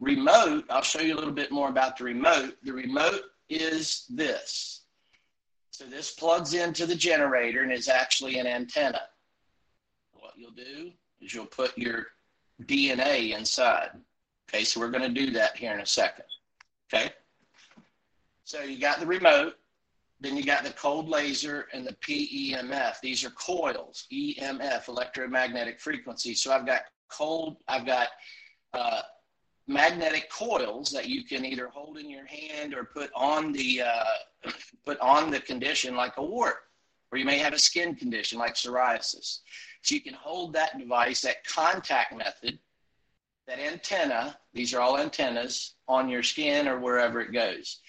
remote. 0.00 0.64
I'll 0.70 0.82
show 0.82 1.00
you 1.00 1.14
a 1.14 1.18
little 1.18 1.32
bit 1.32 1.50
more 1.50 1.68
about 1.68 1.96
the 1.96 2.04
remote. 2.04 2.56
The 2.62 2.72
remote 2.72 3.22
is 3.48 4.06
this. 4.08 4.82
So 5.76 5.84
this 5.84 6.10
plugs 6.10 6.54
into 6.54 6.86
the 6.86 6.94
generator 6.94 7.62
and 7.62 7.70
is 7.70 7.86
actually 7.86 8.38
an 8.38 8.46
antenna. 8.46 9.02
What 10.14 10.32
you'll 10.34 10.52
do 10.52 10.90
is 11.20 11.34
you'll 11.34 11.44
put 11.44 11.76
your 11.76 12.06
DNA 12.62 13.36
inside. 13.36 13.90
Okay, 14.48 14.64
so 14.64 14.80
we're 14.80 14.90
going 14.90 15.02
to 15.02 15.26
do 15.26 15.30
that 15.32 15.54
here 15.54 15.74
in 15.74 15.80
a 15.80 15.86
second. 15.86 16.24
Okay, 16.88 17.10
so 18.44 18.62
you 18.62 18.80
got 18.80 19.00
the 19.00 19.06
remote. 19.06 19.58
Then 20.18 20.34
you 20.38 20.44
got 20.44 20.64
the 20.64 20.70
cold 20.70 21.10
laser 21.10 21.68
and 21.74 21.86
the 21.86 21.92
PEMF. 21.92 22.98
These 23.02 23.22
are 23.22 23.30
coils, 23.32 24.06
EMF, 24.10 24.88
electromagnetic 24.88 25.78
frequency. 25.78 26.32
So 26.32 26.52
I've 26.52 26.64
got 26.64 26.84
cold, 27.10 27.58
I've 27.68 27.84
got 27.84 28.08
uh, 28.72 29.02
magnetic 29.68 30.30
coils 30.30 30.90
that 30.92 31.06
you 31.06 31.22
can 31.22 31.44
either 31.44 31.68
hold 31.68 31.98
in 31.98 32.08
your 32.08 32.24
hand 32.24 32.72
or 32.72 32.84
put 32.84 33.10
on 33.14 33.52
the 33.52 33.82
uh, 33.82 34.04
put 34.84 34.98
on 35.00 35.30
the 35.30 35.40
condition 35.40 35.96
like 35.96 36.16
a 36.16 36.24
wart, 36.24 36.56
or 37.10 37.18
you 37.18 37.24
may 37.24 37.38
have 37.38 37.52
a 37.52 37.58
skin 37.58 37.94
condition 37.94 38.38
like 38.38 38.54
psoriasis. 38.54 39.40
So 39.82 39.94
you 39.94 40.00
can 40.00 40.14
hold 40.14 40.52
that 40.54 40.78
device, 40.78 41.20
that 41.22 41.46
contact 41.46 42.16
method, 42.16 42.58
that 43.46 43.58
antenna. 43.58 44.36
These 44.52 44.74
are 44.74 44.80
all 44.80 44.98
antennas 44.98 45.74
on 45.88 46.08
your 46.08 46.22
skin 46.22 46.66
or 46.66 46.80
wherever 46.80 47.20
it 47.20 47.32
goes. 47.32 47.80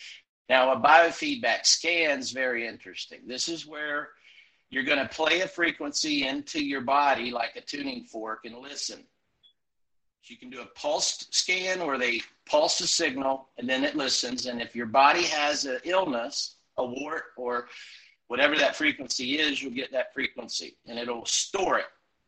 Now, 0.50 0.72
a 0.72 0.80
biofeedback 0.80 1.66
scan 1.66 2.20
is 2.20 2.32
very 2.32 2.68
interesting. 2.68 3.20
This 3.26 3.50
is 3.50 3.66
where 3.66 4.10
you're 4.70 4.84
going 4.84 5.00
to 5.00 5.08
play 5.08 5.42
a 5.42 5.48
frequency 5.48 6.28
into 6.28 6.64
your 6.64 6.82
body 6.82 7.32
like 7.32 7.56
a 7.56 7.62
tuning 7.62 8.06
fork 8.06 8.42
and 8.46 8.58
listen. 8.58 9.04
So 10.28 10.34
you 10.34 10.38
can 10.38 10.50
do 10.50 10.60
a 10.60 10.66
pulsed 10.66 11.34
scan 11.34 11.88
where 11.88 11.98
they 11.98 12.20
pulse 12.46 12.82
a 12.82 12.88
signal 12.88 13.48
and 13.58 13.70
then 13.70 13.86
it 13.86 13.96
listens. 13.96 14.46
And 14.46 14.62
if 14.62 14.76
your 14.76 14.86
body 14.86 15.24
has 15.24 15.64
an 15.64 15.80
illness, 15.86 16.56
a 16.78 16.86
wart, 16.86 17.28
or 17.38 17.70
whatever 18.28 18.58
that 18.58 18.76
frequency 18.76 19.40
is, 19.40 19.64
you'll 19.64 19.72
get 19.72 19.90
that 19.94 20.14
frequency 20.14 20.76
and 20.86 21.00
it'll 21.00 21.26
store 21.26 21.80
it. 21.80 21.86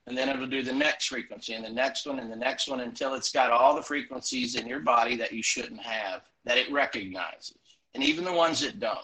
And 0.08 0.18
then 0.18 0.30
it'll 0.30 0.48
do 0.48 0.64
the 0.64 0.72
next 0.72 1.08
frequency 1.08 1.56
and 1.56 1.66
the 1.66 1.70
next 1.70 2.06
one 2.08 2.20
and 2.20 2.32
the 2.32 2.38
next 2.38 2.70
one 2.70 2.80
until 2.80 3.16
it's 3.16 3.34
got 3.34 3.52
all 3.52 3.76
the 3.76 3.82
frequencies 3.82 4.56
in 4.56 4.66
your 4.66 4.80
body 4.80 5.18
that 5.18 5.34
you 5.34 5.44
shouldn't 5.44 5.82
have, 5.82 6.22
that 6.46 6.58
it 6.58 6.72
recognizes 6.72 7.58
and 7.96 8.02
even 8.02 8.24
the 8.24 8.32
ones 8.32 8.62
that 8.62 8.80
don't. 8.80 8.98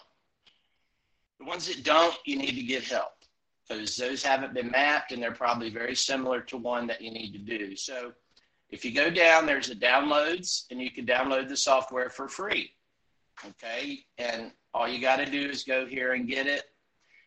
The 1.38 1.44
ones 1.44 1.66
that 1.66 1.84
don't, 1.84 2.16
you 2.24 2.36
need 2.38 2.54
to 2.54 2.62
get 2.62 2.84
help 2.84 3.12
because 3.68 3.94
those 3.98 4.22
haven't 4.22 4.54
been 4.54 4.70
mapped 4.70 5.12
and 5.12 5.22
they're 5.22 5.32
probably 5.32 5.68
very 5.68 5.94
similar 5.94 6.40
to 6.40 6.56
one 6.56 6.86
that 6.86 7.02
you 7.02 7.10
need 7.10 7.32
to 7.32 7.38
do. 7.38 7.76
So 7.76 8.12
if 8.70 8.84
you 8.84 8.92
go 8.92 9.10
down, 9.10 9.46
there's 9.46 9.68
the 9.68 9.74
downloads 9.74 10.64
and 10.70 10.80
you 10.80 10.90
can 10.90 11.06
download 11.06 11.48
the 11.48 11.56
software 11.56 12.10
for 12.10 12.28
free. 12.28 12.72
Okay. 13.46 14.00
And 14.18 14.52
all 14.74 14.86
you 14.88 15.00
got 15.00 15.16
to 15.16 15.26
do 15.26 15.48
is 15.48 15.64
go 15.64 15.86
here 15.86 16.12
and 16.14 16.28
get 16.28 16.46
it. 16.46 16.64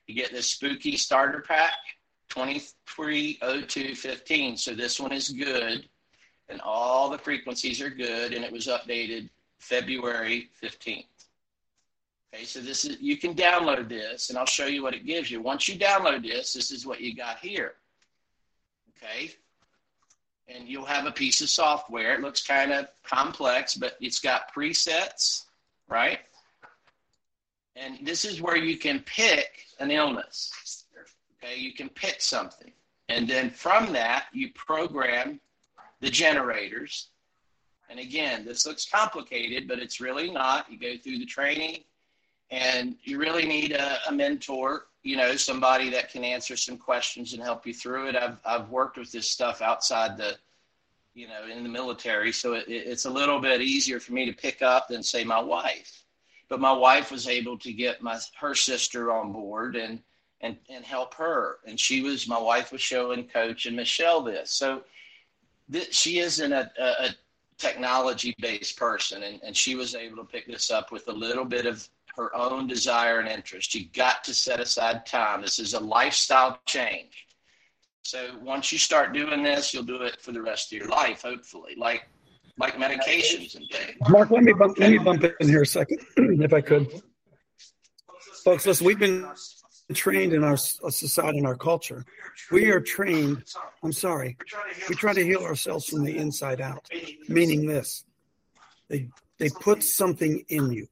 You 0.08 0.15
get 0.15 0.32
this 0.32 0.47
spooky 0.47 0.97
starter 0.97 1.43
pack 1.47 1.73
230215. 2.30 4.58
So 4.58 4.73
this 4.73 4.99
one 4.99 5.13
is 5.13 5.30
good 5.30 5.88
and 6.49 6.60
all 6.62 7.10
the 7.10 7.17
frequencies 7.17 7.82
are 7.82 7.89
good 7.89 8.34
and 8.34 8.43
it 8.43 8.52
was 8.52 8.67
updated 8.67 9.30
February 9.60 10.49
15th. 10.62 11.06
Okay, 12.34 12.43
so 12.43 12.60
this 12.60 12.84
is 12.86 12.97
you 12.99 13.17
can 13.17 13.34
download 13.34 13.89
this 13.89 14.30
and 14.30 14.38
I'll 14.38 14.45
show 14.45 14.67
you 14.67 14.84
what 14.84 14.93
it 14.93 15.06
gives 15.06 15.32
you. 15.32 15.41
Once 15.41 15.67
you 15.67 15.80
download 15.80 16.21
this, 16.23 16.54
this 16.54 16.71
is 16.71 16.86
what 16.86 17.02
you 17.02 17.15
got 17.15 17.39
here. 17.39 17.73
Okay. 18.97 19.32
And 20.53 20.67
you'll 20.67 20.85
have 20.85 21.05
a 21.05 21.12
piece 21.12 21.41
of 21.41 21.49
software. 21.49 22.15
It 22.15 22.21
looks 22.21 22.45
kind 22.45 22.71
of 22.71 22.88
complex, 23.03 23.75
but 23.75 23.93
it's 24.01 24.19
got 24.19 24.53
presets, 24.53 25.45
right? 25.88 26.19
And 27.75 27.99
this 28.05 28.25
is 28.25 28.41
where 28.41 28.57
you 28.57 28.77
can 28.77 28.99
pick 29.01 29.65
an 29.79 29.91
illness. 29.91 30.85
Okay, 31.41 31.57
you 31.57 31.73
can 31.73 31.88
pick 31.89 32.19
something. 32.19 32.71
And 33.07 33.27
then 33.27 33.49
from 33.49 33.93
that, 33.93 34.25
you 34.33 34.51
program 34.53 35.39
the 35.99 36.09
generators. 36.09 37.07
And 37.89 37.99
again, 37.99 38.45
this 38.45 38.65
looks 38.65 38.85
complicated, 38.85 39.67
but 39.67 39.79
it's 39.79 39.99
really 39.99 40.29
not. 40.29 40.71
You 40.71 40.77
go 40.77 40.97
through 40.97 41.19
the 41.19 41.25
training, 41.25 41.83
and 42.51 42.95
you 43.03 43.17
really 43.17 43.45
need 43.45 43.71
a, 43.71 43.97
a, 44.07 44.12
mentor 44.12 44.85
you 45.03 45.15
know 45.15 45.35
somebody 45.35 45.89
that 45.89 46.12
can 46.12 46.23
answer 46.23 46.57
some 46.57 46.77
questions 46.77 47.33
and 47.33 47.41
help 47.41 47.65
you 47.65 47.73
through 47.73 48.09
it. 48.09 48.15
I've, 48.15 48.38
I've 48.45 48.69
worked 48.69 48.97
with 48.97 49.12
this 49.12 49.29
stuff 49.29 49.62
outside 49.62 50.17
the 50.17 50.38
you 51.13 51.27
know 51.27 51.47
in 51.51 51.63
the 51.63 51.69
military 51.69 52.31
so 52.31 52.53
it, 52.53 52.65
it's 52.67 53.05
a 53.05 53.09
little 53.09 53.39
bit 53.39 53.62
easier 53.62 53.99
for 53.99 54.13
me 54.13 54.25
to 54.25 54.33
pick 54.33 54.62
up 54.62 54.88
than 54.88 55.03
say 55.03 55.23
my 55.23 55.39
wife. 55.39 56.03
But 56.49 56.59
my 56.59 56.71
wife 56.71 57.12
was 57.12 57.27
able 57.27 57.57
to 57.59 57.71
get 57.71 58.01
my 58.01 58.19
her 58.39 58.55
sister 58.55 59.12
on 59.12 59.31
board 59.31 59.75
and 59.75 60.01
and 60.41 60.57
and 60.69 60.83
help 60.83 61.13
her. 61.15 61.57
And 61.65 61.79
she 61.79 62.01
was 62.01 62.27
my 62.27 62.39
wife 62.39 62.71
was 62.71 62.81
showing 62.81 63.27
coach 63.27 63.65
and 63.65 63.75
michelle 63.75 64.21
this. 64.21 64.51
So 64.51 64.83
this, 65.67 65.93
she 65.95 66.19
isn't 66.19 66.51
a, 66.51 66.71
a, 66.79 67.05
a 67.05 67.15
technology 67.57 68.35
based 68.39 68.77
person 68.77 69.23
and, 69.23 69.39
and 69.43 69.56
she 69.56 69.75
was 69.75 69.93
able 69.93 70.17
to 70.17 70.23
pick 70.23 70.47
this 70.47 70.71
up 70.71 70.91
with 70.91 71.08
a 71.08 71.12
little 71.12 71.45
bit 71.45 71.65
of 71.65 71.87
her 72.19 72.35
own 72.35 72.67
desire 72.67 73.19
and 73.19 73.29
interest. 73.29 73.73
You 73.73 73.87
got 73.93 74.25
to 74.25 74.33
set 74.33 74.59
aside 74.59 75.05
time. 75.05 75.41
This 75.41 75.57
is 75.57 75.73
a 75.73 75.79
lifestyle 75.79 76.59
change. 76.65 77.27
So 78.03 78.31
once 78.41 78.71
you 78.71 78.77
start 78.77 79.13
doing 79.13 79.41
this, 79.41 79.73
you'll 79.73 79.83
do 79.83 80.01
it 80.01 80.21
for 80.21 80.33
the 80.33 80.41
rest 80.41 80.73
of 80.73 80.79
your 80.79 80.89
life, 80.89 81.21
hopefully, 81.21 81.75
like 81.77 82.07
like 82.57 82.75
medications 82.75 83.55
and 83.55 83.65
things. 83.71 83.97
Mark, 84.09 84.31
let 84.31 84.43
me 84.43 84.51
bump, 84.51 84.77
let 84.79 84.91
me 84.91 84.97
bump 84.97 85.23
in 85.39 85.47
here 85.47 85.61
a 85.61 85.65
second, 85.65 85.99
if 86.17 86.53
I 86.53 86.59
could. 86.59 87.01
Folks, 88.43 88.65
listen, 88.65 88.85
we've 88.85 88.99
been 88.99 89.25
trained 89.93 90.33
in 90.33 90.43
our 90.43 90.57
uh, 90.83 90.89
society 90.89 91.37
and 91.37 91.47
our 91.47 91.55
culture. 91.55 92.05
We 92.51 92.69
are 92.71 92.81
trained. 92.81 93.45
I'm 93.81 93.93
sorry. 93.93 94.37
We 94.89 94.95
try 94.95 95.13
to 95.13 95.23
heal 95.23 95.43
ourselves 95.43 95.85
from 95.85 96.03
the 96.03 96.17
inside 96.17 96.59
out, 96.59 96.85
meaning 97.29 97.65
this: 97.65 98.03
they 98.89 99.07
they 99.37 99.49
put 99.49 99.83
something 99.83 100.43
in 100.49 100.71
you. 100.71 100.87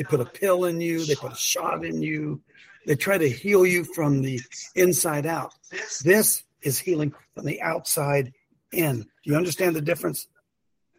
They 0.00 0.04
put 0.04 0.20
a 0.20 0.24
pill 0.24 0.64
in 0.64 0.80
you, 0.80 1.04
they 1.04 1.14
put 1.14 1.32
a 1.32 1.36
shot 1.36 1.84
in 1.84 2.00
you. 2.00 2.40
They 2.86 2.94
try 2.94 3.18
to 3.18 3.28
heal 3.28 3.66
you 3.66 3.84
from 3.84 4.22
the 4.22 4.40
inside 4.74 5.26
out. 5.26 5.52
This 6.02 6.42
is 6.62 6.78
healing 6.78 7.12
from 7.34 7.44
the 7.44 7.60
outside 7.60 8.32
in. 8.72 9.02
Do 9.02 9.06
you 9.24 9.36
understand 9.36 9.76
the 9.76 9.82
difference? 9.82 10.26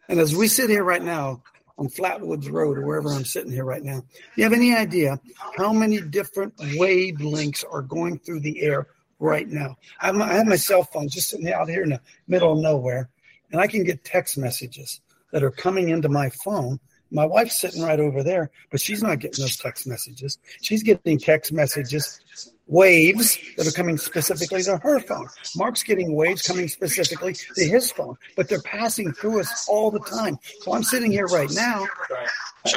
And 0.08 0.20
as 0.20 0.36
we 0.36 0.46
sit 0.46 0.70
here 0.70 0.84
right 0.84 1.02
now 1.02 1.42
on 1.78 1.88
Flatwoods 1.88 2.48
Road 2.48 2.78
or 2.78 2.86
wherever 2.86 3.08
I'm 3.08 3.24
sitting 3.24 3.50
here 3.50 3.64
right 3.64 3.82
now, 3.82 4.02
do 4.02 4.06
you 4.36 4.44
have 4.44 4.52
any 4.52 4.72
idea 4.72 5.18
how 5.56 5.72
many 5.72 6.00
different 6.00 6.56
wavelengths 6.56 7.64
are 7.68 7.82
going 7.82 8.20
through 8.20 8.38
the 8.38 8.62
air 8.62 8.86
right 9.18 9.48
now? 9.48 9.74
I 10.00 10.06
have 10.06 10.14
my, 10.14 10.30
I 10.30 10.34
have 10.34 10.46
my 10.46 10.54
cell 10.54 10.84
phone 10.84 11.08
just 11.08 11.30
sitting 11.30 11.52
out 11.52 11.68
here 11.68 11.82
in 11.82 11.90
the 11.90 12.00
middle 12.28 12.52
of 12.52 12.60
nowhere, 12.60 13.10
and 13.50 13.60
I 13.60 13.66
can 13.66 13.82
get 13.82 14.04
text 14.04 14.38
messages 14.38 15.00
that 15.32 15.42
are 15.42 15.50
coming 15.50 15.88
into 15.88 16.08
my 16.08 16.30
phone. 16.30 16.78
My 17.12 17.26
wife's 17.26 17.60
sitting 17.60 17.82
right 17.82 18.00
over 18.00 18.22
there, 18.22 18.50
but 18.70 18.80
she's 18.80 19.02
not 19.02 19.18
getting 19.18 19.42
those 19.42 19.56
text 19.56 19.86
messages. 19.86 20.38
She's 20.62 20.82
getting 20.82 21.18
text 21.18 21.52
messages 21.52 22.20
waves 22.66 23.38
that 23.56 23.66
are 23.66 23.72
coming 23.72 23.98
specifically 23.98 24.62
to 24.62 24.78
her 24.78 24.98
phone. 25.00 25.26
Mark's 25.56 25.82
getting 25.82 26.14
waves 26.14 26.42
coming 26.42 26.68
specifically 26.68 27.34
to 27.34 27.64
his 27.64 27.90
phone, 27.92 28.16
but 28.36 28.48
they're 28.48 28.62
passing 28.62 29.12
through 29.12 29.40
us 29.40 29.68
all 29.68 29.90
the 29.90 30.00
time. 30.00 30.38
So 30.60 30.72
I'm 30.72 30.82
sitting 30.82 31.12
here 31.12 31.26
right 31.26 31.50
now. 31.52 31.86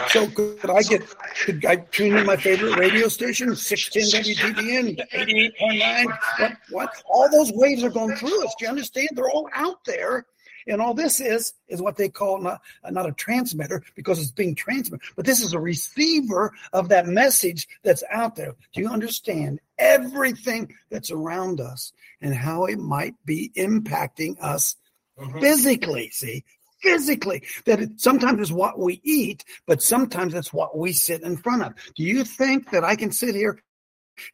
So 0.10 0.28
could 0.28 0.70
I 0.70 0.82
get, 0.82 1.04
could 1.46 1.66
I 1.66 1.78
tune 1.78 2.18
in 2.18 2.26
my 2.26 2.36
favorite 2.36 2.78
radio 2.78 3.08
station, 3.08 3.56
610 3.56 4.36
WTBN, 4.36 5.10
88.9? 5.12 6.18
What, 6.40 6.58
what? 6.72 7.04
All 7.06 7.30
those 7.30 7.52
waves 7.54 7.84
are 7.84 7.90
going 7.90 8.16
through 8.16 8.46
us. 8.46 8.54
Do 8.58 8.66
you 8.66 8.70
understand? 8.70 9.10
They're 9.14 9.30
all 9.30 9.50
out 9.54 9.86
there. 9.86 10.26
And 10.68 10.82
all 10.82 10.94
this 10.94 11.20
is 11.20 11.54
is 11.68 11.82
what 11.82 11.96
they 11.96 12.10
call 12.10 12.40
not, 12.40 12.62
not 12.90 13.08
a 13.08 13.12
transmitter 13.12 13.84
because 13.96 14.20
it's 14.20 14.32
being 14.32 14.56
transmitted, 14.56 15.06
but 15.16 15.26
this 15.26 15.42
is 15.42 15.54
a 15.54 15.60
receiver 15.60 16.54
of 16.74 16.90
that 16.90 17.08
message 17.08 17.68
that's 17.84 18.04
out 18.12 18.36
there. 18.36 18.56
Do 18.74 18.82
you 18.82 18.90
understand 18.90 19.60
everything 19.78 20.74
that's 20.90 21.12
around 21.12 21.62
us 21.62 21.94
and 22.22 22.34
how 22.34 22.66
it 22.66 22.80
might 22.80 23.16
be 23.26 23.52
impacting 23.56 24.38
us 24.42 24.76
Mm-hmm. 25.20 25.40
physically? 25.40 26.10
See, 26.10 26.44
physically 26.82 27.44
that 27.66 27.80
it, 27.80 28.02
sometimes 28.02 28.42
it's 28.42 28.52
what 28.52 28.78
we 28.78 29.00
eat, 29.04 29.44
but 29.66 29.82
sometimes 29.82 30.34
it's 30.34 30.54
what 30.54 30.78
we 30.78 30.92
sit 30.92 31.22
in 31.22 31.38
front 31.38 31.64
of. 31.64 31.74
Do 31.96 32.04
you 32.04 32.24
think 32.24 32.72
that 32.72 32.84
I 32.84 32.96
can 32.96 33.12
sit 33.12 33.34
here 33.34 33.62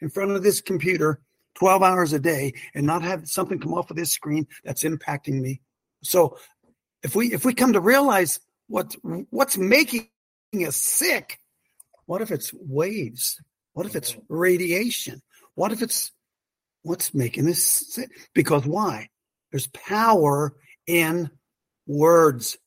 in 0.02 0.10
front 0.10 0.32
of 0.32 0.44
this 0.44 0.62
computer 0.62 1.22
12 1.56 1.84
hours 1.84 2.14
a 2.14 2.20
day 2.20 2.54
and 2.74 2.86
not 2.86 3.04
have 3.04 3.28
something 3.28 3.60
come 3.60 3.74
off 3.74 3.92
of 3.92 3.96
this 3.98 4.12
screen 4.12 4.48
that's 4.64 4.84
impacting 4.84 5.40
me? 5.42 5.62
So 6.04 6.38
if 7.04 7.16
we 7.16 7.34
if 7.34 7.46
we 7.46 7.54
come 7.54 7.74
to 7.74 7.80
realize 7.80 8.40
what 8.68 8.96
what's 9.30 9.58
making 9.58 10.10
us 10.54 10.76
sick, 10.76 11.40
what 12.06 12.22
if 12.22 12.32
it's 12.32 12.54
waves? 12.54 13.42
What 13.74 13.86
if 13.86 13.96
it's 13.96 14.14
mm-hmm. 14.14 14.34
radiation? 14.34 15.22
What 15.56 15.72
if 15.72 15.82
it's 15.82 16.12
what's 16.84 17.14
making 17.14 17.48
us 17.50 17.62
sick? 17.62 18.10
Because 18.34 18.66
why? 18.66 19.10
There's 19.52 19.68
power 19.68 20.56
in 20.88 21.30
words 21.88 22.58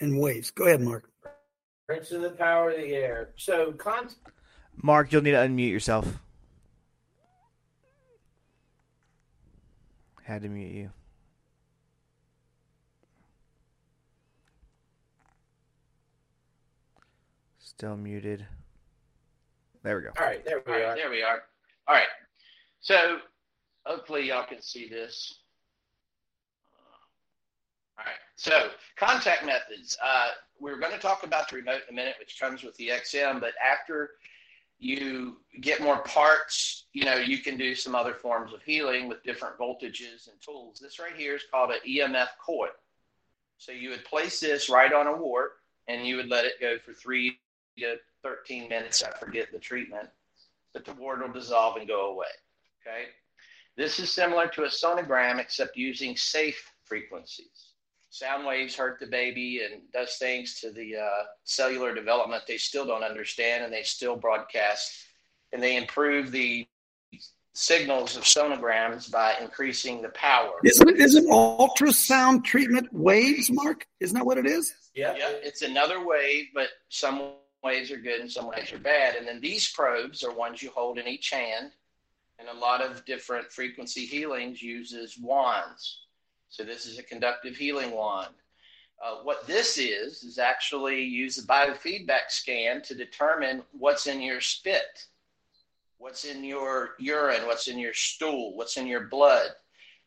and 0.00 0.18
waves. 0.18 0.50
Go 0.50 0.64
ahead, 0.64 0.80
Mark. 0.80 1.10
Prince 1.86 2.10
of 2.10 2.22
the 2.22 2.30
power 2.30 2.70
of 2.70 2.76
the 2.76 2.94
air. 2.94 3.30
So, 3.36 3.72
con- 3.72 4.08
Mark, 4.82 5.12
you'll 5.12 5.22
need 5.22 5.32
to 5.32 5.36
unmute 5.36 5.70
yourself. 5.70 6.06
Had 10.22 10.42
to 10.42 10.48
mute 10.48 10.74
you. 10.74 10.90
Still 17.76 17.96
muted. 17.98 18.46
There 19.82 19.98
we 19.98 20.04
go. 20.04 20.08
all 20.18 20.24
right, 20.24 20.42
there 20.46 20.62
we 20.66 20.72
All 20.72 20.78
right, 20.78 20.86
are. 20.86 20.96
there 20.96 21.10
we 21.10 21.22
are. 21.22 21.42
All 21.86 21.94
right. 21.94 22.06
So 22.80 23.18
hopefully 23.84 24.28
y'all 24.28 24.46
can 24.46 24.62
see 24.62 24.88
this. 24.88 25.40
All 27.98 28.06
right. 28.06 28.14
So 28.36 28.70
contact 28.96 29.44
methods. 29.44 29.98
Uh, 30.02 30.28
we're 30.58 30.78
going 30.78 30.92
to 30.92 30.98
talk 30.98 31.22
about 31.22 31.50
the 31.50 31.56
remote 31.56 31.82
in 31.86 31.92
a 31.92 31.96
minute, 31.96 32.14
which 32.18 32.40
comes 32.40 32.62
with 32.62 32.74
the 32.76 32.88
XM. 32.88 33.40
But 33.42 33.52
after 33.62 34.12
you 34.78 35.36
get 35.60 35.82
more 35.82 35.98
parts, 35.98 36.86
you 36.94 37.04
know, 37.04 37.16
you 37.16 37.40
can 37.40 37.58
do 37.58 37.74
some 37.74 37.94
other 37.94 38.14
forms 38.14 38.54
of 38.54 38.62
healing 38.62 39.06
with 39.06 39.22
different 39.22 39.58
voltages 39.58 40.30
and 40.30 40.40
tools. 40.40 40.78
This 40.80 40.98
right 40.98 41.14
here 41.14 41.36
is 41.36 41.42
called 41.50 41.72
an 41.72 41.80
EMF 41.86 42.28
coil. 42.42 42.70
So 43.58 43.70
you 43.70 43.90
would 43.90 44.04
place 44.06 44.40
this 44.40 44.70
right 44.70 44.94
on 44.94 45.06
a 45.06 45.14
wart 45.14 45.58
and 45.88 46.06
you 46.06 46.16
would 46.16 46.30
let 46.30 46.46
it 46.46 46.54
go 46.58 46.78
for 46.78 46.94
three 46.94 47.38
to 47.78 47.96
13 48.22 48.68
minutes. 48.68 49.02
I 49.02 49.10
forget 49.18 49.48
the 49.52 49.58
treatment, 49.58 50.08
but 50.72 50.84
the 50.84 50.94
wart 50.94 51.20
will 51.20 51.32
dissolve 51.32 51.76
and 51.76 51.88
go 51.88 52.10
away. 52.10 52.26
Okay. 52.86 53.06
This 53.76 53.98
is 53.98 54.10
similar 54.10 54.48
to 54.48 54.64
a 54.64 54.68
sonogram, 54.68 55.38
except 55.38 55.76
using 55.76 56.16
safe 56.16 56.72
frequencies. 56.84 57.72
Sound 58.10 58.46
waves 58.46 58.74
hurt 58.74 58.98
the 58.98 59.06
baby 59.06 59.60
and 59.62 59.82
does 59.92 60.16
things 60.16 60.58
to 60.60 60.70
the 60.70 60.96
uh, 60.96 61.24
cellular 61.44 61.94
development 61.94 62.44
they 62.48 62.56
still 62.56 62.86
don't 62.86 63.02
understand, 63.02 63.64
and 63.64 63.72
they 63.72 63.82
still 63.82 64.16
broadcast, 64.16 64.90
and 65.52 65.62
they 65.62 65.76
improve 65.76 66.30
the 66.30 66.66
signals 67.52 68.16
of 68.16 68.22
sonograms 68.22 69.10
by 69.10 69.34
increasing 69.40 70.00
the 70.00 70.10
power. 70.10 70.52
Isn't 70.64 70.88
it 70.88 71.00
isn't 71.00 71.26
ultrasound 71.28 72.44
treatment 72.44 72.88
waves, 72.92 73.50
Mark? 73.50 73.86
Isn't 74.00 74.14
that 74.16 74.24
what 74.24 74.38
it 74.38 74.46
is? 74.46 74.74
Yeah. 74.94 75.14
Yeah, 75.16 75.30
it's 75.42 75.62
another 75.62 76.06
wave, 76.06 76.46
but 76.54 76.68
some 76.88 77.32
waves 77.66 77.90
are 77.90 77.98
good 77.98 78.20
and 78.20 78.30
some 78.30 78.48
ways 78.48 78.72
are 78.72 78.78
bad. 78.78 79.16
And 79.16 79.26
then 79.28 79.40
these 79.40 79.70
probes 79.70 80.22
are 80.22 80.32
ones 80.32 80.62
you 80.62 80.70
hold 80.70 80.98
in 80.98 81.06
each 81.06 81.30
hand. 81.30 81.72
And 82.38 82.48
a 82.48 82.58
lot 82.58 82.82
of 82.82 83.04
different 83.04 83.50
frequency 83.50 84.06
healings 84.06 84.62
uses 84.62 85.18
wands. 85.18 86.00
So 86.48 86.64
this 86.64 86.86
is 86.86 86.98
a 86.98 87.02
conductive 87.02 87.56
healing 87.56 87.90
wand. 87.90 88.34
Uh, 89.04 89.16
what 89.24 89.46
this 89.46 89.76
is 89.76 90.22
is 90.22 90.38
actually 90.38 91.02
use 91.02 91.38
a 91.38 91.46
biofeedback 91.46 92.30
scan 92.30 92.80
to 92.82 92.94
determine 92.94 93.62
what's 93.72 94.06
in 94.06 94.22
your 94.22 94.40
spit, 94.40 95.06
what's 95.98 96.24
in 96.24 96.42
your 96.44 96.90
urine, 96.98 97.46
what's 97.46 97.68
in 97.68 97.78
your 97.78 97.92
stool, 97.92 98.56
what's 98.56 98.76
in 98.76 98.86
your 98.86 99.06
blood. 99.08 99.50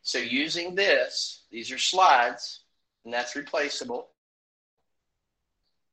So 0.01 0.17
using 0.17 0.73
this, 0.73 1.43
these 1.51 1.71
are 1.71 1.77
slides, 1.77 2.61
and 3.05 3.13
that's 3.13 3.35
replaceable 3.35 4.08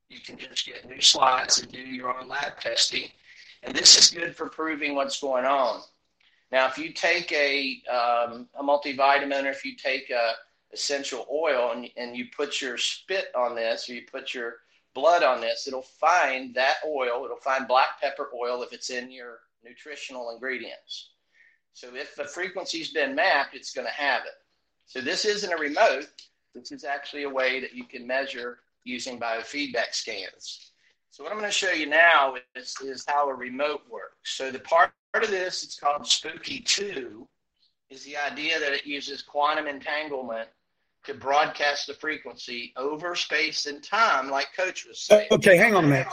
you 0.08 0.20
can 0.20 0.38
just 0.38 0.66
get 0.66 0.88
new 0.88 1.00
slides 1.00 1.58
and 1.58 1.70
do 1.70 1.78
your 1.78 2.16
own 2.16 2.28
lab 2.28 2.58
testing. 2.60 3.08
And 3.62 3.74
this 3.74 3.98
is 3.98 4.10
good 4.10 4.36
for 4.36 4.48
proving 4.48 4.94
what's 4.94 5.20
going 5.20 5.44
on. 5.44 5.82
Now, 6.52 6.68
if 6.68 6.78
you 6.78 6.92
take 6.92 7.32
a, 7.32 7.82
um, 7.90 8.48
a 8.54 8.62
multivitamin 8.62 9.44
or 9.44 9.50
if 9.50 9.64
you 9.64 9.74
take 9.76 10.10
a 10.10 10.32
essential 10.72 11.26
oil 11.30 11.72
and, 11.74 11.88
and 11.96 12.16
you 12.16 12.26
put 12.36 12.60
your 12.60 12.76
spit 12.76 13.26
on 13.34 13.54
this 13.54 13.88
or 13.88 13.94
you 13.94 14.02
put 14.10 14.34
your 14.34 14.56
blood 14.94 15.22
on 15.22 15.40
this, 15.40 15.66
it'll 15.66 15.82
find 15.82 16.54
that 16.54 16.76
oil. 16.86 17.24
It'll 17.24 17.36
find 17.36 17.66
black 17.66 18.00
pepper 18.00 18.30
oil 18.34 18.62
if 18.62 18.72
it's 18.72 18.90
in 18.90 19.10
your 19.10 19.40
nutritional 19.64 20.30
ingredients. 20.30 21.10
So 21.72 21.94
if 21.94 22.14
the 22.14 22.24
frequency's 22.24 22.92
been 22.92 23.14
mapped, 23.14 23.54
it's 23.54 23.72
going 23.72 23.86
to 23.86 23.92
have 23.92 24.22
it. 24.24 24.32
So 24.86 25.00
this 25.00 25.24
isn't 25.24 25.52
a 25.52 25.56
remote. 25.56 26.06
This 26.54 26.72
is 26.72 26.84
actually 26.84 27.24
a 27.24 27.28
way 27.28 27.60
that 27.60 27.74
you 27.74 27.84
can 27.84 28.06
measure 28.06 28.60
using 28.86 29.18
biofeedback 29.18 29.92
scans. 29.92 30.72
So 31.10 31.24
what 31.24 31.32
I'm 31.32 31.38
going 31.38 31.48
to 31.48 31.54
show 31.54 31.72
you 31.72 31.86
now 31.86 32.34
is, 32.54 32.74
is 32.82 33.04
how 33.08 33.28
a 33.30 33.34
remote 33.34 33.80
works. 33.90 34.36
So 34.36 34.50
the 34.50 34.58
part 34.60 34.92
of 35.14 35.30
this, 35.30 35.64
it's 35.64 35.78
called 35.78 36.06
Spooky 36.06 36.60
2, 36.60 37.26
is 37.90 38.04
the 38.04 38.16
idea 38.16 38.60
that 38.60 38.72
it 38.72 38.84
uses 38.84 39.22
quantum 39.22 39.66
entanglement 39.66 40.48
to 41.04 41.14
broadcast 41.14 41.86
the 41.86 41.94
frequency 41.94 42.72
over 42.76 43.14
space 43.14 43.66
and 43.66 43.82
time, 43.82 44.28
like 44.30 44.48
Coach 44.56 44.86
was 44.86 45.06
uh, 45.10 45.16
saying. 45.16 45.28
Okay, 45.30 45.56
hang 45.56 45.74
on 45.74 45.84
a 45.84 45.88
minute. 45.88 46.08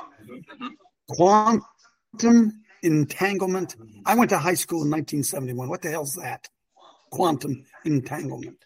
Quantum 1.09 2.63
entanglement. 2.84 3.76
I 4.05 4.15
went 4.15 4.30
to 4.30 4.38
high 4.38 4.53
school 4.53 4.84
in 4.84 4.91
1971. 4.91 5.67
What 5.67 5.82
the 5.82 5.89
hell's 5.89 6.13
that? 6.13 6.47
Quantum 7.11 7.65
entanglement. 7.86 8.57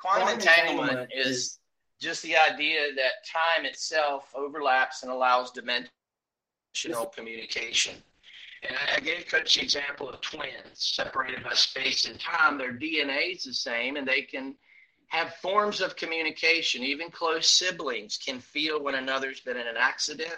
Quantum, 0.00 0.26
Quantum 0.26 0.40
entanglement, 0.40 0.90
entanglement 0.90 1.10
is 1.14 1.58
just 2.04 2.22
the 2.22 2.36
idea 2.36 2.94
that 2.94 3.26
time 3.26 3.64
itself 3.64 4.30
overlaps 4.34 5.02
and 5.02 5.10
allows 5.10 5.50
dimensional 5.50 7.06
communication. 7.06 7.94
And 8.62 8.76
I 8.94 9.00
gave 9.00 9.26
Coach 9.26 9.54
the 9.54 9.62
example 9.62 10.08
of 10.08 10.20
twins 10.20 10.68
separated 10.74 11.42
by 11.42 11.54
space 11.54 12.04
and 12.04 12.18
time. 12.20 12.58
Their 12.58 12.72
DNA 12.72 13.36
is 13.36 13.44
the 13.44 13.54
same, 13.54 13.96
and 13.96 14.06
they 14.06 14.22
can 14.22 14.54
have 15.08 15.34
forms 15.36 15.80
of 15.80 15.96
communication. 15.96 16.82
Even 16.82 17.10
close 17.10 17.48
siblings 17.48 18.18
can 18.18 18.38
feel 18.38 18.82
when 18.82 18.94
another's 18.94 19.40
been 19.40 19.56
in 19.56 19.66
an 19.66 19.76
accident. 19.78 20.36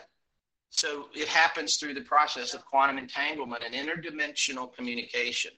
So 0.70 1.06
it 1.14 1.28
happens 1.28 1.76
through 1.76 1.94
the 1.94 2.00
process 2.02 2.54
of 2.54 2.64
quantum 2.64 2.98
entanglement 2.98 3.62
and 3.64 3.74
interdimensional 3.74 4.74
communication. 4.74 5.52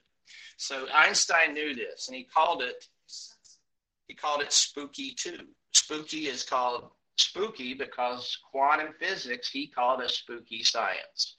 So 0.57 0.87
Einstein 0.93 1.53
knew 1.53 1.73
this, 1.75 2.07
and 2.07 2.15
he 2.15 2.23
called 2.23 2.61
it 2.61 2.87
he 4.07 4.15
called 4.15 4.41
it 4.41 4.51
spooky 4.51 5.13
two. 5.13 5.37
Spooky 5.73 6.27
is 6.27 6.43
called 6.43 6.89
spooky 7.17 7.73
because 7.73 8.37
quantum 8.49 8.93
physics 8.99 9.49
he 9.49 9.67
called 9.67 10.01
a 10.01 10.09
spooky 10.09 10.63
science. 10.63 11.35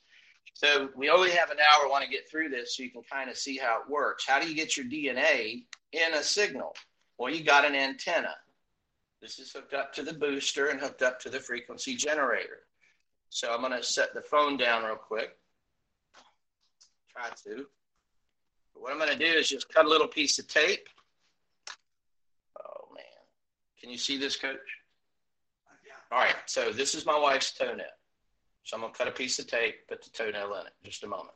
So 0.55 0.91
we 0.95 1.09
only 1.09 1.31
have 1.31 1.51
an 1.51 1.57
hour. 1.59 1.89
Want 1.89 2.05
to 2.05 2.11
get 2.11 2.29
through 2.29 2.51
this 2.51 2.77
so 2.77 2.83
you 2.83 2.91
can 2.91 3.03
kind 3.11 3.31
of 3.31 3.37
see 3.37 3.57
how 3.57 3.81
it 3.81 3.91
works. 3.91 4.27
How 4.27 4.41
do 4.41 4.49
you 4.49 4.55
get 4.55 4.77
your 4.77 4.87
DNA 4.87 5.65
in 5.93 6.15
a 6.15 6.23
signal? 6.23 6.75
Well, 7.17 7.33
you 7.33 7.43
got 7.43 7.65
an 7.65 7.75
antenna. 7.75 8.35
This 9.23 9.39
is 9.39 9.53
hooked 9.53 9.75
up 9.75 9.93
to 9.95 10.03
the 10.03 10.13
booster 10.13 10.69
and 10.69 10.81
hooked 10.81 11.03
up 11.03 11.21
to 11.21 11.31
the 11.31 11.41
frequency 11.41 11.95
generator. 11.95 12.61
So 13.31 13.53
I'm 13.53 13.61
going 13.61 13.73
to 13.73 13.83
set 13.83 14.13
the 14.13 14.23
phone 14.23 14.57
down 14.57 14.85
real 14.85 14.97
quick. 14.97 15.37
Try 17.13 17.29
to. 17.45 17.67
What 18.75 18.93
I'm 18.93 18.99
going 18.99 19.11
to 19.11 19.19
do 19.19 19.39
is 19.39 19.49
just 19.49 19.73
cut 19.73 19.85
a 19.85 19.89
little 19.89 20.09
piece 20.09 20.39
of 20.39 20.49
tape. 20.49 20.89
Can 23.81 23.91
you 23.91 23.99
see 23.99 24.19
this, 24.19 24.37
coach? 24.37 24.59
Yeah. 25.87 26.17
All 26.17 26.23
right. 26.23 26.37
So 26.47 26.71
this 26.71 26.95
is 26.95 27.07
my 27.07 27.19
wife's 27.19 27.53
toenail. 27.53 27.87
So 28.65 28.77
I'm 28.77 28.83
going 28.83 28.93
to 28.93 28.99
cut 28.99 29.09
a 29.09 29.13
piece 29.13 29.39
of 29.39 29.47
tape, 29.47 29.89
put 29.89 30.03
the 30.03 30.11
toenail 30.11 30.55
in 30.61 30.67
it. 30.67 30.73
Just 30.85 31.03
a 31.03 31.07
moment. 31.07 31.31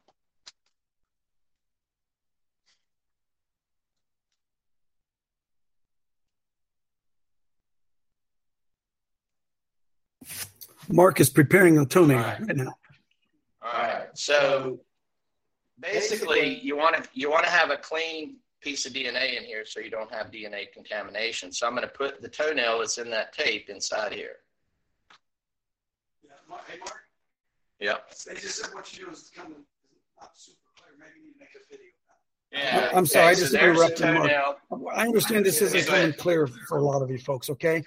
Mark 10.91 11.19
is 11.21 11.31
preparing 11.31 11.79
a 11.79 11.87
toenail 11.87 12.19
right 12.19 12.57
now. 12.57 12.75
All 13.63 13.73
right. 13.73 14.07
So 14.15 14.81
basically, 15.81 16.61
you 16.61 16.77
want 16.77 17.03
to 17.03 17.09
you 17.15 17.31
want 17.31 17.45
to 17.45 17.51
have 17.51 17.71
a 17.71 17.77
clean 17.79 18.37
piece 18.65 18.87
of 18.87 18.95
DNA 18.95 19.37
in 19.37 19.45
here 19.45 19.65
so 19.67 19.79
you 19.79 19.91
don't 19.91 20.11
have 20.11 20.31
DNA 20.31 20.73
contamination. 20.73 21.53
So 21.53 21.67
I'm 21.67 21.75
going 21.75 21.87
to 21.87 21.95
put 21.95 22.23
the 22.23 22.29
toenail 22.29 22.79
that's 22.79 22.99
in 22.99 23.11
that 23.11 23.35
tape 23.35 23.69
inside 23.69 24.13
here. 24.13 24.37
Yeah. 26.25 26.31
Hey, 26.67 26.79
Mark. 26.79 27.03
Yep. 27.81 28.11
They 28.27 28.35
just 28.35 28.63
said 28.63 28.75
what 28.75 28.91
you 28.97 29.05
do 29.05 29.13
is 29.13 29.31
kind 29.37 29.53
of 29.53 29.59
not 30.19 30.31
super 30.35 30.57
clear. 30.77 30.93
Maybe 30.99 31.21
you 31.21 31.27
need 31.27 31.35
to 31.35 31.39
make 31.41 31.51
a 31.55 31.61
video. 31.71 31.91
Yeah. 32.53 32.97
I'm 32.97 33.05
sorry, 33.05 33.27
I 33.27 33.31
Okay, 33.33 33.35
so 33.35 33.41
just 33.43 33.53
there's 33.53 33.77
the 33.77 34.09
interrupted 34.09 34.71
Mark. 34.71 34.97
I 34.97 35.03
understand 35.03 35.45
this 35.45 35.61
isn't 35.61 35.87
coming 35.87 36.13
clear 36.15 36.47
for 36.47 36.79
a 36.79 36.83
lot 36.83 37.03
of 37.03 37.11
you 37.11 37.19
folks. 37.19 37.51
Okay, 37.51 37.85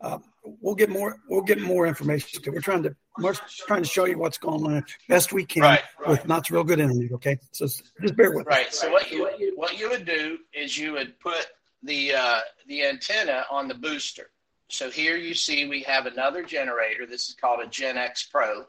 uh, 0.00 0.18
we'll 0.60 0.74
get 0.74 0.88
more. 0.90 1.16
We'll 1.28 1.42
get 1.42 1.60
more 1.60 1.86
information. 1.86 2.40
We're 2.46 2.60
trying 2.60 2.82
to. 2.84 2.94
Mark's 3.18 3.40
trying 3.66 3.82
to 3.82 3.88
show 3.88 4.06
you 4.06 4.18
what's 4.18 4.38
going 4.38 4.64
on 4.64 4.84
best 5.08 5.32
we 5.32 5.44
can 5.44 5.62
Right, 5.62 5.82
with 6.06 6.26
not 6.26 6.48
real 6.48 6.64
good 6.64 6.80
internet. 6.80 7.12
Okay, 7.12 7.38
so 7.52 7.66
just 7.66 8.16
bear 8.16 8.32
with 8.32 8.46
Right. 8.46 8.68
us. 8.68 8.78
So 8.80 8.90
what 8.90 9.10
you 9.10 9.52
what 9.56 9.78
you 9.78 9.90
would 9.90 10.06
do 10.06 10.38
is 10.54 10.78
you 10.78 10.92
would 10.92 11.18
put 11.20 11.46
the 11.82 12.14
uh, 12.14 12.40
the 12.66 12.84
antenna 12.86 13.44
on 13.50 13.68
the 13.68 13.74
booster. 13.74 14.30
So 14.68 14.88
here 14.88 15.16
you 15.16 15.34
see 15.34 15.66
we 15.68 15.82
have 15.82 16.06
another 16.06 16.44
generator. 16.44 17.04
This 17.04 17.28
is 17.28 17.34
called 17.34 17.60
a 17.60 17.66
Gen 17.66 17.98
X 17.98 18.22
Pro. 18.24 18.64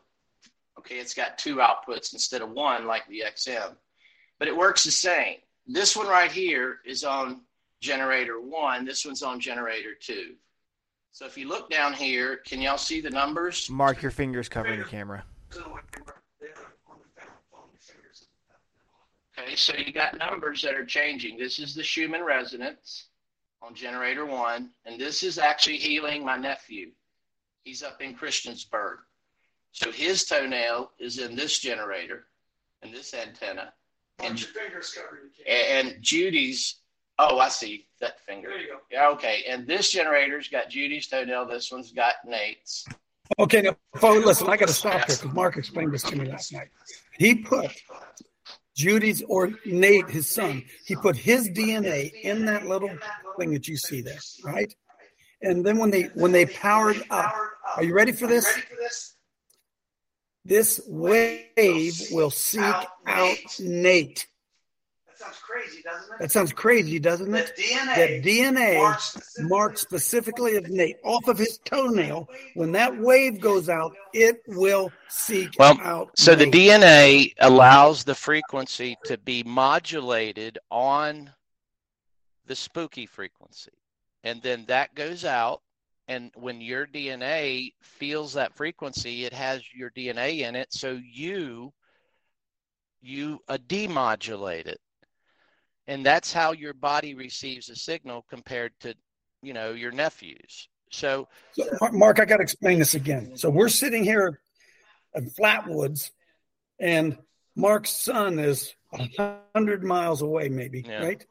Okay, 0.79 0.95
it's 0.95 1.13
got 1.13 1.37
two 1.37 1.57
outputs 1.57 2.11
instead 2.13 2.41
of 2.41 2.49
one 2.49 2.87
like 2.87 3.07
the 3.07 3.23
XM, 3.33 3.75
but 4.39 4.47
it 4.47 4.57
works 4.57 4.83
the 4.83 4.91
same. 4.91 5.35
This 5.67 5.95
one 5.95 6.07
right 6.07 6.31
here 6.31 6.79
is 6.85 7.03
on 7.03 7.41
generator 7.81 8.41
one. 8.41 8.83
This 8.83 9.05
one's 9.05 9.21
on 9.23 9.39
generator 9.39 9.91
two. 9.99 10.33
So 11.11 11.25
if 11.25 11.37
you 11.37 11.47
look 11.47 11.69
down 11.69 11.93
here, 11.93 12.37
can 12.37 12.61
y'all 12.61 12.77
see 12.77 13.01
the 13.01 13.09
numbers? 13.09 13.69
Mark 13.69 14.01
your 14.01 14.11
fingers 14.11 14.47
covering 14.47 14.79
the 14.79 14.85
camera. 14.85 15.23
Okay, 19.37 19.55
so 19.55 19.73
you 19.75 19.91
got 19.91 20.17
numbers 20.17 20.61
that 20.61 20.75
are 20.75 20.85
changing. 20.85 21.37
This 21.37 21.59
is 21.59 21.75
the 21.75 21.83
Schumann 21.83 22.23
resonance 22.23 23.07
on 23.61 23.75
generator 23.75 24.25
one, 24.25 24.71
and 24.85 24.99
this 24.99 25.23
is 25.23 25.37
actually 25.37 25.77
healing 25.77 26.23
my 26.23 26.37
nephew. 26.37 26.91
He's 27.63 27.83
up 27.83 28.01
in 28.01 28.15
Christiansburg. 28.15 28.97
So 29.71 29.91
his 29.91 30.25
toenail 30.25 30.91
is 30.99 31.19
in 31.19 31.35
this 31.35 31.59
generator 31.59 32.25
and 32.81 32.93
this 32.93 33.13
antenna. 33.13 33.73
And, 34.19 34.39
fingers 34.39 34.93
covering 34.93 35.29
and 35.47 35.97
Judy's, 36.01 36.80
oh, 37.21 37.39
I 37.39 37.49
see 37.49 37.85
that 37.99 38.19
finger. 38.21 38.49
There 38.49 38.59
you 38.59 38.67
go. 38.67 38.77
Yeah, 38.91 39.07
okay. 39.09 39.43
And 39.47 39.67
this 39.67 39.91
generator's 39.91 40.47
got 40.47 40.69
Judy's 40.69 41.07
toenail. 41.07 41.45
This 41.45 41.71
one's 41.71 41.91
got 41.91 42.15
Nate's. 42.25 42.85
Okay, 43.39 43.61
now, 43.61 43.75
folks, 43.95 44.25
listen. 44.25 44.49
I 44.49 44.57
got 44.57 44.67
to 44.67 44.73
stop 44.73 44.93
here 44.93 45.17
because 45.17 45.33
Mark 45.33 45.57
explained 45.57 45.93
this 45.93 46.03
to 46.03 46.15
me 46.15 46.25
last 46.25 46.51
night. 46.51 46.67
He 47.17 47.35
put 47.35 47.71
Judy's 48.75 49.21
or 49.23 49.51
Nate, 49.65 50.09
his 50.09 50.29
son. 50.29 50.63
He 50.85 50.95
put 50.95 51.15
his 51.15 51.49
DNA 51.49 52.11
in 52.23 52.45
that 52.45 52.65
little 52.65 52.91
thing 53.37 53.51
that 53.51 53.67
you 53.67 53.77
see 53.77 54.01
there, 54.01 54.19
right? 54.43 54.73
And 55.41 55.65
then 55.65 55.77
when 55.77 55.91
they 55.91 56.03
when 56.13 56.31
they 56.31 56.45
powered 56.45 57.01
up, 57.09 57.33
are 57.77 57.83
you 57.83 57.93
ready 57.93 58.11
for 58.11 58.27
this? 58.27 58.45
This 60.43 60.81
wave 60.87 62.01
will 62.11 62.31
seek 62.31 62.75
out 63.05 63.37
Nate. 63.59 64.27
That 65.21 65.27
sounds 65.27 65.39
crazy, 65.39 65.81
doesn't 65.83 66.13
it? 66.13 66.19
That 66.19 66.31
sounds 66.31 66.53
crazy, 66.53 66.99
doesn't 66.99 67.35
it? 67.35 67.53
The 67.55 67.61
DNA 67.63 67.95
That 67.95 68.23
DNA 68.23 68.77
marks 68.77 69.39
marked 69.39 69.79
specifically 69.79 70.55
of 70.55 70.69
Nate 70.69 70.97
off 71.03 71.27
of 71.27 71.37
his 71.37 71.59
toenail. 71.65 72.27
When 72.55 72.71
that 72.73 72.97
wave 72.97 73.39
goes 73.39 73.69
out, 73.69 73.95
it 74.13 74.41
will 74.47 74.91
seek 75.09 75.57
Well, 75.59 75.79
out. 75.81 76.17
so 76.17 76.35
the 76.35 76.45
DNA 76.45 77.33
allows 77.39 78.03
the 78.03 78.15
frequency 78.15 78.97
to 79.05 79.17
be 79.17 79.43
modulated 79.43 80.57
on 80.69 81.31
the 82.45 82.55
spooky 82.55 83.05
frequency. 83.05 83.71
And 84.23 84.41
then 84.41 84.65
that 84.67 84.95
goes 84.95 85.25
out. 85.25 85.61
And 86.07 86.31
when 86.35 86.61
your 86.61 86.87
DNA 86.87 87.73
feels 87.81 88.33
that 88.33 88.55
frequency, 88.55 89.25
it 89.25 89.33
has 89.33 89.61
your 89.73 89.91
DNA 89.91 90.39
in 90.41 90.55
it. 90.55 90.73
So 90.73 90.99
you 91.03 91.71
you 93.03 93.39
uh, 93.47 93.57
demodulate 93.67 94.67
it. 94.67 94.79
And 95.91 96.05
that's 96.05 96.31
how 96.31 96.53
your 96.53 96.73
body 96.73 97.15
receives 97.15 97.67
a 97.69 97.75
signal 97.75 98.25
compared 98.29 98.71
to, 98.79 98.95
you 99.43 99.51
know, 99.51 99.73
your 99.73 99.91
nephews. 99.91 100.69
So 100.89 101.27
So, 101.51 101.65
Mark, 101.91 102.21
I 102.21 102.23
got 102.23 102.37
to 102.37 102.43
explain 102.43 102.79
this 102.79 102.95
again. 102.95 103.35
So 103.35 103.49
we're 103.49 103.67
sitting 103.67 104.05
here 104.05 104.39
in 105.13 105.29
Flatwoods, 105.29 106.11
and 106.79 107.17
Mark's 107.57 107.89
son 107.91 108.39
is 108.39 108.73
a 108.93 109.37
hundred 109.53 109.83
miles 109.83 110.21
away, 110.21 110.47
maybe, 110.47 110.85
Yeah. 110.87 111.03
right? 111.03 111.25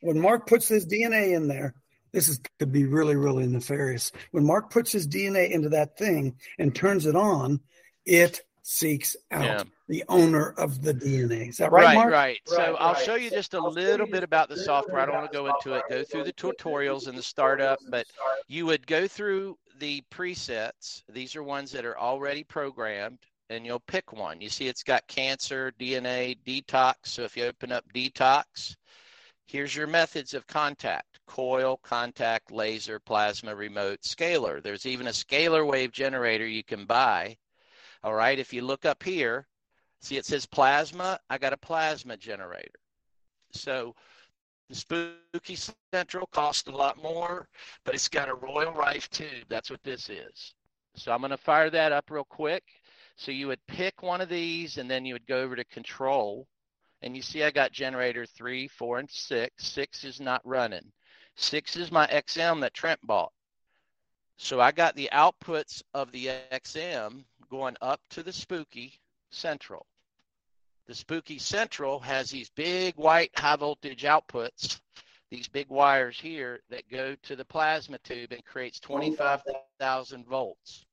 When 0.00 0.18
Mark 0.18 0.48
puts 0.48 0.66
his 0.66 0.86
DNA 0.86 1.36
in 1.36 1.46
there, 1.46 1.76
this 2.10 2.26
is 2.26 2.40
could 2.58 2.72
be 2.72 2.86
really, 2.86 3.14
really 3.14 3.46
nefarious. 3.46 4.10
When 4.32 4.44
Mark 4.44 4.70
puts 4.70 4.90
his 4.90 5.06
DNA 5.06 5.52
into 5.52 5.68
that 5.68 5.96
thing 5.96 6.36
and 6.58 6.74
turns 6.74 7.06
it 7.06 7.14
on, 7.14 7.60
it 8.04 8.40
seeks 8.62 9.14
out 9.30 9.44
Yeah. 9.44 9.62
The 9.90 10.04
owner 10.08 10.50
of 10.50 10.82
the 10.82 10.94
DNA. 10.94 11.48
Is 11.48 11.56
that 11.56 11.72
right, 11.72 11.96
Mark? 11.96 12.12
Right, 12.12 12.40
So 12.44 12.56
Right, 12.58 12.76
I'll 12.78 12.92
right. 12.92 13.04
show 13.04 13.16
you 13.16 13.28
just 13.28 13.54
a 13.54 13.60
little 13.60 14.06
bit 14.06 14.22
about 14.22 14.48
the 14.48 14.56
software. 14.56 15.00
I 15.00 15.06
don't 15.06 15.16
want 15.16 15.32
to 15.32 15.36
go 15.36 15.48
into 15.48 15.74
it. 15.74 15.82
Go 15.90 16.04
through 16.04 16.22
the 16.22 16.32
tutorials 16.32 17.08
and 17.08 17.18
the 17.18 17.22
startup, 17.24 17.80
but 17.88 18.06
you 18.46 18.66
would 18.66 18.86
go 18.86 19.08
through 19.08 19.58
the 19.80 20.00
presets. 20.12 21.02
These 21.08 21.34
are 21.34 21.42
ones 21.42 21.72
that 21.72 21.84
are 21.84 21.98
already 21.98 22.44
programmed, 22.44 23.18
and 23.48 23.66
you'll 23.66 23.80
pick 23.80 24.12
one. 24.12 24.40
You 24.40 24.48
see, 24.48 24.68
it's 24.68 24.84
got 24.84 25.04
cancer, 25.08 25.72
DNA, 25.80 26.38
detox. 26.46 26.94
So 27.06 27.24
if 27.24 27.36
you 27.36 27.46
open 27.46 27.72
up 27.72 27.84
detox, 27.92 28.76
here's 29.48 29.74
your 29.74 29.88
methods 29.88 30.34
of 30.34 30.46
contact 30.46 31.18
coil, 31.26 31.80
contact, 31.82 32.52
laser, 32.52 33.00
plasma, 33.00 33.56
remote, 33.56 34.00
scalar. 34.02 34.62
There's 34.62 34.86
even 34.86 35.08
a 35.08 35.10
scalar 35.10 35.66
wave 35.66 35.90
generator 35.90 36.46
you 36.46 36.62
can 36.62 36.84
buy. 36.86 37.36
All 38.04 38.14
right, 38.14 38.38
if 38.38 38.52
you 38.52 38.62
look 38.62 38.84
up 38.84 39.02
here, 39.02 39.46
see 40.00 40.16
it 40.16 40.24
says 40.24 40.46
plasma. 40.46 41.18
I 41.28 41.38
got 41.38 41.52
a 41.52 41.58
plasma 41.58 42.16
generator. 42.16 42.78
So 43.52 43.94
the 44.68 44.74
Spooky 44.76 45.58
Central 45.92 46.26
costs 46.28 46.68
a 46.68 46.72
lot 46.72 47.02
more, 47.02 47.48
but 47.84 47.94
it's 47.94 48.08
got 48.08 48.28
a 48.28 48.34
Royal 48.34 48.72
Rife 48.72 49.10
tube. 49.10 49.46
That's 49.48 49.70
what 49.70 49.82
this 49.82 50.08
is. 50.08 50.54
So 50.94 51.12
I'm 51.12 51.20
going 51.20 51.30
to 51.30 51.36
fire 51.36 51.70
that 51.70 51.92
up 51.92 52.10
real 52.10 52.24
quick. 52.24 52.62
So 53.16 53.32
you 53.32 53.48
would 53.48 53.66
pick 53.66 54.02
one 54.02 54.20
of 54.20 54.28
these 54.28 54.78
and 54.78 54.90
then 54.90 55.04
you 55.04 55.14
would 55.14 55.26
go 55.26 55.40
over 55.40 55.56
to 55.56 55.64
control. 55.64 56.46
And 57.02 57.16
you 57.16 57.22
see 57.22 57.42
I 57.42 57.50
got 57.50 57.72
generator 57.72 58.26
three, 58.26 58.68
four, 58.68 58.98
and 58.98 59.10
six. 59.10 59.66
Six 59.66 60.04
is 60.04 60.20
not 60.20 60.40
running. 60.44 60.92
Six 61.36 61.76
is 61.76 61.90
my 61.90 62.06
XM 62.06 62.60
that 62.60 62.74
Trent 62.74 63.00
bought. 63.02 63.32
So 64.36 64.60
I 64.60 64.72
got 64.72 64.94
the 64.94 65.10
outputs 65.12 65.82
of 65.94 66.12
the 66.12 66.30
XM 66.52 67.24
going 67.50 67.76
up 67.82 68.00
to 68.10 68.22
the 68.22 68.32
Spooky 68.32 69.00
Central. 69.30 69.86
The 70.90 70.96
Spooky 70.96 71.38
Central 71.38 72.00
has 72.00 72.30
these 72.30 72.50
big 72.50 72.96
white 72.96 73.30
high 73.38 73.54
voltage 73.54 74.02
outputs, 74.02 74.80
these 75.30 75.46
big 75.46 75.68
wires 75.68 76.18
here 76.18 76.62
that 76.68 76.90
go 76.90 77.14
to 77.14 77.36
the 77.36 77.44
plasma 77.44 77.98
tube 77.98 78.32
and 78.32 78.44
creates 78.44 78.80
25,000 78.80 80.26
volts. 80.26 80.84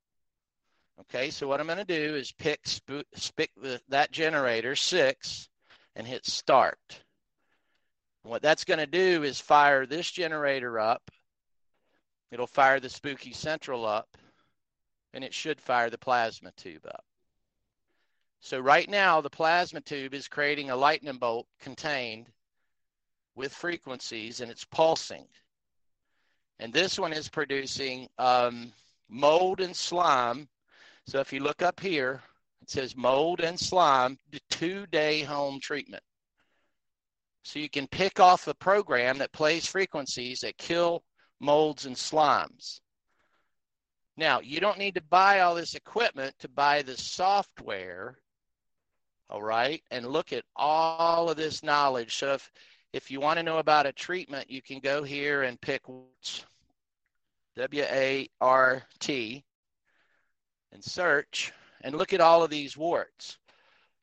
Okay, 1.02 1.32
so 1.32 1.48
what 1.48 1.60
I'm 1.60 1.66
going 1.66 1.80
to 1.80 1.84
do 1.84 2.16
is 2.16 2.32
pick, 2.32 2.62
spo- 2.66 3.36
pick 3.36 3.50
the, 3.60 3.82
that 3.89 4.12
generator, 4.12 4.76
six, 4.76 5.50
and 5.95 6.06
hit 6.06 6.28
start. 6.28 7.02
What 8.22 8.43
that's 8.43 8.66
going 8.66 8.78
to 8.78 8.86
do 8.86 9.24
is 9.24 9.41
fire 9.41 9.88
this 9.88 10.12
generator 10.12 10.80
up. 10.80 11.10
It'll 12.30 12.45
fire 12.45 12.80
the 12.80 12.89
Spooky 12.89 13.34
Central 13.34 13.84
up, 13.84 14.16
and 15.16 15.24
it 15.24 15.34
should 15.34 15.60
fire 15.60 15.89
the 15.89 15.98
plasma 15.98 16.52
tube 16.56 16.86
up. 16.86 17.07
So 18.40 18.60
right 18.60 18.90
now, 18.90 19.22
the 19.22 19.30
plasma 19.30 19.82
tube 19.82 20.14
is 20.14 20.28
creating 20.28 20.70
a 20.70 20.76
lightning 20.76 21.18
bolt 21.18 21.48
contained 21.60 22.28
with 23.36 23.54
frequencies, 23.54 24.42
and 24.42 24.50
it's 24.50 24.66
pulsing. 24.66 25.28
And 26.60 26.74
this 26.74 26.98
one 26.98 27.14
is 27.14 27.30
producing 27.30 28.08
um, 28.18 28.72
mold 29.10 29.62
and 29.62 29.76
slime. 29.76 30.48
So 31.06 31.20
if 31.20 31.32
you 31.32 31.42
look 31.42 31.62
up 31.62 31.80
here, 31.80 32.22
it 32.62 32.70
says 32.70 32.96
mold 32.96 33.42
and 33.42 33.60
slime, 33.60 34.18
two 34.50 34.86
day 34.88 35.22
home 35.22 35.60
treatment. 35.60 36.04
So 37.44 37.60
you 37.60 37.70
can 37.70 37.88
pick 37.88 38.20
off 38.20 38.48
a 38.48 38.54
program 38.54 39.20
that 39.20 39.32
plays 39.32 39.66
frequencies 39.66 40.42
that 40.42 40.58
kill 40.58 41.04
molds 41.40 41.86
and 41.86 41.96
slimes. 41.96 42.82
Now, 44.18 44.42
you 44.42 44.60
don't 44.60 44.80
need 44.80 44.96
to 44.96 45.02
buy 45.02 45.42
all 45.42 45.56
this 45.56 45.76
equipment 45.76 46.34
to 46.40 46.50
buy 46.50 46.82
the 46.82 46.98
software, 46.98 48.18
all 49.30 49.42
right, 49.42 49.82
and 49.92 50.06
look 50.06 50.32
at 50.34 50.44
all 50.56 51.30
of 51.30 51.38
this 51.38 51.64
knowledge. 51.64 52.16
So 52.16 52.34
if, 52.34 52.52
if 52.94 53.12
you 53.12 53.20
want 53.20 53.38
to 53.38 53.44
know 53.44 53.58
about 53.58 53.86
a 53.86 53.92
treatment, 53.92 54.50
you 54.50 54.62
can 54.62 54.80
go 54.80 55.04
here 55.04 55.44
and 55.44 55.60
pick 55.60 55.82
W 57.58 57.84
A 57.84 58.30
R 58.40 58.84
T 59.00 59.44
and 60.72 60.84
search 60.84 61.52
and 61.82 61.96
look 61.96 62.14
at 62.14 62.22
all 62.22 62.44
of 62.44 62.50
these 62.50 62.78
warts 62.78 63.38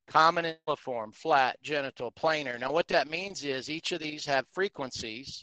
common 0.06 0.44
and 0.44 1.14
flat, 1.14 1.56
genital, 1.62 2.12
planar. 2.12 2.60
Now, 2.60 2.72
what 2.72 2.88
that 2.88 3.08
means 3.08 3.42
is 3.42 3.70
each 3.70 3.92
of 3.92 4.00
these 4.00 4.26
have 4.26 4.44
frequencies. 4.52 5.42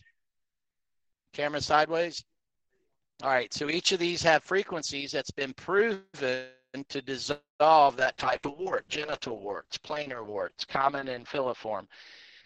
Camera 1.33 1.61
sideways. 1.61 2.23
All 3.23 3.29
right, 3.29 3.53
so 3.53 3.69
each 3.69 3.91
of 3.91 3.99
these 3.99 4.21
have 4.23 4.43
frequencies 4.43 5.11
that's 5.11 5.31
been 5.31 5.53
proven 5.53 6.01
to 6.89 7.01
dissolve 7.01 7.97
that 7.97 8.17
type 8.17 8.45
of 8.45 8.57
wart, 8.57 8.87
genital 8.87 9.39
warts, 9.39 9.77
planar 9.77 10.25
warts, 10.25 10.65
common 10.65 11.07
and 11.09 11.25
filiform. 11.25 11.87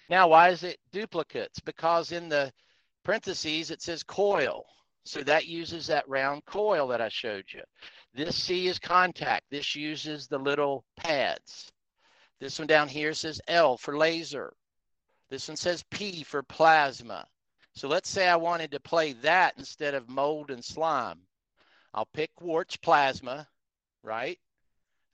Now, 0.10 0.28
why 0.28 0.50
is 0.50 0.64
it 0.64 0.80
duplicates? 0.92 1.60
Because 1.60 2.12
in 2.12 2.30
the 2.30 2.52
parentheses 3.04 3.72
it 3.72 3.82
says 3.82 4.04
coil. 4.04 4.66
So 5.04 5.22
that 5.22 5.46
uses 5.46 5.88
that 5.88 6.10
round 6.10 6.46
coil 6.46 6.88
that 6.88 7.02
I 7.02 7.10
showed 7.10 7.46
you. 7.54 7.62
This 8.14 8.36
C 8.36 8.68
is 8.68 8.80
contact. 8.80 9.44
This 9.52 9.76
uses 9.76 10.28
the 10.28 10.40
little 10.40 10.84
pads. 10.98 11.72
This 12.40 12.58
one 12.58 12.68
down 12.68 12.88
here 12.88 13.14
says 13.14 13.40
L 13.48 13.78
for 13.78 13.98
laser. 13.98 14.54
This 15.30 15.48
one 15.48 15.58
says 15.58 15.84
P 15.92 16.24
for 16.24 16.42
plasma. 16.44 17.28
So 17.76 17.88
let's 17.88 18.10
say 18.10 18.28
I 18.28 18.36
wanted 18.38 18.72
to 18.72 18.80
play 18.80 19.14
that 19.14 19.56
instead 19.58 19.94
of 19.94 20.10
mold 20.10 20.50
and 20.50 20.64
slime. 20.64 21.20
I'll 21.94 22.08
pick 22.14 22.30
Warts 22.42 22.78
plasma, 22.78 23.48
right? 24.06 24.40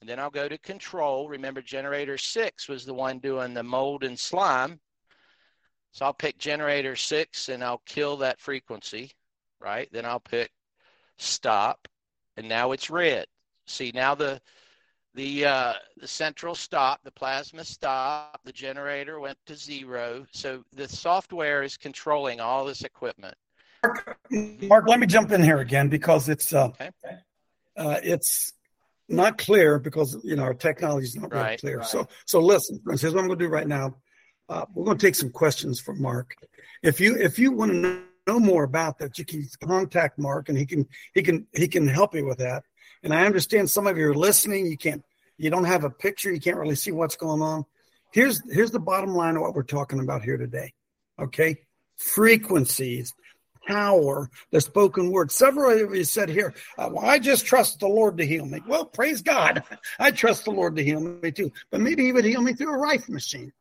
And 0.02 0.10
then 0.10 0.20
I'll 0.20 0.32
go 0.32 0.48
to 0.48 0.58
control. 0.58 1.30
Remember, 1.30 1.62
generator 1.62 2.18
six 2.18 2.68
was 2.68 2.86
the 2.86 2.94
one 2.94 3.20
doing 3.20 3.54
the 3.54 3.64
mold 3.64 4.04
and 4.04 4.18
slime. 4.18 4.80
So 5.92 6.06
I'll 6.06 6.14
pick 6.14 6.38
generator 6.38 6.96
six 6.96 7.50
and 7.50 7.64
I'll 7.64 7.82
kill 7.86 8.18
that 8.18 8.40
frequency, 8.40 9.12
right? 9.60 9.88
Then 9.92 10.06
I'll 10.06 10.22
pick 10.22 10.50
stop, 11.18 11.88
and 12.38 12.50
now 12.50 12.72
it's 12.72 12.90
red. 12.90 13.26
See, 13.68 13.92
now 13.94 14.16
the 14.16 14.42
the 15.14 15.46
uh, 15.46 15.74
the 15.98 16.08
central 16.08 16.56
stop, 16.56 17.02
the 17.04 17.12
plasma 17.12 17.64
stop, 17.64 18.40
the 18.44 18.54
generator 18.54 19.20
went 19.20 19.38
to 19.46 19.56
zero. 19.56 20.26
So 20.32 20.64
the 20.74 20.88
software 20.88 21.64
is 21.64 21.78
controlling 21.78 22.40
all 22.40 22.66
this 22.66 22.84
equipment. 22.84 23.36
Mark, 23.84 24.18
Mark 24.32 24.88
let 24.88 25.00
me 25.00 25.08
jump 25.08 25.32
in 25.32 25.44
here 25.44 25.60
again 25.60 25.90
because 25.90 26.30
it's 26.30 26.54
uh, 26.54 26.68
okay. 26.68 26.92
uh, 27.76 28.00
it's 28.04 28.54
not 29.12 29.38
clear 29.38 29.80
because 29.80 30.18
you 30.24 30.36
know 30.36 30.44
our 30.44 30.54
technology 30.54 31.08
is 31.08 31.16
not 31.16 31.34
right, 31.34 31.44
really 31.44 31.58
clear. 31.58 31.78
Right. 31.80 31.88
So 31.88 32.08
so 32.26 32.40
listen, 32.40 32.82
here's 32.86 33.04
what 33.04 33.20
I'm 33.22 33.28
going 33.28 33.40
to 33.40 33.46
do 33.46 33.50
right 33.50 33.68
now. 33.68 33.98
Uh, 34.50 34.66
we're 34.74 34.86
going 34.86 34.98
to 34.98 35.06
take 35.06 35.16
some 35.16 35.32
questions 35.32 35.80
from 35.80 36.02
Mark. 36.02 36.36
If 36.84 37.00
you 37.00 37.16
if 37.16 37.40
you 37.40 37.52
want 37.52 37.72
to 37.72 37.78
know, 37.78 38.02
know 38.28 38.40
more 38.40 38.64
about 38.64 39.00
that, 39.00 39.18
you 39.18 39.26
can 39.26 39.48
contact 39.64 40.20
Mark 40.20 40.50
and 40.50 40.58
he 40.58 40.66
can 40.66 40.88
he 41.14 41.22
can 41.22 41.48
he 41.54 41.68
can 41.68 41.88
help 41.88 42.16
you 42.16 42.26
with 42.26 42.40
that. 42.40 42.64
And 43.04 43.14
I 43.14 43.26
understand 43.26 43.70
some 43.70 43.88
of 43.88 43.98
you 43.98 44.10
are 44.10 44.16
listening. 44.16 44.68
You 44.68 44.78
can't, 44.78 45.04
you 45.38 45.50
don't 45.50 45.66
have 45.66 45.84
a 45.84 45.90
picture. 45.90 46.32
You 46.32 46.40
can't 46.40 46.58
really 46.58 46.76
see 46.76 46.92
what's 46.92 47.16
going 47.16 47.42
on. 47.42 47.66
Here's 48.12 48.42
here's 48.52 48.72
the 48.72 48.80
bottom 48.80 49.16
line 49.16 49.36
of 49.36 49.42
what 49.42 49.56
we're 49.56 49.64
talking 49.64 50.00
about 50.00 50.24
here 50.24 50.38
today. 50.38 50.74
Okay, 51.20 51.58
frequencies, 51.98 53.14
power, 53.68 54.30
the 54.52 54.62
spoken 54.62 55.12
word. 55.12 55.32
Several 55.32 55.72
of 55.72 55.96
you 55.96 56.04
said 56.04 56.30
here, 56.30 56.54
uh, 56.78 56.90
"Well, 56.92 57.06
I 57.06 57.20
just 57.20 57.46
trust 57.46 57.80
the 57.80 57.88
Lord 57.88 58.18
to 58.18 58.26
heal 58.26 58.46
me." 58.46 58.62
Well, 58.68 58.86
praise 58.86 59.22
God, 59.22 59.64
I 60.00 60.12
trust 60.12 60.46
the 60.46 60.52
Lord 60.52 60.76
to 60.76 60.84
heal 60.84 61.00
me 61.00 61.32
too. 61.32 61.52
But 61.70 61.82
maybe 61.82 62.04
He 62.04 62.14
would 62.14 62.26
heal 62.26 62.42
me 62.42 62.54
through 62.54 62.74
a 62.74 62.78
rife 62.78 63.10
machine. 63.10 63.52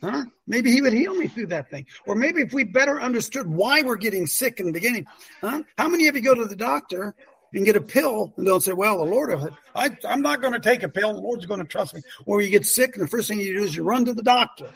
Huh? 0.00 0.24
Maybe 0.46 0.70
he 0.70 0.80
would 0.80 0.92
heal 0.92 1.14
me 1.14 1.26
through 1.26 1.48
that 1.48 1.70
thing. 1.70 1.86
Or 2.06 2.14
maybe 2.14 2.42
if 2.42 2.52
we 2.52 2.64
better 2.64 3.00
understood 3.00 3.48
why 3.48 3.82
we're 3.82 3.96
getting 3.96 4.26
sick 4.26 4.60
in 4.60 4.66
the 4.66 4.72
beginning. 4.72 5.06
Huh? 5.40 5.62
How 5.76 5.88
many 5.88 6.06
of 6.06 6.14
you 6.14 6.22
go 6.22 6.34
to 6.34 6.44
the 6.44 6.54
doctor 6.54 7.14
and 7.52 7.64
get 7.64 7.76
a 7.76 7.80
pill 7.80 8.32
and 8.36 8.46
don't 8.46 8.60
say, 8.60 8.72
well, 8.72 8.98
the 8.98 9.04
Lord, 9.04 9.52
I, 9.74 9.96
I'm 10.06 10.22
not 10.22 10.40
going 10.40 10.52
to 10.52 10.60
take 10.60 10.82
a 10.82 10.88
pill. 10.88 11.14
The 11.14 11.20
Lord's 11.20 11.46
going 11.46 11.60
to 11.60 11.66
trust 11.66 11.94
me. 11.94 12.02
Or 12.26 12.40
you 12.40 12.50
get 12.50 12.66
sick 12.66 12.94
and 12.94 13.04
the 13.04 13.08
first 13.08 13.28
thing 13.28 13.40
you 13.40 13.58
do 13.58 13.64
is 13.64 13.74
you 13.74 13.82
run 13.82 14.04
to 14.04 14.14
the 14.14 14.22
doctor. 14.22 14.70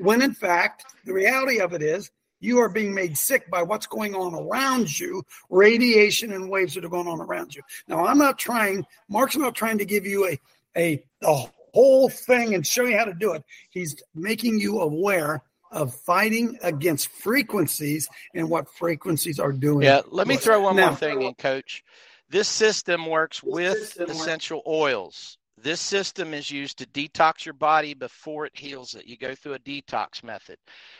When 0.00 0.22
in 0.22 0.32
fact, 0.32 0.86
the 1.04 1.12
reality 1.12 1.60
of 1.60 1.74
it 1.74 1.82
is 1.82 2.10
you 2.42 2.58
are 2.58 2.68
being 2.68 2.92
made 2.92 3.16
sick 3.16 3.48
by 3.48 3.62
what's 3.62 3.86
going 3.86 4.14
on 4.14 4.34
around 4.34 4.98
you, 4.98 5.22
radiation 5.48 6.32
and 6.32 6.50
waves 6.50 6.74
that 6.74 6.84
are 6.84 6.88
going 6.88 7.06
on 7.06 7.20
around 7.20 7.54
you. 7.54 7.62
Now, 7.86 8.04
I'm 8.04 8.18
not 8.18 8.38
trying, 8.38 8.84
Mark's 9.08 9.36
not 9.36 9.54
trying 9.54 9.78
to 9.78 9.84
give 9.84 10.04
you 10.04 10.26
a, 10.26 10.40
a, 10.76 11.04
a 11.22 11.44
whole 11.72 12.08
thing 12.08 12.54
and 12.54 12.66
show 12.66 12.84
you 12.84 12.98
how 12.98 13.04
to 13.04 13.14
do 13.14 13.32
it. 13.32 13.44
He's 13.70 14.02
making 14.14 14.58
you 14.58 14.80
aware 14.80 15.42
of 15.70 15.94
fighting 15.94 16.58
against 16.62 17.08
frequencies 17.08 18.08
and 18.34 18.50
what 18.50 18.68
frequencies 18.68 19.38
are 19.38 19.52
doing. 19.52 19.86
Yeah, 19.86 20.02
let 20.10 20.26
me 20.26 20.36
throw 20.36 20.60
one 20.60 20.76
now, 20.76 20.88
more 20.88 20.96
thing 20.96 21.22
in, 21.22 21.34
coach. 21.34 21.84
This 22.28 22.48
system 22.48 23.06
works 23.06 23.42
with 23.42 23.98
essential 24.00 24.62
oils. 24.66 25.38
This 25.62 25.80
system 25.80 26.34
is 26.34 26.50
used 26.50 26.78
to 26.78 26.86
detox 26.86 27.44
your 27.44 27.54
body 27.54 27.94
before 27.94 28.46
it 28.46 28.52
heals 28.54 28.94
it. 28.94 29.06
You 29.06 29.16
go 29.16 29.34
through 29.34 29.54
a 29.54 29.58
detox 29.60 30.24
method. 30.24 30.58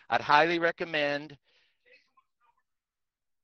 I'd 0.08 0.20
highly 0.20 0.58
recommend. 0.58 1.36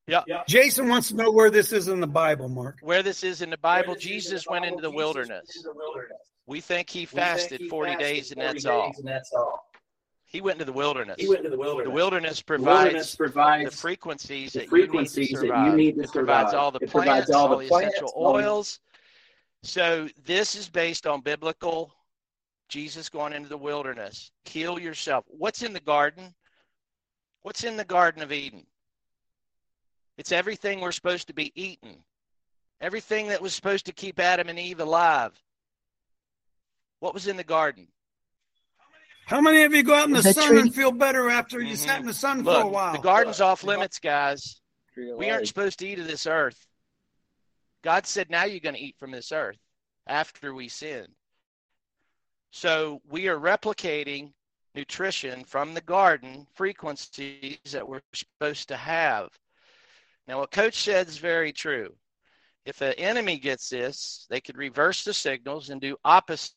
Yeah. 0.07 0.23
Jason 0.47 0.89
wants 0.89 1.09
to 1.09 1.17
know 1.17 1.31
where 1.31 1.51
this 1.51 1.73
is 1.73 1.89
in 1.89 2.01
the 2.01 2.07
Bible, 2.07 2.49
Mark. 2.49 2.79
Where 2.83 3.03
this 3.03 3.25
is 3.25 3.43
in 3.43 3.51
the 3.51 3.59
Bible, 3.59 3.95
Jesus 3.95 4.47
went 4.49 4.65
into 4.65 4.81
the 4.81 4.91
wilderness. 4.91 5.63
The 5.63 5.73
wilderness. 5.75 6.19
We 6.47 6.61
think 6.61 6.89
he 6.89 7.05
fasted 7.05 7.69
40 7.69 7.97
days 7.97 8.33
and 8.33 8.41
that's 8.41 8.65
all. 8.65 8.95
He 10.25 10.41
went 10.41 10.61
into 10.61 10.71
the 10.71 10.77
wilderness. 10.77 11.17
He 11.19 11.27
went 11.27 11.41
into 11.41 11.51
the 11.51 11.59
wilderness. 11.59 11.89
The 11.89 11.95
wilderness 11.95 12.43
provides, 12.43 12.65
the, 12.65 12.85
wilderness 12.85 13.17
provides 13.17 13.71
the 13.71 13.77
frequencies, 13.77 14.53
the 14.53 14.61
that, 14.61 14.69
frequencies 14.69 15.33
you 15.33 15.49
that 15.49 15.67
you 15.67 15.73
need 15.73 15.97
to 15.97 16.07
survive. 16.07 16.13
It 16.13 16.13
provides 16.13 16.55
all 16.55 16.71
the 16.71 16.79
it 16.81 16.91
plants, 16.91 17.31
all, 17.31 17.49
all 17.49 17.57
the, 17.57 17.65
the 17.65 17.69
plants, 17.69 17.95
essential 17.97 18.13
all 18.15 18.35
the- 18.35 18.45
oils. 18.45 18.81
So 19.63 20.09
this 20.25 20.55
is 20.55 20.69
based 20.69 21.07
on 21.07 21.21
biblical 21.21 21.93
Jesus 22.69 23.09
going 23.09 23.33
into 23.33 23.49
the 23.49 23.59
wilderness. 23.59 24.31
Heal 24.45 24.79
yourself. 24.79 25.25
What's 25.29 25.63
in 25.63 25.73
the 25.73 25.81
garden? 25.81 26.35
What's 27.43 27.65
in 27.65 27.77
the 27.77 27.85
Garden 27.85 28.23
of 28.23 28.33
Eden? 28.33 28.67
It's 30.17 30.33
everything 30.33 30.81
we're 30.81 30.93
supposed 30.93 31.29
to 31.29 31.35
be 31.35 31.53
eating. 31.55 32.03
Everything 32.81 33.29
that 33.29 33.41
was 33.41 33.55
supposed 33.55 33.87
to 33.87 33.93
keep 33.93 34.21
Adam 34.21 34.49
and 34.49 34.59
Eve 34.59 34.81
alive. 34.81 35.33
What 37.01 37.15
was 37.15 37.27
in 37.27 37.37
the 37.37 37.45
garden? 37.45 37.89
How 39.27 39.41
many 39.41 39.63
of 39.63 39.73
you 39.73 39.83
go 39.83 39.95
out 39.95 40.09
in 40.09 40.15
the, 40.15 40.23
The 40.23 40.33
sun 40.33 40.49
tree. 40.49 40.61
and 40.61 40.75
feel 40.75 40.91
better 40.91 41.31
after 41.31 41.61
you 41.61 41.75
mm-hmm. 41.75 41.87
sat 41.87 42.01
in 42.01 42.07
the 42.07 42.15
sun 42.15 42.45
for 42.45 42.63
a 42.63 42.67
while? 42.67 42.93
the 42.93 42.99
garden's 42.99 43.41
off 43.41 43.63
limits, 43.63 43.99
guys. 43.99 44.61
We 44.97 45.31
aren't 45.31 45.47
supposed 45.47 45.79
to 45.79 45.87
eat 45.87 45.99
of 45.99 46.07
this 46.07 46.27
earth. 46.27 46.68
God 47.83 48.07
said, 48.07 48.31
now 48.31 48.45
you're 48.45 48.61
going 48.61 48.75
to 48.75 48.81
eat 48.81 48.97
from 48.99 49.11
this 49.11 49.33
earth 49.33 49.59
after 50.07 50.55
we 50.55 50.69
sinned. 50.69 51.09
So 52.51 53.01
we 53.09 53.29
are 53.29 53.39
replicating 53.39 54.33
nutrition 54.75 55.45
from 55.45 55.75
the 55.75 55.81
garden 55.81 56.47
frequencies 56.55 57.59
that 57.73 57.89
we're 57.89 58.01
supposed 58.15 58.69
to 58.69 58.77
have. 58.77 59.29
Now, 60.27 60.41
what 60.41 60.51
Coach 60.51 60.75
said 60.83 61.09
is 61.09 61.19
very 61.19 61.53
true. 61.53 61.95
If 62.65 62.81
an 62.83 62.93
enemy 62.95 63.39
gets 63.39 63.69
this, 63.71 64.27
they 64.29 64.41
could 64.41 64.57
reverse 64.57 65.05
the 65.05 65.15
signals 65.15 65.71
and 65.71 65.81
do 65.81 65.97
opposite 66.05 66.53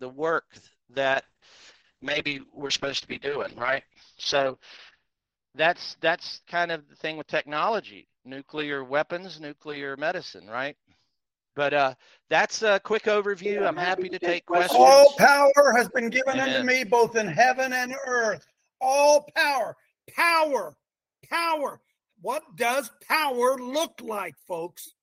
the 0.00 0.08
work 0.08 0.44
that 0.90 1.24
maybe 2.02 2.40
we're 2.52 2.70
supposed 2.70 3.02
to 3.02 3.08
be 3.08 3.18
doing, 3.18 3.54
right? 3.56 3.82
So 4.18 4.58
that's 5.58 5.96
that's 6.00 6.40
kind 6.48 6.70
of 6.70 6.88
the 6.88 6.94
thing 6.96 7.18
with 7.18 7.26
technology, 7.26 8.08
nuclear 8.24 8.84
weapons, 8.84 9.40
nuclear 9.40 9.96
medicine, 9.96 10.46
right? 10.48 10.76
But 11.56 11.74
uh, 11.74 11.94
that's 12.30 12.62
a 12.62 12.80
quick 12.84 13.04
overview. 13.04 13.66
I'm 13.66 13.76
happy 13.76 14.08
to 14.08 14.18
take 14.18 14.46
questions. 14.46 14.78
All 14.78 15.12
power 15.18 15.74
has 15.76 15.88
been 15.88 16.08
given 16.08 16.34
Amen. 16.34 16.50
unto 16.50 16.66
me 16.66 16.84
both 16.84 17.16
in 17.16 17.26
heaven 17.26 17.72
and 17.72 17.94
earth. 18.06 18.46
All 18.80 19.28
power, 19.34 19.76
power, 20.16 20.76
power. 21.28 21.80
What 22.20 22.44
does 22.54 22.90
power 23.08 23.58
look 23.58 24.00
like, 24.02 24.36
folks? 24.46 24.94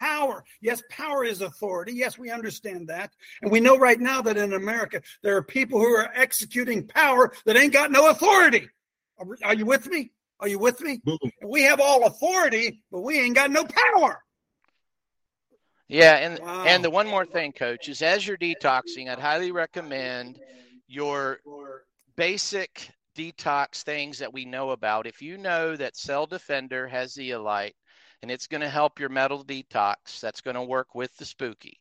Power. 0.00 0.44
Yes, 0.60 0.80
power 0.90 1.24
is 1.24 1.40
authority. 1.40 1.92
Yes, 1.92 2.16
we 2.16 2.30
understand 2.30 2.86
that. 2.86 3.12
And 3.42 3.50
we 3.50 3.58
know 3.58 3.76
right 3.76 3.98
now 3.98 4.22
that 4.22 4.36
in 4.36 4.52
America, 4.52 5.02
there 5.24 5.36
are 5.36 5.42
people 5.42 5.80
who 5.80 5.92
are 5.92 6.12
executing 6.14 6.86
power 6.86 7.32
that 7.46 7.56
ain't 7.56 7.72
got 7.72 7.90
no 7.90 8.10
authority. 8.10 8.68
Are, 9.18 9.26
are 9.44 9.54
you 9.54 9.66
with 9.66 9.86
me? 9.86 10.10
Are 10.40 10.48
you 10.48 10.58
with 10.58 10.80
me? 10.80 11.00
We 11.42 11.62
have 11.62 11.80
all 11.80 12.06
authority, 12.06 12.82
but 12.92 13.00
we 13.00 13.18
ain't 13.18 13.34
got 13.34 13.50
no 13.50 13.64
power. 13.64 14.22
Yeah, 15.88 16.16
and 16.16 16.38
Wow. 16.38 16.64
and 16.64 16.84
the 16.84 16.90
one 16.90 17.06
more 17.08 17.24
thing, 17.24 17.52
coach, 17.52 17.88
is 17.88 18.02
as 18.02 18.26
you're 18.26 18.36
detoxing, 18.36 19.08
I'd 19.08 19.18
highly 19.18 19.52
recommend 19.52 20.38
your 20.86 21.40
basic 22.16 22.90
detox 23.16 23.82
things 23.82 24.18
that 24.18 24.32
we 24.32 24.44
know 24.44 24.70
about. 24.70 25.06
If 25.06 25.22
you 25.22 25.38
know 25.38 25.76
that 25.76 25.96
Cell 25.96 26.26
Defender 26.26 26.86
has 26.86 27.14
zeolite 27.14 27.74
and 28.22 28.30
it's 28.30 28.46
going 28.46 28.60
to 28.60 28.68
help 28.68 29.00
your 29.00 29.08
metal 29.08 29.44
detox, 29.44 30.20
that's 30.20 30.40
going 30.40 30.54
to 30.56 30.62
work 30.62 30.94
with 30.94 31.16
the 31.16 31.24
spooky. 31.24 31.80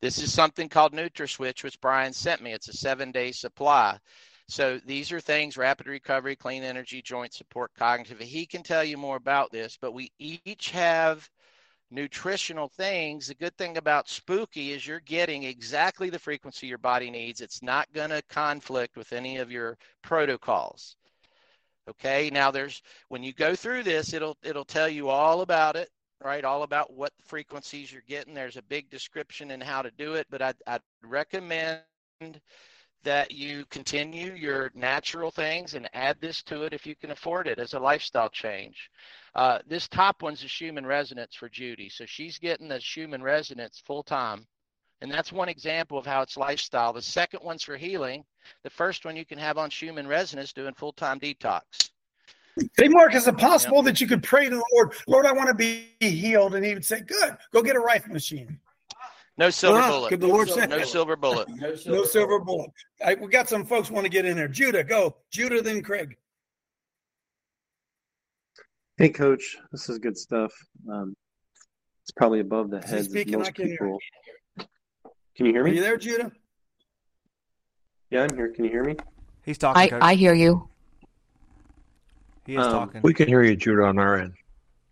This 0.00 0.18
is 0.18 0.32
something 0.32 0.68
called 0.68 0.92
NutraSwitch, 0.92 1.62
which 1.62 1.80
Brian 1.80 2.12
sent 2.12 2.42
me. 2.42 2.52
It's 2.52 2.68
a 2.68 2.72
seven 2.72 3.12
day 3.12 3.32
supply. 3.32 3.98
So 4.48 4.80
these 4.84 5.12
are 5.12 5.20
things 5.20 5.56
rapid 5.56 5.86
recovery, 5.86 6.36
clean 6.36 6.62
energy, 6.62 7.00
joint 7.00 7.32
support, 7.32 7.70
cognitive. 7.78 8.18
He 8.18 8.46
can 8.46 8.62
tell 8.62 8.84
you 8.84 8.96
more 8.96 9.16
about 9.16 9.50
this, 9.50 9.78
but 9.80 9.94
we 9.94 10.12
each 10.18 10.70
have 10.70 11.28
nutritional 11.90 12.68
things. 12.68 13.28
The 13.28 13.34
good 13.34 13.56
thing 13.56 13.76
about 13.76 14.08
spooky 14.08 14.72
is 14.72 14.86
you're 14.86 15.00
getting 15.00 15.44
exactly 15.44 16.10
the 16.10 16.18
frequency 16.18 16.66
your 16.66 16.78
body 16.78 17.10
needs. 17.10 17.40
It's 17.40 17.62
not 17.62 17.92
going 17.92 18.10
to 18.10 18.22
conflict 18.28 18.96
with 18.96 19.12
any 19.12 19.36
of 19.36 19.50
your 19.50 19.76
protocols. 20.02 20.96
Okay? 21.88 22.30
Now 22.30 22.50
there's 22.50 22.82
when 23.08 23.22
you 23.22 23.32
go 23.32 23.54
through 23.54 23.82
this, 23.82 24.12
it'll 24.12 24.36
it'll 24.42 24.64
tell 24.64 24.88
you 24.88 25.08
all 25.08 25.42
about 25.42 25.76
it, 25.76 25.90
right? 26.22 26.44
All 26.44 26.62
about 26.62 26.92
what 26.92 27.12
frequencies 27.26 27.92
you're 27.92 28.02
getting. 28.08 28.34
There's 28.34 28.56
a 28.56 28.62
big 28.62 28.88
description 28.90 29.50
in 29.50 29.60
how 29.60 29.82
to 29.82 29.90
do 29.90 30.14
it, 30.14 30.26
but 30.30 30.42
I'd, 30.42 30.56
I'd 30.66 30.80
recommend 31.02 31.80
that 33.04 33.32
you 33.32 33.64
continue 33.70 34.34
your 34.34 34.70
natural 34.74 35.30
things 35.30 35.74
and 35.74 35.88
add 35.92 36.16
this 36.20 36.42
to 36.44 36.62
it 36.62 36.72
if 36.72 36.86
you 36.86 36.94
can 36.94 37.10
afford 37.10 37.48
it 37.48 37.58
as 37.58 37.74
a 37.74 37.78
lifestyle 37.78 38.28
change. 38.28 38.90
Uh, 39.34 39.58
this 39.66 39.88
top 39.88 40.22
one's 40.22 40.44
a 40.44 40.48
Schumann 40.48 40.86
resonance 40.86 41.34
for 41.34 41.48
Judy. 41.48 41.88
So 41.88 42.04
she's 42.06 42.38
getting 42.38 42.68
the 42.68 42.80
Schumann 42.80 43.22
resonance 43.22 43.82
full 43.84 44.02
time. 44.02 44.46
And 45.00 45.10
that's 45.10 45.32
one 45.32 45.48
example 45.48 45.98
of 45.98 46.06
how 46.06 46.22
it's 46.22 46.36
lifestyle. 46.36 46.92
The 46.92 47.02
second 47.02 47.40
one's 47.42 47.64
for 47.64 47.76
healing. 47.76 48.24
The 48.62 48.70
first 48.70 49.04
one 49.04 49.16
you 49.16 49.24
can 49.24 49.38
have 49.38 49.58
on 49.58 49.70
Schumann 49.70 50.06
resonance 50.06 50.52
doing 50.52 50.74
full 50.74 50.92
time 50.92 51.18
detox. 51.18 51.90
Hey, 52.76 52.88
Mark, 52.88 53.14
is 53.14 53.26
it 53.26 53.38
possible 53.38 53.82
that 53.82 54.00
you 54.00 54.06
could 54.06 54.22
pray 54.22 54.48
to 54.48 54.56
the 54.56 54.64
Lord, 54.74 54.92
Lord, 55.08 55.26
I 55.26 55.32
want 55.32 55.48
to 55.48 55.54
be 55.54 55.88
healed? 56.00 56.54
And 56.54 56.64
he 56.64 56.74
would 56.74 56.84
say, 56.84 57.00
Good, 57.00 57.36
go 57.52 57.62
get 57.62 57.76
a 57.76 57.80
rifle 57.80 58.12
machine. 58.12 58.60
No 59.38 59.48
silver 59.50 59.78
Ah, 59.78 59.88
bullet. 59.88 60.08
could 60.10 60.20
the 60.20 60.26
Lord 60.26 60.48
say 60.50 60.66
no 60.66 60.82
silver 60.84 61.16
bullet. 61.16 61.48
No 61.86 62.04
silver 62.04 62.38
bullet. 62.38 62.70
I, 63.04 63.14
we 63.14 63.28
got 63.28 63.48
some 63.48 63.64
folks 63.64 63.90
want 63.90 64.04
to 64.04 64.10
get 64.10 64.24
in 64.26 64.36
there. 64.36 64.48
Judah, 64.48 64.84
go. 64.84 65.16
Judah, 65.30 65.62
then 65.62 65.82
Craig. 65.82 66.16
Hey, 68.98 69.08
Coach, 69.08 69.56
this 69.72 69.88
is 69.88 69.98
good 69.98 70.18
stuff. 70.18 70.52
Um, 70.90 71.14
it's 72.02 72.10
probably 72.12 72.40
above 72.40 72.70
the 72.70 72.80
heads 72.80 73.06
of 73.06 73.12
speaking? 73.12 73.34
I 73.36 73.38
most 73.38 73.54
can 73.54 73.66
hear 73.68 73.78
people. 73.78 73.98
Can 75.36 75.46
you 75.46 75.52
hear 75.52 75.64
me? 75.64 75.70
Are 75.70 75.74
you 75.74 75.80
there, 75.80 75.96
Judah? 75.96 76.30
Yeah, 78.10 78.24
I'm 78.24 78.36
here. 78.36 78.50
Can 78.50 78.64
you 78.64 78.70
hear 78.70 78.84
me? 78.84 78.96
He's 79.44 79.56
talking. 79.56 79.80
I, 79.80 79.88
coach. 79.88 80.02
I 80.02 80.14
hear 80.14 80.34
you. 80.34 80.68
He 82.44 82.54
is 82.56 82.66
Um, 82.66 82.70
talking. 82.72 83.00
We 83.02 83.14
can 83.14 83.28
hear 83.28 83.42
you, 83.42 83.56
Judah, 83.56 83.84
on 83.84 83.98
our 83.98 84.18
end. 84.18 84.34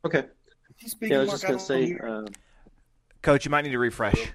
Okay. 0.04 0.24
He's 0.76 0.92
speaking, 0.92 1.12
Yeah, 1.12 1.18
I 1.18 1.20
was 1.20 1.28
Mark, 1.28 1.40
just 1.58 1.68
gonna 1.68 1.80
don't 1.82 2.28
say. 2.28 2.30
Coach, 3.22 3.44
you 3.44 3.50
might 3.50 3.62
need 3.62 3.72
to 3.72 3.78
refresh. 3.78 4.32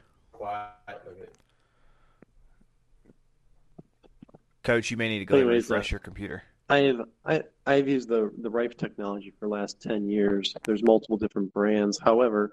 Coach, 4.63 4.91
you 4.91 4.97
may 4.97 5.09
need 5.09 5.19
to 5.19 5.25
go 5.25 5.36
and 5.36 5.43
Anyways, 5.43 5.63
refresh 5.63 5.91
uh, 5.91 5.95
your 5.95 5.99
computer. 5.99 6.43
I 6.69 6.77
have 6.79 7.01
I 7.25 7.43
I've 7.65 7.88
used 7.88 8.09
the 8.09 8.31
the 8.41 8.49
Rife 8.49 8.75
technology 8.77 9.31
for 9.39 9.45
the 9.47 9.53
last 9.53 9.81
ten 9.81 10.09
years. 10.09 10.53
There's 10.63 10.83
multiple 10.83 11.17
different 11.17 11.53
brands. 11.53 11.99
However, 11.99 12.51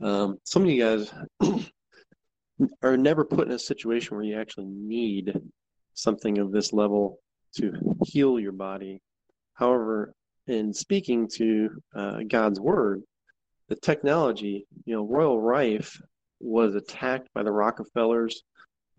um, 0.00 0.38
some 0.44 0.62
of 0.62 0.70
you 0.70 0.82
guys 0.82 1.12
are 2.82 2.96
never 2.96 3.24
put 3.24 3.48
in 3.48 3.52
a 3.52 3.58
situation 3.58 4.16
where 4.16 4.24
you 4.24 4.38
actually 4.38 4.66
need 4.66 5.38
something 5.92 6.38
of 6.38 6.52
this 6.52 6.72
level 6.72 7.20
to 7.56 7.72
heal 8.06 8.40
your 8.40 8.52
body. 8.52 9.00
However, 9.54 10.14
in 10.46 10.72
speaking 10.72 11.28
to 11.34 11.82
uh, 11.94 12.18
God's 12.28 12.60
word, 12.60 13.02
the 13.68 13.76
technology, 13.76 14.66
you 14.84 14.94
know, 14.94 15.04
Royal 15.04 15.40
Rife 15.40 16.00
was 16.40 16.74
attacked 16.74 17.28
by 17.34 17.42
the 17.42 17.52
Rockefellers, 17.52 18.42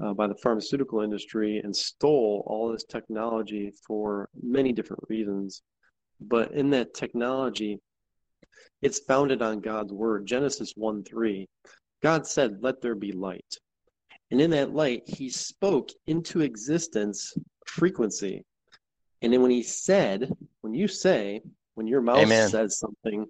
uh, 0.03 0.13
by 0.13 0.27
the 0.27 0.35
pharmaceutical 0.35 1.01
industry, 1.01 1.59
and 1.63 1.75
stole 1.75 2.43
all 2.47 2.71
this 2.71 2.83
technology 2.83 3.71
for 3.85 4.29
many 4.41 4.73
different 4.73 5.03
reasons. 5.09 5.61
But 6.19 6.51
in 6.51 6.69
that 6.71 6.93
technology, 6.93 7.79
it's 8.81 8.99
founded 8.99 9.41
on 9.41 9.61
God's 9.61 9.93
word. 9.93 10.25
Genesis 10.25 10.73
1 10.75 11.03
3. 11.03 11.47
God 12.01 12.27
said, 12.27 12.57
Let 12.61 12.81
there 12.81 12.95
be 12.95 13.11
light. 13.11 13.57
And 14.31 14.41
in 14.41 14.51
that 14.51 14.73
light, 14.73 15.03
he 15.05 15.29
spoke 15.29 15.89
into 16.05 16.41
existence 16.41 17.33
frequency. 17.65 18.43
And 19.21 19.33
then 19.33 19.41
when 19.41 19.51
he 19.51 19.63
said, 19.63 20.31
when 20.61 20.73
you 20.73 20.87
say, 20.87 21.41
when 21.75 21.87
your 21.87 22.01
mouth 22.01 22.19
Amen. 22.19 22.49
says 22.49 22.77
something, 22.77 23.25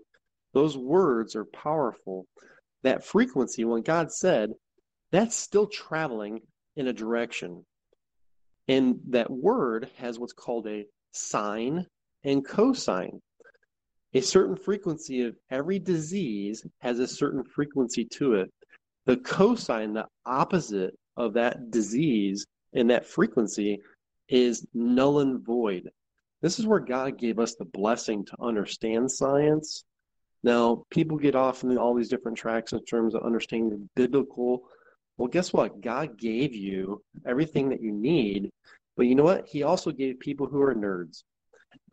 those 0.57 0.75
words 0.75 1.35
are 1.35 1.45
powerful. 1.45 2.25
That 2.81 3.05
frequency, 3.05 3.63
when 3.63 3.83
God 3.83 4.11
said, 4.11 4.49
that's 5.11 5.35
still 5.35 5.67
traveling 5.67 6.39
in 6.75 6.87
a 6.87 6.93
direction. 6.93 7.63
And 8.67 8.99
that 9.09 9.29
word 9.29 9.91
has 9.97 10.17
what's 10.17 10.33
called 10.33 10.65
a 10.67 10.85
sine 11.11 11.85
and 12.23 12.43
cosine. 12.43 13.21
A 14.15 14.21
certain 14.21 14.55
frequency 14.55 15.21
of 15.21 15.35
every 15.51 15.77
disease 15.77 16.65
has 16.79 16.97
a 16.97 17.07
certain 17.07 17.43
frequency 17.43 18.05
to 18.13 18.33
it. 18.33 18.51
The 19.05 19.17
cosine, 19.17 19.93
the 19.93 20.07
opposite 20.25 20.95
of 21.17 21.33
that 21.33 21.69
disease 21.69 22.47
and 22.73 22.89
that 22.89 23.05
frequency, 23.05 23.77
is 24.27 24.65
null 24.73 25.19
and 25.19 25.39
void. 25.45 25.87
This 26.41 26.57
is 26.57 26.65
where 26.65 26.79
God 26.79 27.19
gave 27.19 27.37
us 27.37 27.53
the 27.53 27.65
blessing 27.65 28.25
to 28.25 28.41
understand 28.41 29.11
science. 29.11 29.83
Now, 30.47 30.85
people 30.91 31.17
get 31.17 31.35
off 31.35 31.63
in 31.63 31.77
all 31.77 31.93
these 31.93 32.07
different 32.07 32.37
tracks 32.37 32.71
in 32.71 32.81
terms 32.85 33.13
of 33.13 33.23
understanding 33.23 33.69
the 33.69 34.01
biblical. 34.01 34.63
Well, 35.17 35.27
guess 35.27 35.51
what? 35.51 35.81
God 35.81 36.17
gave 36.17 36.55
you 36.55 37.03
everything 37.25 37.67
that 37.67 37.81
you 37.81 37.91
need, 37.91 38.49
but 38.95 39.07
you 39.07 39.15
know 39.15 39.25
what? 39.25 39.45
He 39.45 39.63
also 39.63 39.91
gave 39.91 40.21
people 40.21 40.47
who 40.47 40.61
are 40.61 40.73
nerds. 40.73 41.23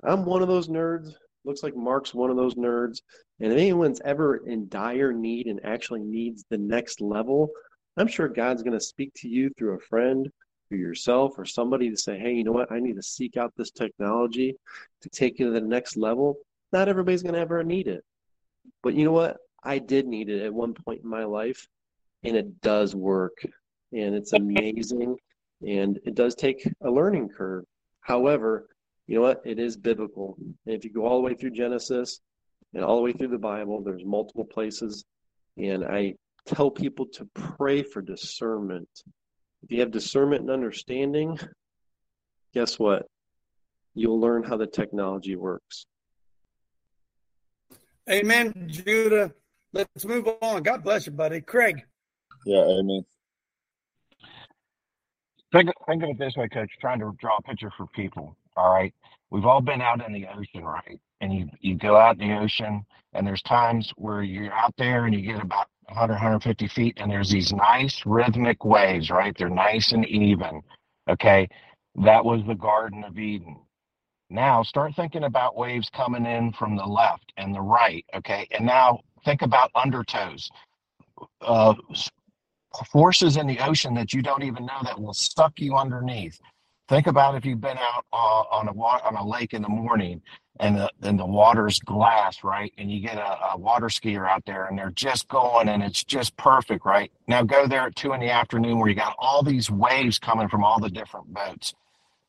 I'm 0.04 0.24
one 0.24 0.40
of 0.40 0.46
those 0.46 0.68
nerds. 0.68 1.14
Looks 1.44 1.64
like 1.64 1.74
Mark's 1.74 2.14
one 2.14 2.30
of 2.30 2.36
those 2.36 2.54
nerds. 2.54 3.00
And 3.40 3.52
if 3.52 3.58
anyone's 3.58 4.00
ever 4.04 4.36
in 4.46 4.68
dire 4.68 5.12
need 5.12 5.48
and 5.48 5.58
actually 5.64 6.04
needs 6.04 6.44
the 6.48 6.58
next 6.58 7.00
level, 7.00 7.50
I'm 7.96 8.06
sure 8.06 8.28
God's 8.28 8.62
going 8.62 8.78
to 8.78 8.80
speak 8.80 9.10
to 9.16 9.28
you 9.28 9.50
through 9.58 9.74
a 9.74 9.80
friend, 9.80 10.30
through 10.68 10.78
yourself, 10.78 11.32
or 11.38 11.44
somebody 11.44 11.90
to 11.90 11.96
say, 11.96 12.20
hey, 12.20 12.34
you 12.34 12.44
know 12.44 12.52
what? 12.52 12.70
I 12.70 12.78
need 12.78 12.94
to 12.94 13.02
seek 13.02 13.36
out 13.36 13.52
this 13.56 13.72
technology 13.72 14.54
to 15.02 15.08
take 15.08 15.40
you 15.40 15.46
to 15.46 15.50
the 15.50 15.60
next 15.60 15.96
level. 15.96 16.36
Not 16.72 16.88
everybody's 16.88 17.24
going 17.24 17.34
to 17.34 17.40
ever 17.40 17.64
need 17.64 17.88
it. 17.88 18.04
But 18.84 18.94
you 18.94 19.04
know 19.06 19.12
what? 19.12 19.38
I 19.64 19.78
did 19.78 20.06
need 20.06 20.28
it 20.28 20.44
at 20.44 20.52
one 20.52 20.74
point 20.74 21.02
in 21.02 21.08
my 21.08 21.24
life, 21.24 21.66
and 22.22 22.36
it 22.36 22.60
does 22.60 22.94
work. 22.94 23.44
And 23.92 24.14
it's 24.14 24.32
amazing. 24.44 25.16
and 25.66 25.98
it 26.04 26.14
does 26.14 26.34
take 26.34 26.68
a 26.82 26.90
learning 26.90 27.30
curve. 27.30 27.64
However, 28.02 28.68
you 29.06 29.16
know 29.16 29.22
what? 29.22 29.40
It 29.46 29.58
is 29.58 29.78
biblical. 29.78 30.36
And 30.38 30.74
if 30.74 30.84
you 30.84 30.90
go 30.90 31.06
all 31.06 31.16
the 31.16 31.24
way 31.24 31.34
through 31.34 31.52
Genesis 31.52 32.20
and 32.74 32.84
all 32.84 32.96
the 32.96 33.02
way 33.02 33.12
through 33.12 33.28
the 33.28 33.38
Bible, 33.38 33.82
there's 33.82 34.04
multiple 34.04 34.44
places. 34.44 35.04
And 35.56 35.84
I 35.84 36.16
tell 36.46 36.70
people 36.70 37.06
to 37.14 37.26
pray 37.34 37.82
for 37.82 38.02
discernment. 38.02 38.88
If 39.62 39.72
you 39.72 39.80
have 39.80 39.92
discernment 39.92 40.42
and 40.42 40.50
understanding, 40.50 41.38
guess 42.52 42.78
what? 42.78 43.06
You'll 43.94 44.20
learn 44.20 44.42
how 44.42 44.58
the 44.58 44.66
technology 44.66 45.36
works. 45.36 45.86
Amen, 48.10 48.68
Judah. 48.68 49.32
Let's 49.72 50.04
move 50.04 50.28
on. 50.42 50.62
God 50.62 50.84
bless 50.84 51.06
you, 51.06 51.12
buddy. 51.12 51.40
Craig. 51.40 51.82
Yeah, 52.44 52.62
amen. 52.62 53.04
Think, 55.52 55.70
think 55.86 56.02
of 56.02 56.10
it 56.10 56.18
this 56.18 56.36
way, 56.36 56.48
Coach. 56.48 56.70
Trying 56.80 57.00
to 57.00 57.12
draw 57.18 57.36
a 57.38 57.42
picture 57.42 57.70
for 57.76 57.86
people. 57.94 58.36
All 58.56 58.72
right, 58.72 58.92
we've 59.30 59.46
all 59.46 59.60
been 59.60 59.80
out 59.80 60.04
in 60.04 60.12
the 60.12 60.26
ocean, 60.26 60.64
right? 60.64 61.00
And 61.20 61.32
you 61.32 61.48
you 61.60 61.76
go 61.76 61.96
out 61.96 62.20
in 62.20 62.28
the 62.28 62.38
ocean, 62.38 62.84
and 63.14 63.26
there's 63.26 63.42
times 63.42 63.92
where 63.96 64.22
you're 64.22 64.52
out 64.52 64.74
there 64.76 65.06
and 65.06 65.14
you 65.14 65.22
get 65.22 65.42
about 65.42 65.68
100, 65.86 66.12
150 66.14 66.68
feet, 66.68 66.94
and 66.98 67.10
there's 67.10 67.30
these 67.30 67.52
nice 67.52 68.02
rhythmic 68.04 68.64
waves, 68.64 69.10
right? 69.10 69.34
They're 69.36 69.48
nice 69.48 69.92
and 69.92 70.06
even. 70.06 70.60
Okay, 71.08 71.48
that 71.96 72.24
was 72.24 72.42
the 72.46 72.54
Garden 72.54 73.04
of 73.04 73.18
Eden. 73.18 73.56
Now 74.30 74.62
start 74.62 74.94
thinking 74.96 75.24
about 75.24 75.56
waves 75.56 75.90
coming 75.90 76.26
in 76.26 76.52
from 76.52 76.76
the 76.76 76.86
left 76.86 77.32
and 77.36 77.54
the 77.54 77.60
right. 77.62 78.04
Okay, 78.14 78.48
and 78.52 78.66
now 78.66 79.00
think 79.24 79.42
about 79.42 79.72
undertows. 79.74 80.48
Uh, 81.40 81.74
forces 82.92 83.36
in 83.36 83.46
the 83.46 83.58
ocean 83.60 83.94
that 83.94 84.12
you 84.12 84.22
don't 84.22 84.42
even 84.44 84.66
know 84.66 84.80
that 84.84 85.00
will 85.00 85.14
suck 85.14 85.54
you 85.60 85.76
underneath. 85.76 86.40
Think 86.88 87.06
about 87.06 87.36
if 87.36 87.44
you've 87.46 87.60
been 87.60 87.78
out 87.78 88.04
uh, 88.12 88.16
on 88.50 88.68
a 88.68 88.72
wa- 88.72 89.00
on 89.04 89.16
a 89.16 89.26
lake 89.26 89.54
in 89.54 89.62
the 89.62 89.68
morning 89.68 90.22
and 90.60 90.76
the 90.76 90.90
and 91.02 91.18
the 91.18 91.26
water's 91.26 91.78
glass, 91.80 92.44
right? 92.44 92.72
And 92.78 92.90
you 92.92 93.00
get 93.00 93.16
a, 93.18 93.52
a 93.52 93.58
water 93.58 93.86
skier 93.86 94.28
out 94.28 94.44
there 94.46 94.66
and 94.66 94.78
they're 94.78 94.90
just 94.90 95.28
going 95.28 95.68
and 95.68 95.82
it's 95.82 96.04
just 96.04 96.36
perfect, 96.36 96.84
right? 96.84 97.12
Now 97.28 97.42
go 97.44 97.66
there 97.68 97.82
at 97.82 97.96
two 97.96 98.12
in 98.12 98.20
the 98.20 98.30
afternoon 98.30 98.78
where 98.80 98.88
you 98.88 98.96
got 98.96 99.16
all 99.18 99.42
these 99.42 99.70
waves 99.70 100.18
coming 100.18 100.48
from 100.48 100.64
all 100.64 100.80
the 100.80 100.90
different 100.90 101.32
boats. 101.32 101.74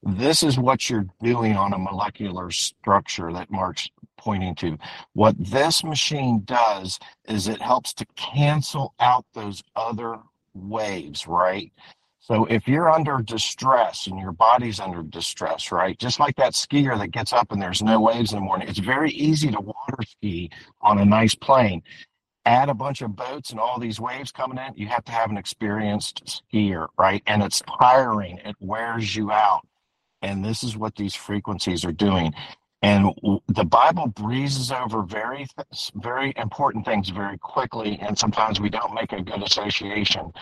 This 0.05 0.43
is 0.43 0.59
what 0.59 0.89
you're 0.89 1.07
doing 1.23 1.55
on 1.57 1.73
a 1.73 1.79
molecular 1.79 2.51
structure 2.51 3.33
that 3.33 3.51
Mark's 3.51 3.89
pointing 4.17 4.53
to. 4.55 4.77
What 5.13 5.35
this 5.39 5.83
machine 5.83 6.43
does 6.45 6.99
is 7.27 7.47
it 7.47 7.61
helps 7.61 7.93
to 7.95 8.05
cancel 8.15 8.93
out 8.99 9.25
those 9.33 9.63
other 9.75 10.19
waves, 10.53 11.27
right? 11.27 11.71
So 12.19 12.45
if 12.45 12.67
you're 12.67 12.89
under 12.89 13.17
distress 13.19 14.07
and 14.07 14.19
your 14.19 14.31
body's 14.31 14.79
under 14.79 15.03
distress, 15.03 15.71
right? 15.71 15.97
Just 15.97 16.19
like 16.19 16.35
that 16.37 16.53
skier 16.53 16.97
that 16.99 17.09
gets 17.11 17.33
up 17.33 17.51
and 17.51 17.61
there's 17.61 17.83
no 17.83 17.99
waves 17.99 18.31
in 18.31 18.39
the 18.39 18.45
morning, 18.45 18.67
it's 18.67 18.79
very 18.79 19.11
easy 19.11 19.51
to 19.51 19.59
water 19.59 20.03
ski 20.07 20.51
on 20.81 20.99
a 20.99 21.05
nice 21.05 21.35
plane. 21.35 21.81
Add 22.45 22.69
a 22.69 22.75
bunch 22.75 23.01
of 23.01 23.15
boats 23.15 23.51
and 23.51 23.59
all 23.59 23.79
these 23.79 23.99
waves 23.99 24.31
coming 24.31 24.59
in, 24.59 24.73
you 24.75 24.87
have 24.87 25.03
to 25.05 25.11
have 25.11 25.31
an 25.31 25.37
experienced 25.37 26.41
skier, 26.53 26.87
right? 26.97 27.23
And 27.25 27.41
it's 27.43 27.63
tiring, 27.79 28.37
it 28.39 28.55
wears 28.59 29.15
you 29.15 29.31
out. 29.31 29.67
And 30.25 30.43
this 30.43 30.63
is 30.63 30.75
what 30.75 30.95
these 30.95 31.13
frequencies 31.15 31.85
are 31.85 31.91
doing. 31.91 32.33
And 32.81 33.11
the 33.47 33.63
Bible 33.63 34.07
breezes 34.07 34.71
over 34.71 35.03
very, 35.03 35.47
very 35.95 36.33
important 36.37 36.85
things 36.85 37.09
very 37.09 37.37
quickly, 37.37 37.99
and 38.01 38.17
sometimes 38.17 38.59
we 38.59 38.69
don't 38.69 38.95
make 38.95 39.13
a 39.13 39.21
good 39.21 39.43
association. 39.43 40.33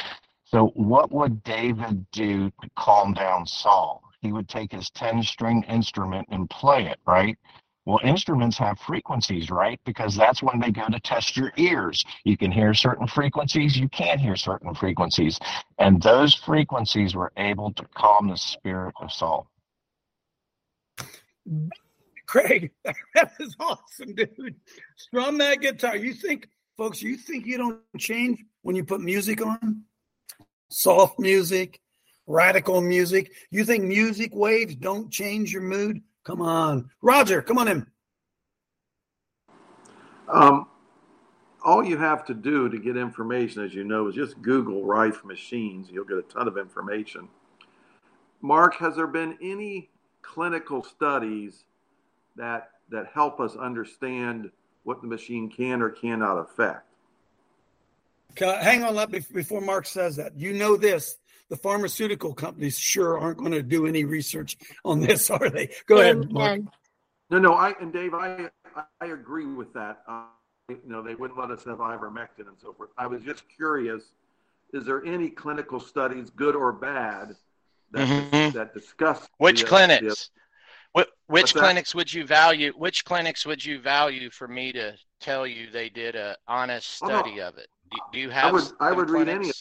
So, 0.45 0.67
what 0.75 1.11
would 1.11 1.43
David 1.43 2.05
do 2.11 2.49
to 2.49 2.69
calm 2.77 3.13
down 3.13 3.45
Saul? 3.45 4.01
He 4.21 4.31
would 4.31 4.47
take 4.47 4.71
his 4.71 4.89
10 4.91 5.21
string 5.23 5.63
instrument 5.63 6.29
and 6.31 6.49
play 6.49 6.87
it, 6.87 6.99
right? 7.05 7.37
Well, 7.85 7.99
instruments 8.05 8.57
have 8.59 8.79
frequencies, 8.79 9.51
right? 9.51 9.79
Because 9.85 10.15
that's 10.15 10.41
when 10.41 10.61
they 10.61 10.71
go 10.71 10.87
to 10.87 10.99
test 11.01 11.35
your 11.35 11.51
ears. 11.57 12.05
You 12.23 12.37
can 12.37 12.51
hear 12.51 12.73
certain 12.73 13.07
frequencies, 13.07 13.77
you 13.77 13.89
can't 13.89 14.21
hear 14.21 14.37
certain 14.37 14.73
frequencies. 14.75 15.39
And 15.77 16.01
those 16.01 16.33
frequencies 16.35 17.15
were 17.15 17.33
able 17.37 17.73
to 17.73 17.85
calm 17.95 18.29
the 18.29 18.37
spirit 18.37 18.95
of 19.01 19.11
Saul. 19.11 19.49
Craig, 22.25 22.71
that 22.83 23.31
is 23.39 23.55
awesome, 23.59 24.15
dude. 24.15 24.55
Strum 24.95 25.37
that 25.39 25.61
guitar. 25.61 25.95
You 25.95 26.13
think, 26.13 26.47
folks, 26.77 27.01
you 27.01 27.17
think 27.17 27.45
you 27.45 27.57
don't 27.57 27.81
change 27.97 28.39
when 28.61 28.75
you 28.75 28.83
put 28.83 29.01
music 29.01 29.45
on? 29.45 29.83
Soft 30.69 31.19
music, 31.19 31.81
radical 32.25 32.81
music. 32.81 33.31
You 33.51 33.65
think 33.65 33.83
music 33.83 34.31
waves 34.33 34.75
don't 34.75 35.11
change 35.11 35.51
your 35.51 35.61
mood? 35.61 36.01
Come 36.23 36.41
on. 36.41 36.89
Roger, 37.01 37.41
come 37.41 37.57
on 37.57 37.67
in. 37.67 37.87
Um, 40.29 40.67
all 41.63 41.83
you 41.83 41.97
have 41.97 42.25
to 42.25 42.33
do 42.33 42.69
to 42.69 42.79
get 42.79 42.97
information, 42.97 43.63
as 43.63 43.73
you 43.73 43.83
know, 43.83 44.07
is 44.07 44.15
just 44.15 44.41
Google 44.41 44.83
Rife 44.85 45.23
machines. 45.23 45.89
You'll 45.91 46.05
get 46.05 46.17
a 46.17 46.23
ton 46.23 46.47
of 46.47 46.57
information. 46.57 47.27
Mark, 48.41 48.75
has 48.75 48.95
there 48.95 49.07
been 49.07 49.37
any 49.41 49.89
clinical 50.23 50.83
studies 50.83 51.65
that 52.35 52.69
that 52.89 53.07
help 53.13 53.39
us 53.39 53.55
understand 53.55 54.49
what 54.83 55.01
the 55.01 55.07
machine 55.07 55.49
can 55.49 55.81
or 55.81 55.89
cannot 55.89 56.37
affect? 56.37 56.87
Hang 58.37 58.83
on, 58.83 58.95
let 58.95 59.11
me, 59.11 59.21
before 59.33 59.61
Mark 59.61 59.85
says 59.85 60.15
that. 60.15 60.37
You 60.37 60.53
know 60.53 60.75
this. 60.75 61.17
The 61.49 61.57
pharmaceutical 61.57 62.33
companies 62.33 62.79
sure 62.79 63.19
aren't 63.19 63.37
going 63.37 63.51
to 63.51 63.61
do 63.61 63.85
any 63.85 64.05
research 64.05 64.57
on 64.83 65.01
this, 65.01 65.29
are 65.29 65.49
they? 65.49 65.69
Go 65.85 65.99
ahead, 65.99 66.31
Mark. 66.31 66.61
No, 67.29 67.37
no, 67.39 67.53
I 67.53 67.73
and 67.79 67.93
Dave, 67.93 68.13
I 68.13 68.49
I 69.01 69.05
agree 69.07 69.45
with 69.45 69.73
that. 69.73 70.03
Uh, 70.07 70.23
you 70.69 70.79
know, 70.85 71.01
they 71.01 71.15
wouldn't 71.15 71.39
let 71.39 71.51
us 71.51 71.63
have 71.65 71.77
ivermectin 71.77 72.47
and 72.47 72.57
so 72.59 72.73
forth. 72.73 72.89
I 72.97 73.07
was 73.07 73.21
just 73.23 73.43
curious: 73.55 74.03
is 74.73 74.85
there 74.85 75.05
any 75.05 75.29
clinical 75.29 75.79
studies, 75.79 76.29
good 76.29 76.55
or 76.55 76.71
bad, 76.71 77.35
that 77.93 78.07
Mhm. 78.07 78.53
that 78.53 78.73
discuss 78.73 79.27
Which 79.37 79.61
the- 79.61 79.67
clinics? 79.67 80.29
What's 80.91 81.09
which 81.27 81.53
that? 81.53 81.59
clinics 81.59 81.95
would 81.95 82.13
you 82.13 82.25
value? 82.25 82.71
Which 82.73 83.03
clinics 83.05 83.45
would 83.45 83.63
you 83.63 83.79
value 83.79 84.29
for 84.29 84.47
me 84.47 84.71
to 84.73 84.95
tell 85.19 85.47
you 85.47 85.71
they 85.71 85.89
did 85.89 86.15
a 86.15 86.37
honest 86.47 87.01
Oh, 87.01 87.07
no. 87.07 87.19
study 87.19 87.39
of 87.41 87.57
it? 87.57 87.67
Do, 87.89 87.97
do 88.11 88.19
you 88.19 88.29
I 88.29 88.33
have? 88.33 88.53
would 88.53 88.63
I 88.79 88.91
would 88.91 89.09
read 89.09 89.29
any. 89.29 89.51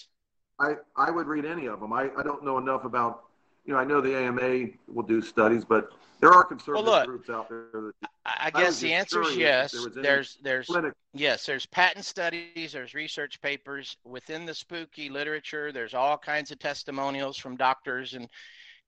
I 0.58 0.76
I 0.96 1.10
would 1.10 1.26
read 1.26 1.46
any 1.46 1.66
of 1.66 1.80
them. 1.80 1.92
I 1.92 2.10
I 2.16 2.22
don't 2.22 2.44
know 2.44 2.58
enough 2.58 2.84
about. 2.84 3.24
You 3.64 3.74
know, 3.74 3.78
I 3.78 3.84
know 3.84 4.00
the 4.00 4.16
AMA 4.16 4.70
will 4.88 5.04
do 5.04 5.22
studies, 5.22 5.64
but 5.64 5.90
there 6.20 6.32
are 6.32 6.44
conservative 6.44 6.86
look, 6.86 7.06
groups 7.06 7.30
out 7.30 7.48
there 7.48 7.66
that. 7.72 7.92
I 8.24 8.50
was 8.54 8.62
guess 8.62 8.80
the 8.80 8.92
answer 8.92 9.22
is 9.22 9.36
yes. 9.36 9.72
there 9.72 10.02
There's 10.02 10.38
there's 10.42 10.66
clinic- 10.66 10.94
yes, 11.12 11.46
there's 11.46 11.66
patent 11.66 12.04
studies, 12.04 12.72
there's 12.72 12.94
research 12.94 13.40
papers 13.40 13.96
within 14.04 14.46
the 14.46 14.54
spooky 14.54 15.08
literature. 15.08 15.72
There's 15.72 15.94
all 15.94 16.16
kinds 16.16 16.50
of 16.50 16.58
testimonials 16.58 17.36
from 17.36 17.56
doctors 17.56 18.14
and 18.14 18.28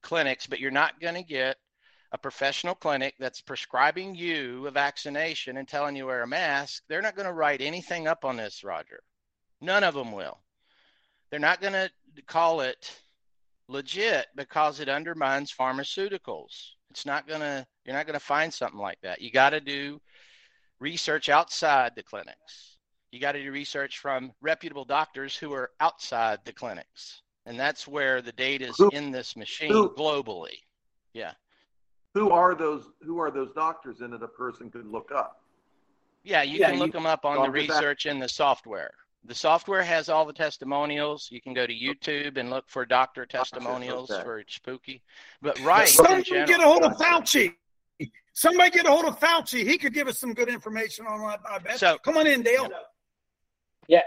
clinics, 0.02 0.46
but 0.46 0.60
you're 0.60 0.70
not 0.70 1.00
going 1.00 1.14
to 1.14 1.22
get 1.22 1.56
a 2.12 2.18
professional 2.18 2.76
clinic 2.76 3.14
that's 3.18 3.40
prescribing 3.40 4.14
you 4.14 4.68
a 4.68 4.70
vaccination 4.70 5.56
and 5.56 5.66
telling 5.66 5.96
you 5.96 6.02
to 6.02 6.06
wear 6.06 6.22
a 6.22 6.26
mask. 6.28 6.84
They're 6.88 7.02
not 7.02 7.16
going 7.16 7.26
to 7.26 7.32
write 7.32 7.60
anything 7.60 8.06
up 8.06 8.24
on 8.24 8.36
this, 8.36 8.62
Roger. 8.62 9.00
None 9.60 9.82
of 9.82 9.94
them 9.94 10.12
will. 10.12 10.38
They're 11.30 11.40
not 11.40 11.60
going 11.60 11.72
to 11.72 11.90
call 12.28 12.60
it 12.60 12.92
legit 13.68 14.26
because 14.36 14.80
it 14.80 14.88
undermines 14.88 15.52
pharmaceuticals. 15.52 16.70
It's 16.90 17.06
not 17.06 17.26
going 17.26 17.40
to, 17.40 17.66
you're 17.84 17.94
not 17.96 18.06
going 18.06 18.18
to 18.18 18.24
find 18.24 18.52
something 18.52 18.78
like 18.78 18.98
that. 19.02 19.20
You 19.20 19.30
got 19.30 19.50
to 19.50 19.60
do 19.60 20.00
research 20.80 21.28
outside 21.28 21.92
the 21.96 22.02
clinics. 22.02 22.76
You 23.10 23.20
got 23.20 23.32
to 23.32 23.42
do 23.42 23.52
research 23.52 23.98
from 23.98 24.32
reputable 24.40 24.84
doctors 24.84 25.36
who 25.36 25.52
are 25.52 25.70
outside 25.80 26.40
the 26.44 26.52
clinics. 26.52 27.22
And 27.46 27.58
that's 27.58 27.86
where 27.86 28.22
the 28.22 28.32
data 28.32 28.68
is 28.68 28.80
in 28.92 29.10
this 29.10 29.36
machine 29.36 29.70
who- 29.70 29.90
globally. 29.94 30.58
Yeah. 31.12 31.32
Who 32.14 32.30
are 32.30 32.54
those? 32.54 32.84
Who 33.02 33.18
are 33.18 33.30
those 33.30 33.52
doctors 33.54 34.00
in 34.00 34.12
that 34.12 34.22
a 34.22 34.28
person 34.28 34.70
could 34.70 34.86
look 34.86 35.10
up? 35.12 35.42
Yeah, 36.22 36.42
you 36.42 36.58
Yeah, 36.60 36.70
can 36.70 36.78
look 36.78 36.86
you- 36.88 36.92
them 36.92 37.06
up 37.06 37.24
on 37.24 37.34
the 37.36 37.42
I'm 37.42 37.54
just 37.54 37.70
research 37.70 38.06
in 38.06 38.20
the 38.20 38.28
software. 38.28 38.94
The 39.26 39.34
software 39.34 39.82
has 39.82 40.08
all 40.08 40.26
the 40.26 40.32
testimonials. 40.32 41.28
You 41.30 41.40
can 41.40 41.54
go 41.54 41.66
to 41.66 41.74
YouTube 41.74 42.36
and 42.36 42.50
look 42.50 42.64
for 42.68 42.84
doctor 42.84 43.24
testimonials 43.24 44.10
okay. 44.10 44.22
for 44.22 44.42
spooky. 44.46 45.02
But 45.40 45.58
right 45.60 45.88
in 45.88 45.94
Somebody 45.94 46.22
general, 46.24 46.46
get 46.46 46.60
a 46.60 46.64
hold 46.64 46.82
of 46.82 46.92
Fauci. 46.98 47.54
Somebody 48.34 48.70
get 48.70 48.86
a 48.86 48.90
hold 48.90 49.06
of 49.06 49.18
Fauci. 49.18 49.66
He 49.66 49.78
could 49.78 49.94
give 49.94 50.08
us 50.08 50.18
some 50.18 50.34
good 50.34 50.48
information 50.48 51.06
on 51.06 51.20
that. 51.26 51.40
I 51.48 51.58
bet. 51.58 51.78
So- 51.78 51.96
come 51.98 52.18
on 52.18 52.26
in, 52.26 52.42
Dale. 52.42 52.68
Yeah, 53.88 54.02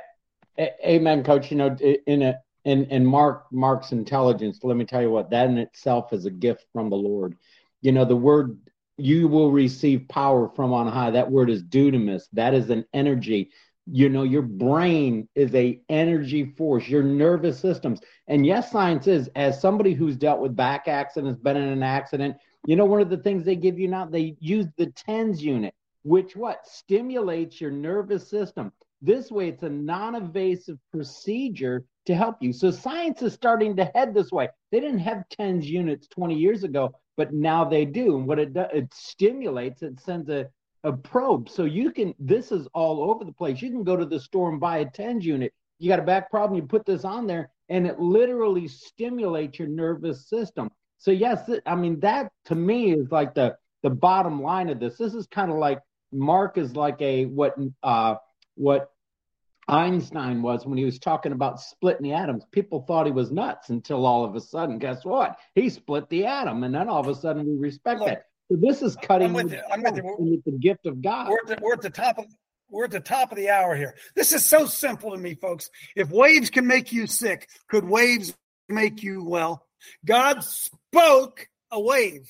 A- 0.60 0.90
amen, 0.92 1.24
Coach. 1.24 1.50
You 1.50 1.58
know, 1.58 1.76
in 1.76 2.22
a 2.22 2.40
in 2.66 2.86
in 2.86 3.06
Mark 3.06 3.46
Mark's 3.52 3.92
intelligence, 3.94 4.60
let 4.64 4.78
me 4.78 4.86
tell 4.86 5.02
you 5.02 5.10
what 5.10 5.30
that 5.32 5.50
in 5.50 5.58
itself 5.58 6.14
is 6.14 6.26
a 6.26 6.32
gift 6.32 6.66
from 6.74 6.90
the 6.90 6.98
Lord. 6.98 7.38
You 7.82 7.92
know, 7.92 8.06
the 8.06 8.16
word 8.16 8.58
you 8.98 9.28
will 9.28 9.52
receive 9.52 10.08
power 10.10 10.50
from 10.56 10.74
on 10.74 10.88
high. 10.88 11.12
That 11.12 11.32
word 11.32 11.50
is 11.50 11.64
dunamis. 11.64 12.24
That 12.34 12.54
is 12.54 12.70
an 12.70 12.86
energy. 12.94 13.52
You 13.90 14.10
know, 14.10 14.24
your 14.24 14.42
brain 14.42 15.30
is 15.34 15.56
a 15.56 15.80
energy 15.88 16.54
force. 16.58 16.88
Your 16.90 17.04
nervous 17.04 17.60
systems, 17.60 18.02
and 18.28 18.46
yes, 18.46 18.72
science 18.72 19.08
is. 19.08 19.30
As 19.36 19.62
somebody 19.62 19.94
who's 19.94 20.18
dealt 20.18 20.42
with 20.42 20.56
back 20.56 20.88
accidents, 20.88 21.40
been 21.40 21.56
in 21.56 21.70
an 21.70 21.84
accident, 21.84 22.36
you 22.66 22.76
know, 22.76 22.86
one 22.86 23.02
of 23.02 23.10
the 23.10 23.18
things 23.18 23.46
they 23.46 23.56
give 23.56 23.80
you 23.80 23.88
now, 23.88 24.06
they 24.06 24.36
use 24.40 24.66
the 24.78 24.88
tens 24.88 25.42
unit, 25.42 25.74
which 26.04 26.36
what 26.36 26.68
stimulates 26.68 27.62
your 27.62 27.72
nervous 27.72 28.30
system. 28.30 28.74
This 29.02 29.32
way, 29.32 29.50
it's 29.50 29.64
a 29.64 29.70
non-invasive 29.70 30.78
procedure 30.92 31.86
to 32.08 32.16
help 32.16 32.38
you. 32.42 32.52
So 32.52 32.72
science 32.72 33.22
is 33.22 33.34
starting 33.34 33.76
to 33.76 33.86
head 33.96 34.14
this 34.14 34.32
way. 34.32 34.50
They 34.72 34.80
didn't 34.80 35.00
have 35.00 35.30
tens 35.30 35.70
units 35.70 36.08
20 36.08 36.36
years 36.36 36.64
ago, 36.64 36.94
but 37.16 37.34
now 37.34 37.64
they 37.64 37.86
do. 37.86 38.18
And 38.18 38.28
what 38.28 38.40
it 38.40 38.54
does, 38.54 38.70
it 38.74 38.94
stimulates. 38.94 39.82
It 39.82 40.00
sends 40.00 40.30
a 40.30 40.48
a 40.88 40.94
probe. 40.94 41.50
So 41.50 41.66
you 41.66 41.92
can. 41.92 42.16
This 42.20 42.52
is 42.52 42.68
all 42.74 43.12
over 43.12 43.26
the 43.26 43.32
place. 43.32 43.62
You 43.62 43.70
can 43.70 43.84
go 43.84 43.96
to 43.96 44.06
the 44.06 44.20
store 44.20 44.50
and 44.50 44.60
buy 44.60 44.80
a 44.80 44.86
tens 44.90 45.26
unit. 45.26 45.54
You 45.80 45.90
got 45.90 46.00
a 46.00 46.04
back 46.04 46.32
problem. 46.32 46.60
You 46.60 46.66
put 46.66 46.86
this 46.86 47.04
on 47.04 47.28
there, 47.28 47.52
and 47.70 47.86
it 47.86 48.00
literally 48.00 48.68
stimulates 48.68 49.60
your 49.60 49.68
nervous 49.68 50.28
system. 50.28 50.72
So 50.98 51.12
yes, 51.12 51.50
I 51.66 51.76
mean 51.76 52.00
that 52.00 52.32
to 52.46 52.56
me 52.56 52.94
is 52.94 53.12
like 53.12 53.36
the 53.36 53.58
the 53.84 53.90
bottom 53.90 54.42
line 54.42 54.70
of 54.70 54.80
this. 54.80 54.98
This 54.98 55.14
is 55.14 55.28
kind 55.28 55.52
of 55.52 55.58
like 55.58 55.80
Mark 56.12 56.58
is 56.58 56.76
like 56.76 57.02
a 57.02 57.26
what 57.26 57.56
uh 57.84 58.16
what 58.56 58.90
Einstein 59.68 60.42
was 60.42 60.66
when 60.66 60.78
he 60.78 60.86
was 60.86 60.98
talking 60.98 61.34
about 61.34 61.60
splitting 61.60 62.04
the 62.04 62.14
atoms. 62.14 62.46
People 62.52 62.86
thought 62.88 63.06
he 63.06 63.12
was 63.12 63.32
nuts 63.32 63.70
until 63.70 64.06
all 64.06 64.24
of 64.24 64.34
a 64.36 64.42
sudden, 64.42 64.80
guess 64.80 65.04
what? 65.04 65.38
He 65.56 65.70
split 65.70 66.08
the 66.10 66.26
atom, 66.26 66.64
and 66.64 66.74
then 66.74 66.88
all 66.88 67.02
of 67.02 67.08
a 67.08 67.16
sudden 67.16 67.46
we 67.46 67.58
respect 67.58 68.00
Look, 68.00 68.08
that. 68.08 68.26
So 68.50 68.58
this 68.60 68.82
is 68.82 68.96
cutting 69.02 69.30
I'm 69.30 69.34
with 69.34 69.52
you. 69.52 69.62
I'm 69.72 69.82
with 69.82 69.96
science, 69.96 70.42
the 70.46 70.52
gift 70.60 70.86
of 70.86 71.02
God. 71.02 71.30
We're 71.30 71.40
at, 71.40 71.48
the, 71.48 71.60
we're 71.62 71.74
at 71.74 71.82
the 71.82 71.90
top 71.90 72.18
of 72.18 72.26
we're 72.70 72.86
at 72.86 72.92
the 72.92 73.00
top 73.00 73.32
of 73.32 73.38
the 73.38 73.50
hour 73.50 73.76
here. 73.76 73.96
This 74.16 74.34
is 74.34 74.46
so 74.46 74.66
simple 74.66 75.12
to 75.12 75.18
me, 75.18 75.36
folks. 75.36 75.70
If 75.96 76.10
waves 76.10 76.50
can 76.50 76.68
make 76.68 76.92
you 76.92 77.08
sick, 77.08 77.48
could 77.70 77.86
waves 77.86 78.34
make 78.68 79.04
you 79.04 79.24
well? 79.24 79.66
God 80.06 80.44
spoke 80.44 81.48
a 81.72 81.80
wave, 81.80 82.30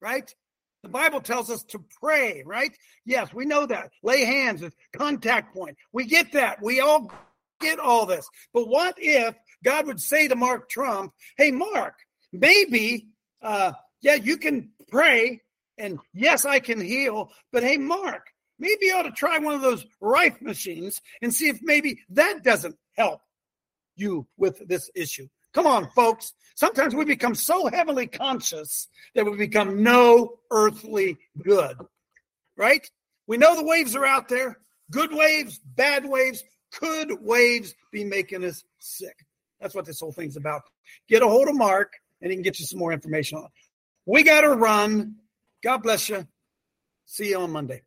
right? 0.00 0.34
The 0.82 0.88
Bible 0.88 1.20
tells 1.20 1.50
us 1.50 1.62
to 1.64 1.84
pray, 2.00 2.42
right? 2.46 2.72
Yes, 3.04 3.34
we 3.34 3.44
know 3.44 3.66
that. 3.66 3.90
Lay 4.02 4.24
hands 4.24 4.62
is 4.62 4.72
contact 4.96 5.54
point. 5.54 5.76
We 5.92 6.06
get 6.06 6.32
that. 6.32 6.62
We 6.62 6.80
all 6.80 7.12
get 7.60 7.78
all 7.78 8.06
this. 8.06 8.26
But 8.54 8.66
what 8.66 8.94
if 8.96 9.34
God 9.62 9.86
would 9.86 10.00
say 10.00 10.28
to 10.28 10.36
Mark 10.36 10.70
Trump, 10.70 11.12
hey, 11.36 11.50
Mark, 11.50 11.96
maybe, 12.32 13.08
uh, 13.42 13.72
yeah, 14.00 14.14
you 14.14 14.36
can 14.36 14.70
pray 14.90 15.42
and 15.78 15.98
yes, 16.12 16.44
I 16.44 16.60
can 16.60 16.80
heal, 16.80 17.32
but 17.52 17.62
hey, 17.62 17.78
Mark, 17.78 18.26
maybe 18.58 18.86
you 18.86 18.94
ought 18.94 19.02
to 19.02 19.12
try 19.12 19.38
one 19.38 19.54
of 19.54 19.62
those 19.62 19.86
Rife 20.00 20.40
machines 20.42 21.00
and 21.22 21.34
see 21.34 21.48
if 21.48 21.60
maybe 21.62 22.00
that 22.10 22.42
doesn't 22.42 22.76
help 22.96 23.20
you 23.96 24.26
with 24.36 24.66
this 24.68 24.90
issue. 24.94 25.28
Come 25.52 25.66
on, 25.66 25.90
folks. 25.90 26.32
Sometimes 26.54 26.94
we 26.94 27.04
become 27.04 27.34
so 27.34 27.68
heavily 27.68 28.06
conscious 28.06 28.88
that 29.14 29.24
we 29.24 29.36
become 29.36 29.82
no 29.82 30.38
earthly 30.50 31.16
good, 31.42 31.76
right? 32.56 32.88
We 33.26 33.38
know 33.38 33.56
the 33.56 33.64
waves 33.64 33.96
are 33.96 34.04
out 34.04 34.28
there 34.28 34.58
good 34.90 35.12
waves, 35.12 35.58
bad 35.58 36.04
waves. 36.04 36.42
Could 36.72 37.20
waves 37.20 37.74
be 37.92 38.04
making 38.04 38.44
us 38.44 38.62
sick? 38.78 39.16
That's 39.60 39.74
what 39.74 39.84
this 39.84 40.00
whole 40.00 40.12
thing's 40.12 40.36
about. 40.36 40.62
Get 41.08 41.22
a 41.22 41.28
hold 41.28 41.48
of 41.48 41.56
Mark 41.56 41.92
and 42.20 42.30
he 42.30 42.36
can 42.36 42.42
get 42.42 42.58
you 42.60 42.66
some 42.66 42.78
more 42.78 42.92
information 42.92 43.38
on 43.38 43.44
it. 43.44 43.50
We 44.10 44.24
got 44.24 44.40
to 44.40 44.50
run. 44.50 45.14
God 45.62 45.84
bless 45.84 46.08
you. 46.08 46.26
See 47.06 47.28
you 47.28 47.38
on 47.38 47.52
Monday. 47.52 47.82